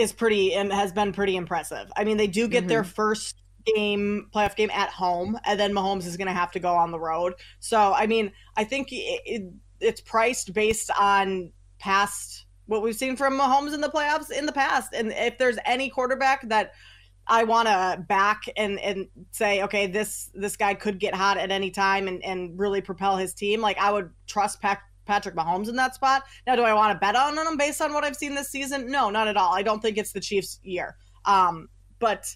is 0.00 0.12
pretty 0.12 0.54
and 0.54 0.72
has 0.72 0.92
been 0.92 1.12
pretty 1.12 1.36
impressive. 1.36 1.90
I 1.96 2.04
mean, 2.04 2.16
they 2.16 2.26
do 2.26 2.48
get 2.48 2.60
mm-hmm. 2.60 2.68
their 2.68 2.84
first 2.84 3.36
game 3.64 4.28
playoff 4.34 4.56
game 4.56 4.70
at 4.72 4.90
home, 4.90 5.38
and 5.44 5.58
then 5.58 5.72
Mahomes 5.72 6.06
is 6.06 6.16
going 6.16 6.28
to 6.28 6.34
have 6.34 6.50
to 6.52 6.60
go 6.60 6.74
on 6.74 6.90
the 6.90 6.98
road. 6.98 7.34
So, 7.60 7.92
I 7.92 8.06
mean, 8.06 8.32
I 8.56 8.64
think 8.64 8.92
it, 8.92 9.20
it, 9.24 9.52
it's 9.80 10.00
priced 10.00 10.52
based 10.52 10.90
on 10.98 11.52
past 11.78 12.46
what 12.66 12.82
we've 12.82 12.96
seen 12.96 13.16
from 13.16 13.38
Mahomes 13.38 13.74
in 13.74 13.80
the 13.80 13.88
playoffs 13.88 14.30
in 14.30 14.46
the 14.46 14.52
past, 14.52 14.92
and 14.94 15.12
if 15.12 15.38
there's 15.38 15.58
any 15.64 15.90
quarterback 15.90 16.48
that 16.48 16.72
I 17.26 17.44
want 17.44 17.68
to 17.68 18.04
back 18.08 18.42
and 18.56 18.78
and 18.80 19.08
say, 19.30 19.62
okay, 19.62 19.86
this 19.86 20.30
this 20.34 20.56
guy 20.56 20.74
could 20.74 20.98
get 20.98 21.14
hot 21.14 21.38
at 21.38 21.50
any 21.50 21.70
time 21.70 22.08
and 22.08 22.24
and 22.24 22.58
really 22.58 22.80
propel 22.80 23.16
his 23.16 23.34
team. 23.34 23.60
Like 23.60 23.78
I 23.78 23.92
would 23.92 24.10
trust 24.26 24.60
Pac- 24.60 24.89
Patrick 25.06 25.34
Mahomes 25.34 25.68
in 25.68 25.76
that 25.76 25.94
spot. 25.94 26.22
Now, 26.46 26.56
do 26.56 26.62
I 26.62 26.74
want 26.74 26.94
to 26.94 26.98
bet 26.98 27.16
on 27.16 27.34
them 27.34 27.56
based 27.56 27.80
on 27.80 27.92
what 27.92 28.04
I've 28.04 28.16
seen 28.16 28.34
this 28.34 28.50
season? 28.50 28.90
No, 28.90 29.10
not 29.10 29.28
at 29.28 29.36
all. 29.36 29.54
I 29.54 29.62
don't 29.62 29.80
think 29.80 29.98
it's 29.98 30.12
the 30.12 30.20
Chiefs' 30.20 30.60
year. 30.62 30.96
Um, 31.24 31.68
but 31.98 32.34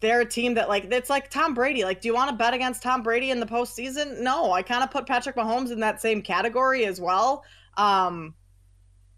they're 0.00 0.20
a 0.20 0.26
team 0.26 0.54
that 0.54 0.68
like 0.68 0.84
it's 0.90 1.10
like 1.10 1.30
Tom 1.30 1.54
Brady. 1.54 1.84
Like, 1.84 2.00
do 2.00 2.08
you 2.08 2.14
want 2.14 2.30
to 2.30 2.36
bet 2.36 2.54
against 2.54 2.82
Tom 2.82 3.02
Brady 3.02 3.30
in 3.30 3.40
the 3.40 3.46
postseason? 3.46 4.20
No, 4.20 4.52
I 4.52 4.62
kind 4.62 4.84
of 4.84 4.90
put 4.90 5.06
Patrick 5.06 5.36
Mahomes 5.36 5.70
in 5.70 5.80
that 5.80 6.00
same 6.00 6.22
category 6.22 6.84
as 6.86 7.00
well. 7.00 7.44
Um, 7.76 8.34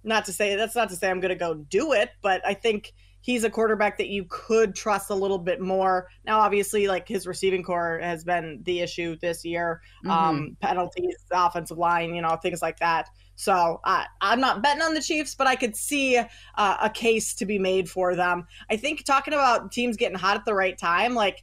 not 0.03 0.24
to 0.26 0.32
say 0.32 0.57
that's 0.57 0.74
not 0.74 0.88
to 0.91 0.97
say 0.97 1.11
I'm 1.11 1.20
going 1.20 1.30
to 1.30 1.34
go 1.34 1.55
do 1.55 1.93
it, 1.93 2.11
but 2.22 2.45
I 2.47 2.55
think 2.55 2.93
he's 3.21 3.45
a 3.45 3.51
quarterback 3.51 3.99
that 3.99 4.09
you 4.09 4.25
could 4.29 4.75
trust 4.75 5.11
a 5.11 5.14
little 5.14 5.39
bit 5.39 5.61
more. 5.61 6.09
Now, 6.25 6.41
obviously, 6.41 6.87
like 6.89 7.07
his 7.07 7.27
receiving 7.27 7.62
corps 7.62 8.01
has 8.03 8.25
been 8.25 8.61
the 8.62 8.81
issue 8.81 9.16
this 9.21 9.45
year. 9.45 9.83
Mm-hmm. 10.05 10.11
Um, 10.11 10.57
penalties, 10.61 11.16
offensive 11.31 11.79
line, 11.79 12.14
you 12.14 12.23
know, 12.23 12.37
things 12.37 12.62
like 12.62 12.79
that. 12.79 13.09
So 13.37 13.81
uh, 13.85 14.05
I'm 14.21 14.41
not 14.41 14.62
betting 14.62 14.83
on 14.83 14.95
the 14.95 15.01
Chiefs, 15.01 15.35
but 15.35 15.47
I 15.47 15.57
could 15.57 15.75
see 15.75 16.18
uh, 16.18 16.77
a 16.83 16.91
case 16.91 17.35
to 17.37 17.47
be 17.47 17.59
made 17.59 17.89
for 17.89 18.14
them. 18.14 18.47
I 18.71 18.77
think 18.77 19.05
talking 19.05 19.33
about 19.33 19.73
teams 19.73 19.97
getting 19.97 20.18
hot 20.18 20.37
at 20.37 20.45
the 20.45 20.55
right 20.55 20.77
time, 20.77 21.14
like, 21.14 21.43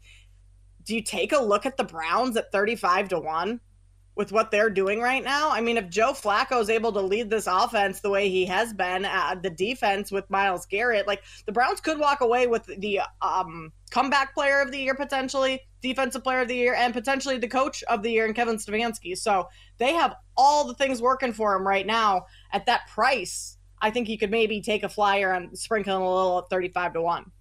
do 0.84 0.96
you 0.96 1.02
take 1.02 1.32
a 1.34 1.40
look 1.40 1.66
at 1.66 1.76
the 1.76 1.84
Browns 1.84 2.38
at 2.38 2.52
35 2.52 3.10
to 3.10 3.20
1? 3.20 3.60
With 4.18 4.32
what 4.32 4.50
they're 4.50 4.72
doing 4.72 5.00
right 5.00 5.24
now. 5.24 5.52
I 5.52 5.62
mean, 5.62 5.78
if 5.78 5.90
Joe 5.90 6.12
Flacco 6.12 6.60
is 6.60 6.72
able 6.72 6.92
to 6.94 7.02
lead 7.02 7.30
this 7.30 7.46
offense 7.46 8.00
the 8.00 8.10
way 8.10 8.30
he 8.30 8.46
has 8.48 8.74
been, 8.74 9.06
uh, 9.06 9.36
the 9.40 9.52
defense 9.52 10.12
with 10.12 10.28
Myles 10.32 10.66
Garrett, 10.66 11.06
like 11.06 11.22
the 11.46 11.52
Browns 11.52 11.80
could 11.80 12.00
walk 12.00 12.22
away 12.22 12.48
with 12.48 12.66
the 12.66 13.02
um, 13.22 13.72
comeback 13.92 14.34
player 14.34 14.60
of 14.60 14.72
the 14.72 14.80
year 14.80 14.96
potentially, 14.96 15.62
defensive 15.84 16.24
player 16.24 16.42
of 16.42 16.48
the 16.48 16.56
year, 16.56 16.74
and 16.74 16.96
potentially 16.96 17.38
the 17.38 17.48
coach 17.48 17.84
of 17.84 18.02
the 18.02 18.10
year 18.10 18.26
in 18.26 18.34
Kevin 18.34 18.58
Stefanski. 18.58 19.16
So 19.16 19.50
they 19.78 19.94
have 19.94 20.16
all 20.36 20.66
the 20.66 20.74
things 20.74 21.00
working 21.00 21.32
for 21.32 21.56
him 21.56 21.68
right 21.68 21.86
now 21.86 22.26
at 22.52 22.66
that 22.66 22.88
price. 22.88 23.58
I 23.82 23.92
think 23.92 24.10
you 24.10 24.18
could 24.18 24.32
maybe 24.32 24.62
take 24.62 24.82
a 24.82 24.90
flyer 24.90 25.32
and 25.34 25.58
sprinkle 25.58 25.96
a 25.96 26.00
little 26.00 26.40
at 26.40 26.50
35 26.50 26.94
to 26.94 27.02
1. 27.04 27.32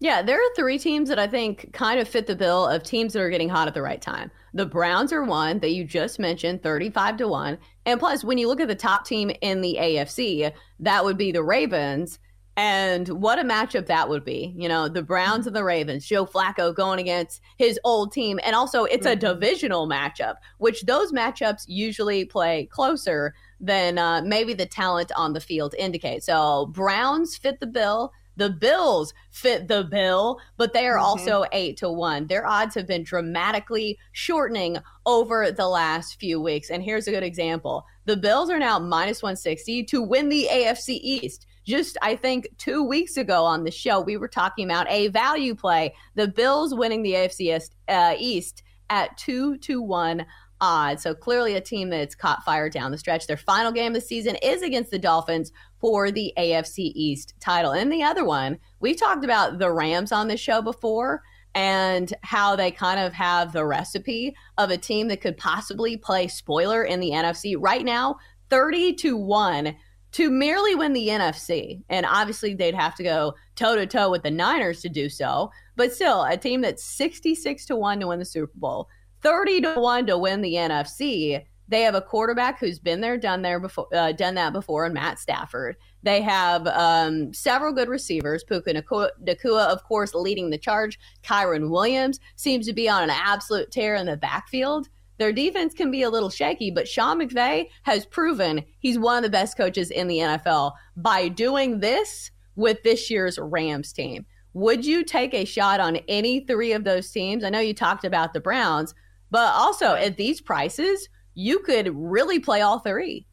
Yeah, 0.00 0.22
there 0.22 0.38
are 0.38 0.54
three 0.54 0.78
teams 0.78 1.08
that 1.08 1.18
I 1.18 1.26
think 1.26 1.72
kind 1.72 1.98
of 1.98 2.06
fit 2.06 2.28
the 2.28 2.36
bill 2.36 2.66
of 2.66 2.84
teams 2.84 3.12
that 3.12 3.20
are 3.20 3.30
getting 3.30 3.48
hot 3.48 3.66
at 3.66 3.74
the 3.74 3.82
right 3.82 4.00
time. 4.00 4.30
The 4.54 4.66
Browns 4.66 5.12
are 5.12 5.24
one 5.24 5.58
that 5.58 5.72
you 5.72 5.84
just 5.84 6.20
mentioned, 6.20 6.62
35 6.62 7.16
to 7.18 7.28
1. 7.28 7.58
And 7.84 7.98
plus, 7.98 8.22
when 8.22 8.38
you 8.38 8.46
look 8.46 8.60
at 8.60 8.68
the 8.68 8.76
top 8.76 9.04
team 9.04 9.30
in 9.40 9.60
the 9.60 9.76
AFC, 9.80 10.52
that 10.80 11.04
would 11.04 11.18
be 11.18 11.32
the 11.32 11.42
Ravens. 11.42 12.20
And 12.56 13.08
what 13.08 13.38
a 13.38 13.42
matchup 13.42 13.86
that 13.86 14.08
would 14.08 14.24
be. 14.24 14.54
You 14.56 14.68
know, 14.68 14.88
the 14.88 15.02
Browns 15.02 15.46
and 15.48 15.54
the 15.54 15.64
Ravens, 15.64 16.06
Joe 16.06 16.26
Flacco 16.26 16.74
going 16.74 17.00
against 17.00 17.40
his 17.56 17.78
old 17.84 18.12
team. 18.12 18.38
And 18.44 18.54
also, 18.54 18.84
it's 18.84 19.06
a 19.06 19.16
mm-hmm. 19.16 19.20
divisional 19.20 19.88
matchup, 19.88 20.34
which 20.58 20.82
those 20.82 21.12
matchups 21.12 21.64
usually 21.66 22.24
play 22.24 22.66
closer 22.66 23.34
than 23.60 23.98
uh, 23.98 24.22
maybe 24.24 24.54
the 24.54 24.66
talent 24.66 25.10
on 25.16 25.32
the 25.32 25.40
field 25.40 25.74
indicates. 25.76 26.26
So, 26.26 26.66
Browns 26.66 27.36
fit 27.36 27.58
the 27.58 27.66
bill 27.66 28.12
The 28.38 28.50
Bills 28.50 29.12
fit 29.30 29.68
the 29.68 29.84
bill, 29.84 30.38
but 30.56 30.72
they 30.72 30.86
are 30.86 30.96
mm-hmm. 30.96 31.04
also 31.04 31.44
eight 31.52 31.76
to 31.78 31.90
one. 31.90 32.26
Their 32.26 32.46
odds 32.46 32.74
have 32.76 32.86
been 32.86 33.02
dramatically 33.02 33.98
shortening 34.12 34.78
over 35.04 35.50
the 35.50 35.68
last 35.68 36.18
few 36.18 36.40
weeks. 36.40 36.70
And 36.70 36.82
here's 36.82 37.06
a 37.06 37.10
good 37.10 37.22
example 37.22 37.84
the 38.06 38.16
Bills 38.16 38.48
are 38.48 38.58
now 38.58 38.78
minus 38.78 39.22
160 39.22 39.84
to 39.84 40.00
win 40.00 40.28
the 40.30 40.48
AFC 40.50 40.98
East 41.02 41.46
just 41.68 41.98
I 42.00 42.16
think 42.16 42.48
two 42.56 42.82
weeks 42.82 43.18
ago 43.18 43.44
on 43.44 43.62
the 43.62 43.70
show, 43.70 44.00
we 44.00 44.16
were 44.16 44.26
talking 44.26 44.64
about 44.64 44.88
a 44.88 45.08
value 45.08 45.54
play. 45.54 45.94
The 46.14 46.26
Bills 46.26 46.74
winning 46.74 47.02
the 47.02 47.12
AFC 47.12 47.54
East, 47.54 47.74
uh, 47.88 48.14
East 48.18 48.62
at 48.88 49.18
two 49.18 49.58
to 49.58 49.82
one 49.82 50.24
odds. 50.60 51.02
So 51.02 51.14
clearly 51.14 51.54
a 51.54 51.60
team 51.60 51.90
that's 51.90 52.14
caught 52.14 52.44
fire 52.44 52.68
down 52.68 52.90
the 52.90 52.98
stretch. 52.98 53.26
Their 53.26 53.36
final 53.36 53.72
game 53.72 53.94
of 53.94 54.00
the 54.00 54.06
season 54.06 54.36
is 54.36 54.62
against 54.62 54.90
the 54.90 54.98
Dolphins 54.98 55.52
for 55.80 56.10
the 56.10 56.32
AFC 56.36 56.92
East 56.94 57.34
title. 57.40 57.72
And 57.72 57.92
the 57.92 58.02
other 58.02 58.24
one, 58.24 58.58
we've 58.80 58.98
talked 58.98 59.24
about 59.24 59.58
the 59.58 59.70
Rams 59.70 60.12
on 60.12 60.28
the 60.28 60.36
show 60.36 60.62
before 60.62 61.22
and 61.54 62.12
how 62.22 62.56
they 62.56 62.70
kind 62.70 63.00
of 63.00 63.12
have 63.12 63.52
the 63.52 63.64
recipe 63.64 64.34
of 64.58 64.70
a 64.70 64.76
team 64.76 65.08
that 65.08 65.20
could 65.20 65.36
possibly 65.36 65.96
play 65.96 66.28
spoiler 66.28 66.84
in 66.84 67.00
the 67.00 67.10
NFC. 67.10 67.56
Right 67.58 67.84
now, 67.84 68.16
30 68.50 68.94
to 68.94 69.16
1 69.16 69.74
to 70.10 70.30
merely 70.30 70.74
win 70.74 70.92
the 70.92 71.08
NFC. 71.08 71.82
And 71.88 72.06
obviously, 72.06 72.54
they'd 72.54 72.74
have 72.74 72.94
to 72.96 73.02
go 73.02 73.34
toe 73.56 73.76
to 73.76 73.86
toe 73.86 74.10
with 74.10 74.22
the 74.22 74.30
Niners 74.30 74.80
to 74.82 74.88
do 74.88 75.08
so. 75.08 75.50
But 75.76 75.92
still, 75.92 76.24
a 76.24 76.36
team 76.36 76.62
that's 76.62 76.84
66 76.84 77.66
to 77.66 77.76
1 77.76 78.00
to 78.00 78.06
win 78.06 78.18
the 78.18 78.24
Super 78.24 78.52
Bowl, 78.54 78.88
30 79.22 79.60
to 79.62 79.74
1 79.74 80.06
to 80.06 80.18
win 80.18 80.40
the 80.40 80.54
NFC. 80.54 81.44
They 81.68 81.82
have 81.82 81.94
a 81.94 82.00
quarterback 82.00 82.58
who's 82.58 82.78
been 82.78 83.00
there, 83.00 83.18
done 83.18 83.42
there 83.42 83.60
before, 83.60 83.88
uh, 83.94 84.12
done 84.12 84.34
that 84.36 84.54
before, 84.54 84.86
and 84.86 84.94
Matt 84.94 85.18
Stafford. 85.18 85.76
They 86.02 86.22
have 86.22 86.66
um, 86.68 87.34
several 87.34 87.74
good 87.74 87.88
receivers. 87.88 88.42
Puka 88.42 88.72
Nacua, 88.72 89.66
of 89.66 89.84
course, 89.84 90.14
leading 90.14 90.48
the 90.48 90.58
charge. 90.58 90.98
Kyren 91.22 91.68
Williams 91.68 92.20
seems 92.36 92.66
to 92.66 92.72
be 92.72 92.88
on 92.88 93.02
an 93.02 93.10
absolute 93.10 93.70
tear 93.70 93.96
in 93.96 94.06
the 94.06 94.16
backfield. 94.16 94.88
Their 95.18 95.32
defense 95.32 95.74
can 95.74 95.90
be 95.90 96.02
a 96.02 96.10
little 96.10 96.30
shaky, 96.30 96.70
but 96.70 96.88
Sean 96.88 97.20
McVay 97.20 97.68
has 97.82 98.06
proven 98.06 98.64
he's 98.78 98.98
one 98.98 99.18
of 99.18 99.24
the 99.24 99.30
best 99.30 99.56
coaches 99.56 99.90
in 99.90 100.06
the 100.06 100.18
NFL 100.18 100.72
by 100.96 101.28
doing 101.28 101.80
this 101.80 102.30
with 102.54 102.82
this 102.82 103.10
year's 103.10 103.38
Rams 103.38 103.92
team. 103.92 104.24
Would 104.54 104.86
you 104.86 105.04
take 105.04 105.34
a 105.34 105.44
shot 105.44 105.80
on 105.80 105.96
any 106.08 106.40
three 106.40 106.72
of 106.72 106.84
those 106.84 107.10
teams? 107.10 107.44
I 107.44 107.50
know 107.50 107.60
you 107.60 107.74
talked 107.74 108.04
about 108.04 108.32
the 108.32 108.40
Browns, 108.40 108.94
but 109.30 109.52
also 109.54 109.94
at 109.94 110.16
these 110.16 110.40
prices, 110.40 111.08
you 111.34 111.60
could 111.60 111.90
really 111.94 112.40
play 112.40 112.60
all 112.60 112.80
three. 112.80 113.26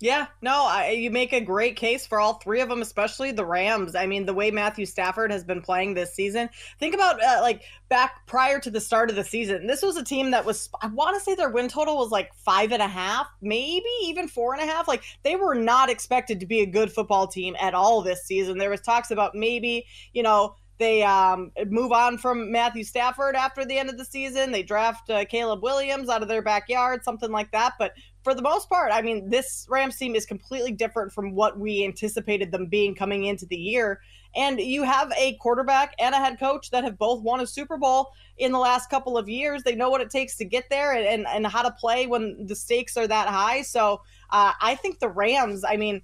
Yeah, 0.00 0.26
no, 0.42 0.66
I, 0.66 0.90
you 0.90 1.10
make 1.10 1.32
a 1.32 1.40
great 1.40 1.76
case 1.76 2.06
for 2.06 2.20
all 2.20 2.34
three 2.34 2.60
of 2.60 2.68
them, 2.68 2.82
especially 2.82 3.32
the 3.32 3.46
Rams. 3.46 3.94
I 3.94 4.06
mean, 4.06 4.26
the 4.26 4.34
way 4.34 4.50
Matthew 4.50 4.84
Stafford 4.84 5.30
has 5.30 5.44
been 5.44 5.62
playing 5.62 5.94
this 5.94 6.12
season. 6.12 6.50
Think 6.78 6.94
about 6.94 7.22
uh, 7.22 7.38
like 7.40 7.62
back 7.88 8.26
prior 8.26 8.58
to 8.60 8.70
the 8.70 8.82
start 8.82 9.08
of 9.08 9.16
the 9.16 9.24
season. 9.24 9.66
This 9.66 9.82
was 9.82 9.96
a 9.96 10.04
team 10.04 10.32
that 10.32 10.44
was, 10.44 10.68
I 10.82 10.88
want 10.88 11.16
to 11.16 11.24
say 11.24 11.34
their 11.34 11.48
win 11.48 11.68
total 11.68 11.96
was 11.96 12.10
like 12.10 12.34
five 12.34 12.72
and 12.72 12.82
a 12.82 12.88
half, 12.88 13.28
maybe 13.40 13.88
even 14.02 14.28
four 14.28 14.52
and 14.52 14.62
a 14.62 14.66
half. 14.66 14.88
Like 14.88 15.04
they 15.22 15.36
were 15.36 15.54
not 15.54 15.88
expected 15.88 16.40
to 16.40 16.46
be 16.46 16.60
a 16.60 16.66
good 16.66 16.92
football 16.92 17.26
team 17.26 17.56
at 17.58 17.72
all 17.72 18.02
this 18.02 18.24
season. 18.24 18.58
There 18.58 18.70
was 18.70 18.82
talks 18.82 19.10
about 19.10 19.34
maybe, 19.34 19.86
you 20.12 20.22
know, 20.22 20.56
they 20.78 21.02
um, 21.04 21.52
move 21.68 21.92
on 21.92 22.18
from 22.18 22.50
Matthew 22.50 22.82
Stafford 22.82 23.36
after 23.36 23.64
the 23.64 23.78
end 23.78 23.90
of 23.90 23.96
the 23.96 24.04
season. 24.04 24.50
They 24.50 24.62
draft 24.62 25.08
uh, 25.08 25.24
Caleb 25.24 25.62
Williams 25.62 26.08
out 26.08 26.22
of 26.22 26.28
their 26.28 26.42
backyard, 26.42 27.04
something 27.04 27.30
like 27.30 27.52
that. 27.52 27.74
But 27.78 27.92
for 28.22 28.34
the 28.34 28.42
most 28.42 28.68
part, 28.68 28.90
I 28.92 29.00
mean, 29.00 29.30
this 29.30 29.66
Rams 29.68 29.96
team 29.96 30.16
is 30.16 30.26
completely 30.26 30.72
different 30.72 31.12
from 31.12 31.34
what 31.34 31.58
we 31.58 31.84
anticipated 31.84 32.50
them 32.50 32.66
being 32.66 32.94
coming 32.94 33.24
into 33.26 33.46
the 33.46 33.56
year. 33.56 34.00
And 34.36 34.58
you 34.58 34.82
have 34.82 35.12
a 35.16 35.36
quarterback 35.36 35.94
and 36.00 36.12
a 36.12 36.18
head 36.18 36.40
coach 36.40 36.70
that 36.70 36.82
have 36.82 36.98
both 36.98 37.22
won 37.22 37.40
a 37.40 37.46
Super 37.46 37.76
Bowl 37.76 38.10
in 38.38 38.50
the 38.50 38.58
last 38.58 38.90
couple 38.90 39.16
of 39.16 39.28
years. 39.28 39.62
They 39.62 39.76
know 39.76 39.90
what 39.90 40.00
it 40.00 40.10
takes 40.10 40.36
to 40.38 40.44
get 40.44 40.64
there 40.70 40.92
and, 40.92 41.06
and, 41.06 41.26
and 41.28 41.46
how 41.46 41.62
to 41.62 41.70
play 41.70 42.08
when 42.08 42.46
the 42.46 42.56
stakes 42.56 42.96
are 42.96 43.06
that 43.06 43.28
high. 43.28 43.62
So 43.62 44.00
uh, 44.30 44.52
I 44.60 44.74
think 44.74 44.98
the 44.98 45.08
Rams, 45.08 45.64
I 45.64 45.76
mean, 45.76 46.02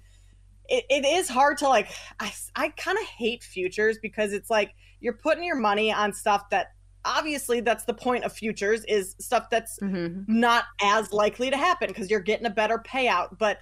it, 0.69 0.85
it 0.89 1.05
is 1.05 1.27
hard 1.29 1.57
to 1.59 1.67
like, 1.67 1.89
I, 2.19 2.31
I 2.55 2.69
kind 2.69 2.97
of 2.97 3.05
hate 3.05 3.43
futures 3.43 3.97
because 4.01 4.33
it's 4.33 4.49
like 4.49 4.73
you're 4.99 5.13
putting 5.13 5.43
your 5.43 5.57
money 5.57 5.91
on 5.91 6.13
stuff 6.13 6.49
that 6.51 6.67
obviously 7.05 7.61
that's 7.61 7.85
the 7.85 7.93
point 7.93 8.23
of 8.23 8.31
futures 8.31 8.83
is 8.85 9.15
stuff 9.19 9.49
that's 9.49 9.79
mm-hmm. 9.79 10.21
not 10.27 10.65
as 10.81 11.11
likely 11.11 11.49
to 11.49 11.57
happen 11.57 11.87
because 11.87 12.09
you're 12.09 12.19
getting 12.19 12.45
a 12.45 12.51
better 12.51 12.77
payout 12.77 13.37
but 13.37 13.59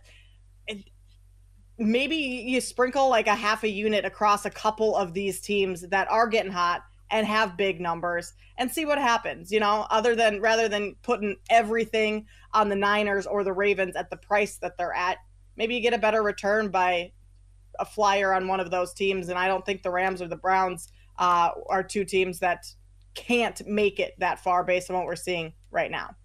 it, 0.68 0.89
maybe 1.78 2.16
you 2.16 2.60
sprinkle 2.60 3.10
like 3.10 3.28
a 3.28 3.36
half 3.36 3.64
a 3.64 3.70
unit 3.70 4.04
across 4.04 4.45
a 4.45 4.50
couple 4.50 4.95
of 4.95 5.14
these 5.14 5.39
teams 5.39 5.82
that 5.88 6.10
are 6.12 6.28
getting 6.28 6.52
hot 6.52 6.82
and 7.12 7.26
have 7.26 7.58
big 7.58 7.80
numbers 7.80 8.34
and 8.58 8.70
see 8.70 8.86
what 8.86 9.00
happens 9.00 9.52
you 9.52 9.60
know 9.60 9.88
other 9.89 10.16
than 10.16 10.41
rather 10.41 10.68
than 10.68 10.95
putting 11.02 11.36
everything 11.50 12.26
on 12.54 12.68
the 12.68 12.76
niners 12.76 13.26
or 13.26 13.43
the 13.43 13.54
ravens 13.54 13.95
at 13.95 14.10
the 14.10 14.18
price 14.18 14.58
that 14.58 14.78
they're 14.78 14.93
at 14.93 15.18
maybe 15.60 15.76
you 15.76 15.82
get 15.82 15.93
a 15.93 15.99
better 15.99 16.24
return 16.24 16.70
by 16.70 17.12
a 17.78 17.86
flyer 17.86 18.34
on 18.34 18.47
one 18.47 18.60
of 18.60 18.72
those 18.72 18.93
teams 18.93 19.30
and 19.30 19.38
i 19.38 19.47
don't 19.47 19.64
think 19.66 19.84
the 19.84 19.91
rams 19.91 20.24
or 20.24 20.28
the 20.28 20.36
browns 20.36 20.91
uh, 21.20 21.51
are 21.70 21.84
two 21.84 22.03
teams 22.03 22.39
that 22.39 22.66
can't 23.14 23.62
make 23.68 23.99
it 23.99 24.14
that 24.20 24.39
far 24.39 24.64
based 24.64 24.89
on 24.89 24.95
what 24.95 25.05
we're 25.05 25.16
seeing 25.16 25.53
right 25.72 25.91
now. 25.91 26.16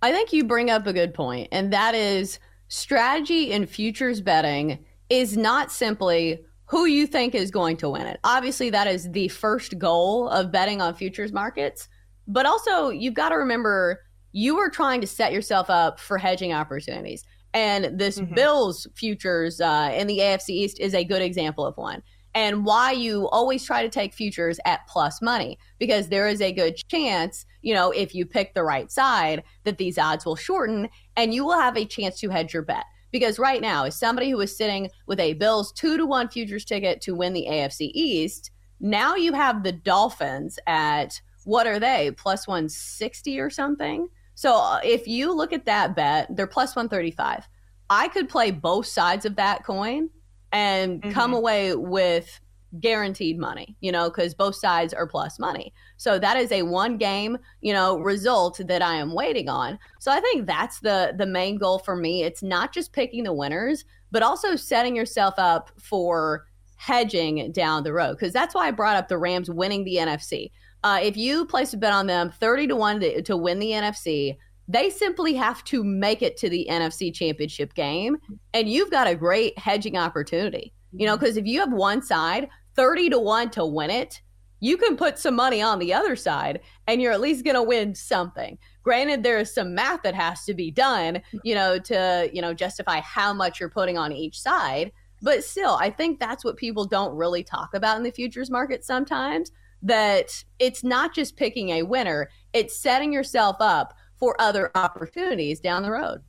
I 0.00 0.12
think 0.12 0.32
you 0.32 0.44
bring 0.44 0.70
up 0.70 0.86
a 0.86 0.92
good 0.92 1.12
point, 1.12 1.48
and 1.52 1.72
that 1.72 1.94
is 1.94 2.38
strategy 2.68 3.52
in 3.52 3.66
futures 3.66 4.20
betting 4.20 4.84
is 5.10 5.36
not 5.36 5.70
simply 5.70 6.40
who 6.66 6.84
you 6.84 7.06
think 7.06 7.34
is 7.34 7.50
going 7.50 7.76
to 7.78 7.90
win 7.90 8.06
it. 8.06 8.20
Obviously, 8.24 8.70
that 8.70 8.86
is 8.86 9.10
the 9.10 9.28
first 9.28 9.78
goal 9.78 10.28
of 10.28 10.52
betting 10.52 10.80
on 10.80 10.94
futures 10.94 11.32
markets, 11.32 11.88
but 12.26 12.46
also 12.46 12.90
you've 12.90 13.14
got 13.14 13.30
to 13.30 13.36
remember 13.36 14.00
you 14.32 14.58
are 14.58 14.70
trying 14.70 15.00
to 15.00 15.06
set 15.06 15.32
yourself 15.32 15.70
up 15.70 15.98
for 15.98 16.18
hedging 16.18 16.52
opportunities. 16.52 17.24
And 17.54 17.98
this 17.98 18.18
mm-hmm. 18.18 18.34
Bills 18.34 18.86
futures 18.94 19.60
uh, 19.60 19.92
in 19.94 20.06
the 20.06 20.18
AFC 20.18 20.50
East 20.50 20.80
is 20.80 20.94
a 20.94 21.04
good 21.04 21.22
example 21.22 21.64
of 21.66 21.76
one 21.76 22.02
and 22.34 22.64
why 22.64 22.92
you 22.92 23.28
always 23.30 23.64
try 23.64 23.82
to 23.82 23.88
take 23.88 24.14
futures 24.14 24.60
at 24.64 24.86
plus 24.86 25.20
money 25.22 25.58
because 25.78 26.08
there 26.08 26.28
is 26.28 26.40
a 26.40 26.52
good 26.52 26.76
chance, 26.88 27.46
you 27.62 27.74
know, 27.74 27.90
if 27.90 28.14
you 28.14 28.26
pick 28.26 28.54
the 28.54 28.62
right 28.62 28.92
side, 28.92 29.42
that 29.64 29.78
these 29.78 29.98
odds 29.98 30.24
will 30.24 30.36
shorten 30.36 30.88
and 31.16 31.34
you 31.34 31.44
will 31.44 31.58
have 31.58 31.76
a 31.76 31.84
chance 31.84 32.20
to 32.20 32.28
hedge 32.28 32.52
your 32.52 32.62
bet. 32.62 32.84
Because 33.10 33.38
right 33.38 33.62
now, 33.62 33.84
as 33.84 33.98
somebody 33.98 34.30
who 34.30 34.40
is 34.40 34.56
sitting 34.56 34.90
with 35.06 35.18
a 35.18 35.32
Bills 35.34 35.72
two 35.72 35.96
to 35.96 36.04
one 36.04 36.28
futures 36.28 36.64
ticket 36.64 37.00
to 37.02 37.14
win 37.14 37.32
the 37.32 37.46
AFC 37.48 37.90
East, 37.94 38.50
now 38.78 39.16
you 39.16 39.32
have 39.32 39.64
the 39.64 39.72
Dolphins 39.72 40.58
at 40.66 41.20
what 41.44 41.66
are 41.66 41.80
they, 41.80 42.12
plus 42.16 42.46
160 42.46 43.40
or 43.40 43.48
something? 43.48 44.08
So 44.38 44.54
uh, 44.54 44.78
if 44.84 45.08
you 45.08 45.34
look 45.34 45.52
at 45.52 45.64
that 45.64 45.96
bet, 45.96 46.28
they're 46.30 46.46
plus 46.46 46.76
135. 46.76 47.48
I 47.90 48.06
could 48.06 48.28
play 48.28 48.52
both 48.52 48.86
sides 48.86 49.24
of 49.24 49.34
that 49.34 49.64
coin 49.64 50.10
and 50.52 51.02
mm-hmm. 51.02 51.10
come 51.10 51.34
away 51.34 51.74
with 51.74 52.38
guaranteed 52.78 53.36
money, 53.36 53.76
you 53.80 53.90
know, 53.90 54.08
because 54.08 54.34
both 54.34 54.54
sides 54.54 54.94
are 54.94 55.08
plus 55.08 55.40
money. 55.40 55.74
So 55.96 56.20
that 56.20 56.36
is 56.36 56.52
a 56.52 56.62
one 56.62 56.98
game, 56.98 57.38
you 57.62 57.72
know, 57.72 57.98
result 57.98 58.60
that 58.64 58.80
I 58.80 58.94
am 58.94 59.12
waiting 59.12 59.48
on. 59.48 59.76
So 59.98 60.12
I 60.12 60.20
think 60.20 60.46
that's 60.46 60.78
the 60.78 61.14
the 61.18 61.26
main 61.26 61.58
goal 61.58 61.80
for 61.80 61.96
me. 61.96 62.22
It's 62.22 62.44
not 62.44 62.72
just 62.72 62.92
picking 62.92 63.24
the 63.24 63.32
winners, 63.32 63.84
but 64.12 64.22
also 64.22 64.54
setting 64.54 64.94
yourself 64.94 65.34
up 65.36 65.72
for 65.80 66.46
hedging 66.76 67.50
down 67.50 67.82
the 67.82 67.92
road. 67.92 68.12
Because 68.12 68.32
that's 68.32 68.54
why 68.54 68.68
I 68.68 68.70
brought 68.70 68.96
up 68.96 69.08
the 69.08 69.18
Rams 69.18 69.50
winning 69.50 69.82
the 69.82 69.96
NFC. 69.96 70.52
Uh, 70.84 71.00
if 71.02 71.16
you 71.16 71.44
place 71.44 71.72
a 71.72 71.76
bet 71.76 71.92
on 71.92 72.06
them 72.06 72.30
30 72.30 72.68
to 72.68 72.76
1 72.76 73.00
to, 73.00 73.22
to 73.22 73.36
win 73.36 73.58
the 73.58 73.70
NFC, 73.70 74.36
they 74.68 74.90
simply 74.90 75.34
have 75.34 75.64
to 75.64 75.82
make 75.82 76.22
it 76.22 76.36
to 76.36 76.48
the 76.48 76.66
NFC 76.70 77.12
championship 77.12 77.74
game. 77.74 78.18
And 78.52 78.68
you've 78.68 78.90
got 78.90 79.06
a 79.06 79.14
great 79.14 79.58
hedging 79.58 79.96
opportunity, 79.96 80.72
you 80.92 81.06
know, 81.06 81.16
because 81.16 81.36
if 81.36 81.46
you 81.46 81.60
have 81.60 81.72
one 81.72 82.02
side 82.02 82.48
30 82.76 83.10
to 83.10 83.18
1 83.18 83.50
to 83.50 83.66
win 83.66 83.90
it, 83.90 84.20
you 84.60 84.76
can 84.76 84.96
put 84.96 85.18
some 85.18 85.36
money 85.36 85.62
on 85.62 85.78
the 85.78 85.94
other 85.94 86.16
side 86.16 86.60
and 86.86 87.00
you're 87.00 87.12
at 87.12 87.20
least 87.20 87.44
going 87.44 87.54
to 87.54 87.62
win 87.62 87.94
something. 87.94 88.58
Granted, 88.82 89.22
there 89.22 89.38
is 89.38 89.54
some 89.54 89.74
math 89.74 90.02
that 90.02 90.14
has 90.14 90.44
to 90.44 90.54
be 90.54 90.70
done, 90.70 91.22
you 91.44 91.54
know, 91.54 91.78
to, 91.78 92.28
you 92.32 92.42
know, 92.42 92.52
justify 92.52 93.00
how 93.00 93.32
much 93.32 93.60
you're 93.60 93.68
putting 93.68 93.96
on 93.96 94.12
each 94.12 94.40
side. 94.40 94.92
But 95.22 95.44
still, 95.44 95.76
I 95.80 95.90
think 95.90 96.18
that's 96.18 96.44
what 96.44 96.56
people 96.56 96.84
don't 96.84 97.16
really 97.16 97.42
talk 97.42 97.74
about 97.74 97.96
in 97.96 98.02
the 98.02 98.10
futures 98.10 98.50
market 98.50 98.84
sometimes 98.84 99.52
that 99.82 100.44
it's 100.58 100.82
not 100.82 101.14
just 101.14 101.36
picking 101.36 101.70
a 101.70 101.82
winner, 101.82 102.28
it's 102.52 102.78
setting 102.78 103.12
yourself 103.12 103.56
up 103.60 103.94
for 104.18 104.40
other 104.40 104.70
opportunities 104.74 105.60
down 105.60 105.82
the 105.82 105.90
road. 105.90 106.22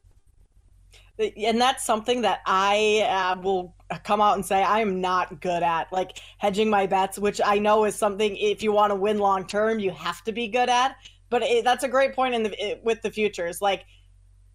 And 1.38 1.60
that's 1.60 1.84
something 1.84 2.22
that 2.22 2.40
I 2.46 3.06
uh, 3.10 3.42
will 3.42 3.76
come 4.04 4.22
out 4.22 4.36
and 4.36 4.46
say 4.46 4.64
I 4.64 4.80
am 4.80 5.02
not 5.02 5.42
good 5.42 5.64
at, 5.64 5.92
like 5.92 6.22
hedging 6.38 6.70
my 6.70 6.88
bets, 6.88 7.20
which 7.20 7.42
I 7.44 7.60
know 7.60 7.84
is 7.84 7.96
something 7.96 8.38
if 8.38 8.64
you 8.64 8.72
want 8.72 8.92
to 8.92 8.96
win 8.96 9.18
long 9.18 9.46
term, 9.46 9.80
you 9.80 9.92
have 9.92 10.24
to 10.24 10.32
be 10.32 10.48
good 10.48 10.70
at. 10.70 10.96
But 11.30 11.44
it, 11.44 11.64
that's 11.64 11.84
a 11.84 11.90
great 11.90 12.16
point 12.16 12.36
in 12.36 12.44
the 12.44 12.66
it, 12.66 12.84
with 12.84 13.02
the 13.02 13.12
futures. 13.12 13.62
Like 13.62 13.86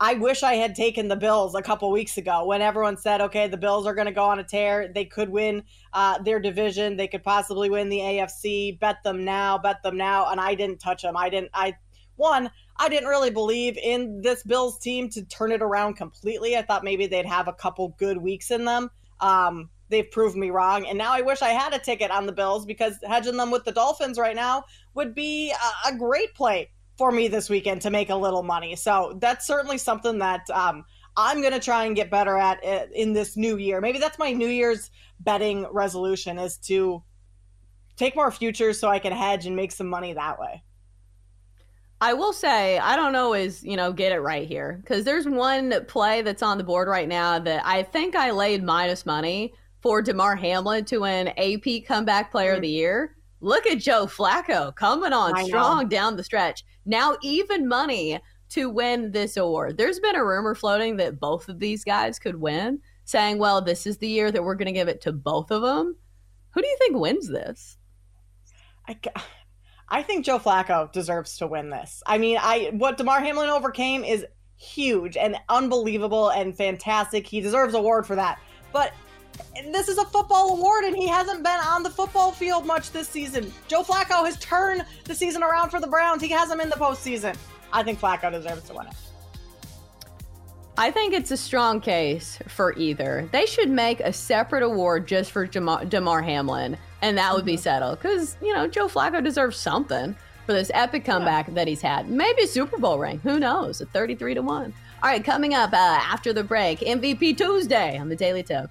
I 0.00 0.14
wish 0.14 0.42
I 0.42 0.54
had 0.54 0.74
taken 0.74 1.06
the 1.06 1.16
Bills 1.16 1.54
a 1.54 1.62
couple 1.62 1.90
weeks 1.90 2.18
ago 2.18 2.44
when 2.44 2.60
everyone 2.60 2.96
said, 2.96 3.20
okay, 3.20 3.46
the 3.46 3.56
Bills 3.56 3.86
are 3.86 3.94
going 3.94 4.06
to 4.06 4.12
go 4.12 4.24
on 4.24 4.40
a 4.40 4.44
tear. 4.44 4.90
They 4.92 5.04
could 5.04 5.28
win 5.28 5.62
uh, 5.92 6.20
their 6.22 6.40
division. 6.40 6.96
They 6.96 7.06
could 7.06 7.22
possibly 7.22 7.70
win 7.70 7.88
the 7.88 7.98
AFC. 7.98 8.78
Bet 8.80 9.04
them 9.04 9.24
now, 9.24 9.56
bet 9.56 9.82
them 9.82 9.96
now. 9.96 10.30
And 10.30 10.40
I 10.40 10.56
didn't 10.56 10.78
touch 10.78 11.02
them. 11.02 11.16
I 11.16 11.30
didn't, 11.30 11.50
I, 11.54 11.76
one, 12.16 12.50
I 12.76 12.88
didn't 12.88 13.08
really 13.08 13.30
believe 13.30 13.78
in 13.78 14.20
this 14.20 14.42
Bills 14.42 14.78
team 14.80 15.08
to 15.10 15.24
turn 15.26 15.52
it 15.52 15.62
around 15.62 15.94
completely. 15.94 16.56
I 16.56 16.62
thought 16.62 16.82
maybe 16.82 17.06
they'd 17.06 17.26
have 17.26 17.46
a 17.46 17.52
couple 17.52 17.94
good 17.96 18.18
weeks 18.18 18.50
in 18.50 18.64
them. 18.64 18.90
Um, 19.20 19.70
they've 19.90 20.10
proved 20.10 20.36
me 20.36 20.50
wrong. 20.50 20.86
And 20.86 20.98
now 20.98 21.12
I 21.12 21.20
wish 21.20 21.40
I 21.40 21.50
had 21.50 21.72
a 21.72 21.78
ticket 21.78 22.10
on 22.10 22.26
the 22.26 22.32
Bills 22.32 22.66
because 22.66 22.98
hedging 23.06 23.36
them 23.36 23.52
with 23.52 23.64
the 23.64 23.72
Dolphins 23.72 24.18
right 24.18 24.34
now 24.34 24.64
would 24.94 25.14
be 25.14 25.52
a, 25.52 25.88
a 25.88 25.96
great 25.96 26.34
play 26.34 26.70
for 26.96 27.10
me 27.10 27.28
this 27.28 27.50
weekend 27.50 27.82
to 27.82 27.90
make 27.90 28.10
a 28.10 28.16
little 28.16 28.42
money. 28.42 28.76
So 28.76 29.16
that's 29.20 29.46
certainly 29.46 29.78
something 29.78 30.18
that 30.18 30.48
um, 30.50 30.84
I'm 31.16 31.40
going 31.40 31.52
to 31.52 31.60
try 31.60 31.84
and 31.84 31.96
get 31.96 32.10
better 32.10 32.36
at 32.36 32.64
uh, 32.64 32.86
in 32.94 33.12
this 33.12 33.36
new 33.36 33.56
year. 33.56 33.80
Maybe 33.80 33.98
that's 33.98 34.18
my 34.18 34.32
New 34.32 34.48
Year's 34.48 34.90
betting 35.20 35.66
resolution 35.70 36.38
is 36.38 36.56
to 36.58 37.02
take 37.96 38.16
more 38.16 38.30
futures 38.30 38.78
so 38.78 38.88
I 38.88 38.98
can 38.98 39.12
hedge 39.12 39.46
and 39.46 39.56
make 39.56 39.72
some 39.72 39.88
money 39.88 40.12
that 40.12 40.38
way. 40.38 40.62
I 42.00 42.12
will 42.12 42.32
say, 42.32 42.78
I 42.78 42.96
don't 42.96 43.16
always, 43.16 43.62
you 43.62 43.76
know, 43.76 43.92
get 43.92 44.12
it 44.12 44.18
right 44.18 44.46
here 44.46 44.78
because 44.82 45.04
there's 45.04 45.26
one 45.26 45.84
play 45.86 46.22
that's 46.22 46.42
on 46.42 46.58
the 46.58 46.64
board 46.64 46.88
right 46.88 47.08
now 47.08 47.38
that 47.38 47.64
I 47.64 47.82
think 47.82 48.14
I 48.14 48.30
laid 48.30 48.62
minus 48.62 49.06
money 49.06 49.54
for 49.80 50.02
Damar 50.02 50.36
Hamlin 50.36 50.84
to 50.86 50.98
win 50.98 51.28
AP 51.28 51.86
Comeback 51.86 52.30
Player 52.30 52.50
mm-hmm. 52.50 52.56
of 52.56 52.62
the 52.62 52.68
Year. 52.68 53.16
Look 53.40 53.66
at 53.66 53.78
Joe 53.78 54.06
Flacco 54.06 54.74
coming 54.74 55.12
on 55.12 55.36
I 55.36 55.44
strong 55.44 55.84
know. 55.84 55.88
down 55.88 56.16
the 56.16 56.24
stretch. 56.24 56.64
Now, 56.84 57.16
even 57.22 57.68
money 57.68 58.20
to 58.50 58.70
win 58.70 59.10
this 59.10 59.36
award. 59.36 59.76
There's 59.76 60.00
been 60.00 60.16
a 60.16 60.24
rumor 60.24 60.54
floating 60.54 60.96
that 60.98 61.18
both 61.18 61.48
of 61.48 61.58
these 61.58 61.82
guys 61.82 62.18
could 62.18 62.40
win, 62.40 62.80
saying, 63.04 63.38
well, 63.38 63.60
this 63.60 63.86
is 63.86 63.98
the 63.98 64.08
year 64.08 64.30
that 64.30 64.42
we're 64.42 64.54
going 64.54 64.66
to 64.66 64.72
give 64.72 64.88
it 64.88 65.00
to 65.02 65.12
both 65.12 65.50
of 65.50 65.62
them. 65.62 65.96
Who 66.50 66.62
do 66.62 66.68
you 66.68 66.76
think 66.78 66.96
wins 66.96 67.28
this? 67.28 67.78
I, 68.86 68.98
I 69.88 70.02
think 70.02 70.24
Joe 70.24 70.38
Flacco 70.38 70.92
deserves 70.92 71.36
to 71.38 71.46
win 71.46 71.70
this. 71.70 72.02
I 72.06 72.18
mean, 72.18 72.38
I 72.40 72.70
what 72.74 72.96
Damar 72.96 73.20
Hamlin 73.20 73.48
overcame 73.48 74.04
is 74.04 74.24
huge 74.56 75.16
and 75.16 75.36
unbelievable 75.48 76.28
and 76.28 76.56
fantastic. 76.56 77.26
He 77.26 77.40
deserves 77.40 77.74
award 77.74 78.06
for 78.06 78.14
that. 78.14 78.40
But 78.72 78.92
this 79.74 79.88
is 79.88 79.98
a 79.98 80.04
football 80.04 80.56
award, 80.56 80.84
and 80.84 80.96
he 80.96 81.08
hasn't 81.08 81.42
been 81.42 81.60
on 81.66 81.82
the 81.82 81.90
football 81.90 82.30
field 82.30 82.64
much 82.64 82.92
this 82.92 83.08
season. 83.08 83.52
Joe 83.66 83.82
Flacco 83.82 84.24
has 84.24 84.38
turned 84.38 84.84
the 85.04 85.14
season 85.14 85.42
around 85.42 85.70
for 85.70 85.80
the 85.80 85.86
Browns. 85.88 86.22
He 86.22 86.28
has 86.28 86.48
them 86.48 86.60
in 86.60 86.68
the 86.68 86.76
postseason. 86.76 87.36
I 87.72 87.82
think 87.82 88.00
Flacco 88.00 88.30
deserves 88.30 88.62
to 88.68 88.74
win 88.74 88.86
it. 88.86 88.94
I 90.76 90.90
think 90.90 91.12
it's 91.12 91.30
a 91.30 91.36
strong 91.36 91.80
case 91.80 92.38
for 92.48 92.72
either. 92.76 93.28
They 93.32 93.46
should 93.46 93.70
make 93.70 94.00
a 94.00 94.12
separate 94.12 94.62
award 94.62 95.06
just 95.06 95.30
for 95.30 95.46
Damar, 95.46 95.84
Damar 95.84 96.22
Hamlin, 96.22 96.76
and 97.02 97.18
that 97.18 97.34
would 97.34 97.44
be 97.44 97.54
mm-hmm. 97.54 97.62
settled. 97.62 97.98
Because, 98.00 98.36
you 98.42 98.54
know, 98.54 98.66
Joe 98.66 98.88
Flacco 98.88 99.22
deserves 99.22 99.56
something 99.56 100.16
for 100.46 100.52
this 100.52 100.70
epic 100.74 101.04
comeback 101.04 101.48
yeah. 101.48 101.54
that 101.54 101.68
he's 101.68 101.80
had. 101.80 102.08
Maybe 102.08 102.42
a 102.42 102.46
Super 102.46 102.78
Bowl 102.78 102.98
ring. 102.98 103.20
Who 103.20 103.38
knows? 103.38 103.80
A 103.80 103.86
33 103.86 104.34
to 104.34 104.42
1. 104.42 104.74
All 105.02 105.10
right, 105.10 105.24
coming 105.24 105.54
up 105.54 105.72
uh, 105.72 105.76
after 105.76 106.32
the 106.32 106.44
break, 106.44 106.80
MVP 106.80 107.36
Tuesday 107.36 107.98
on 107.98 108.08
the 108.08 108.16
Daily 108.16 108.42
Tip. 108.42 108.70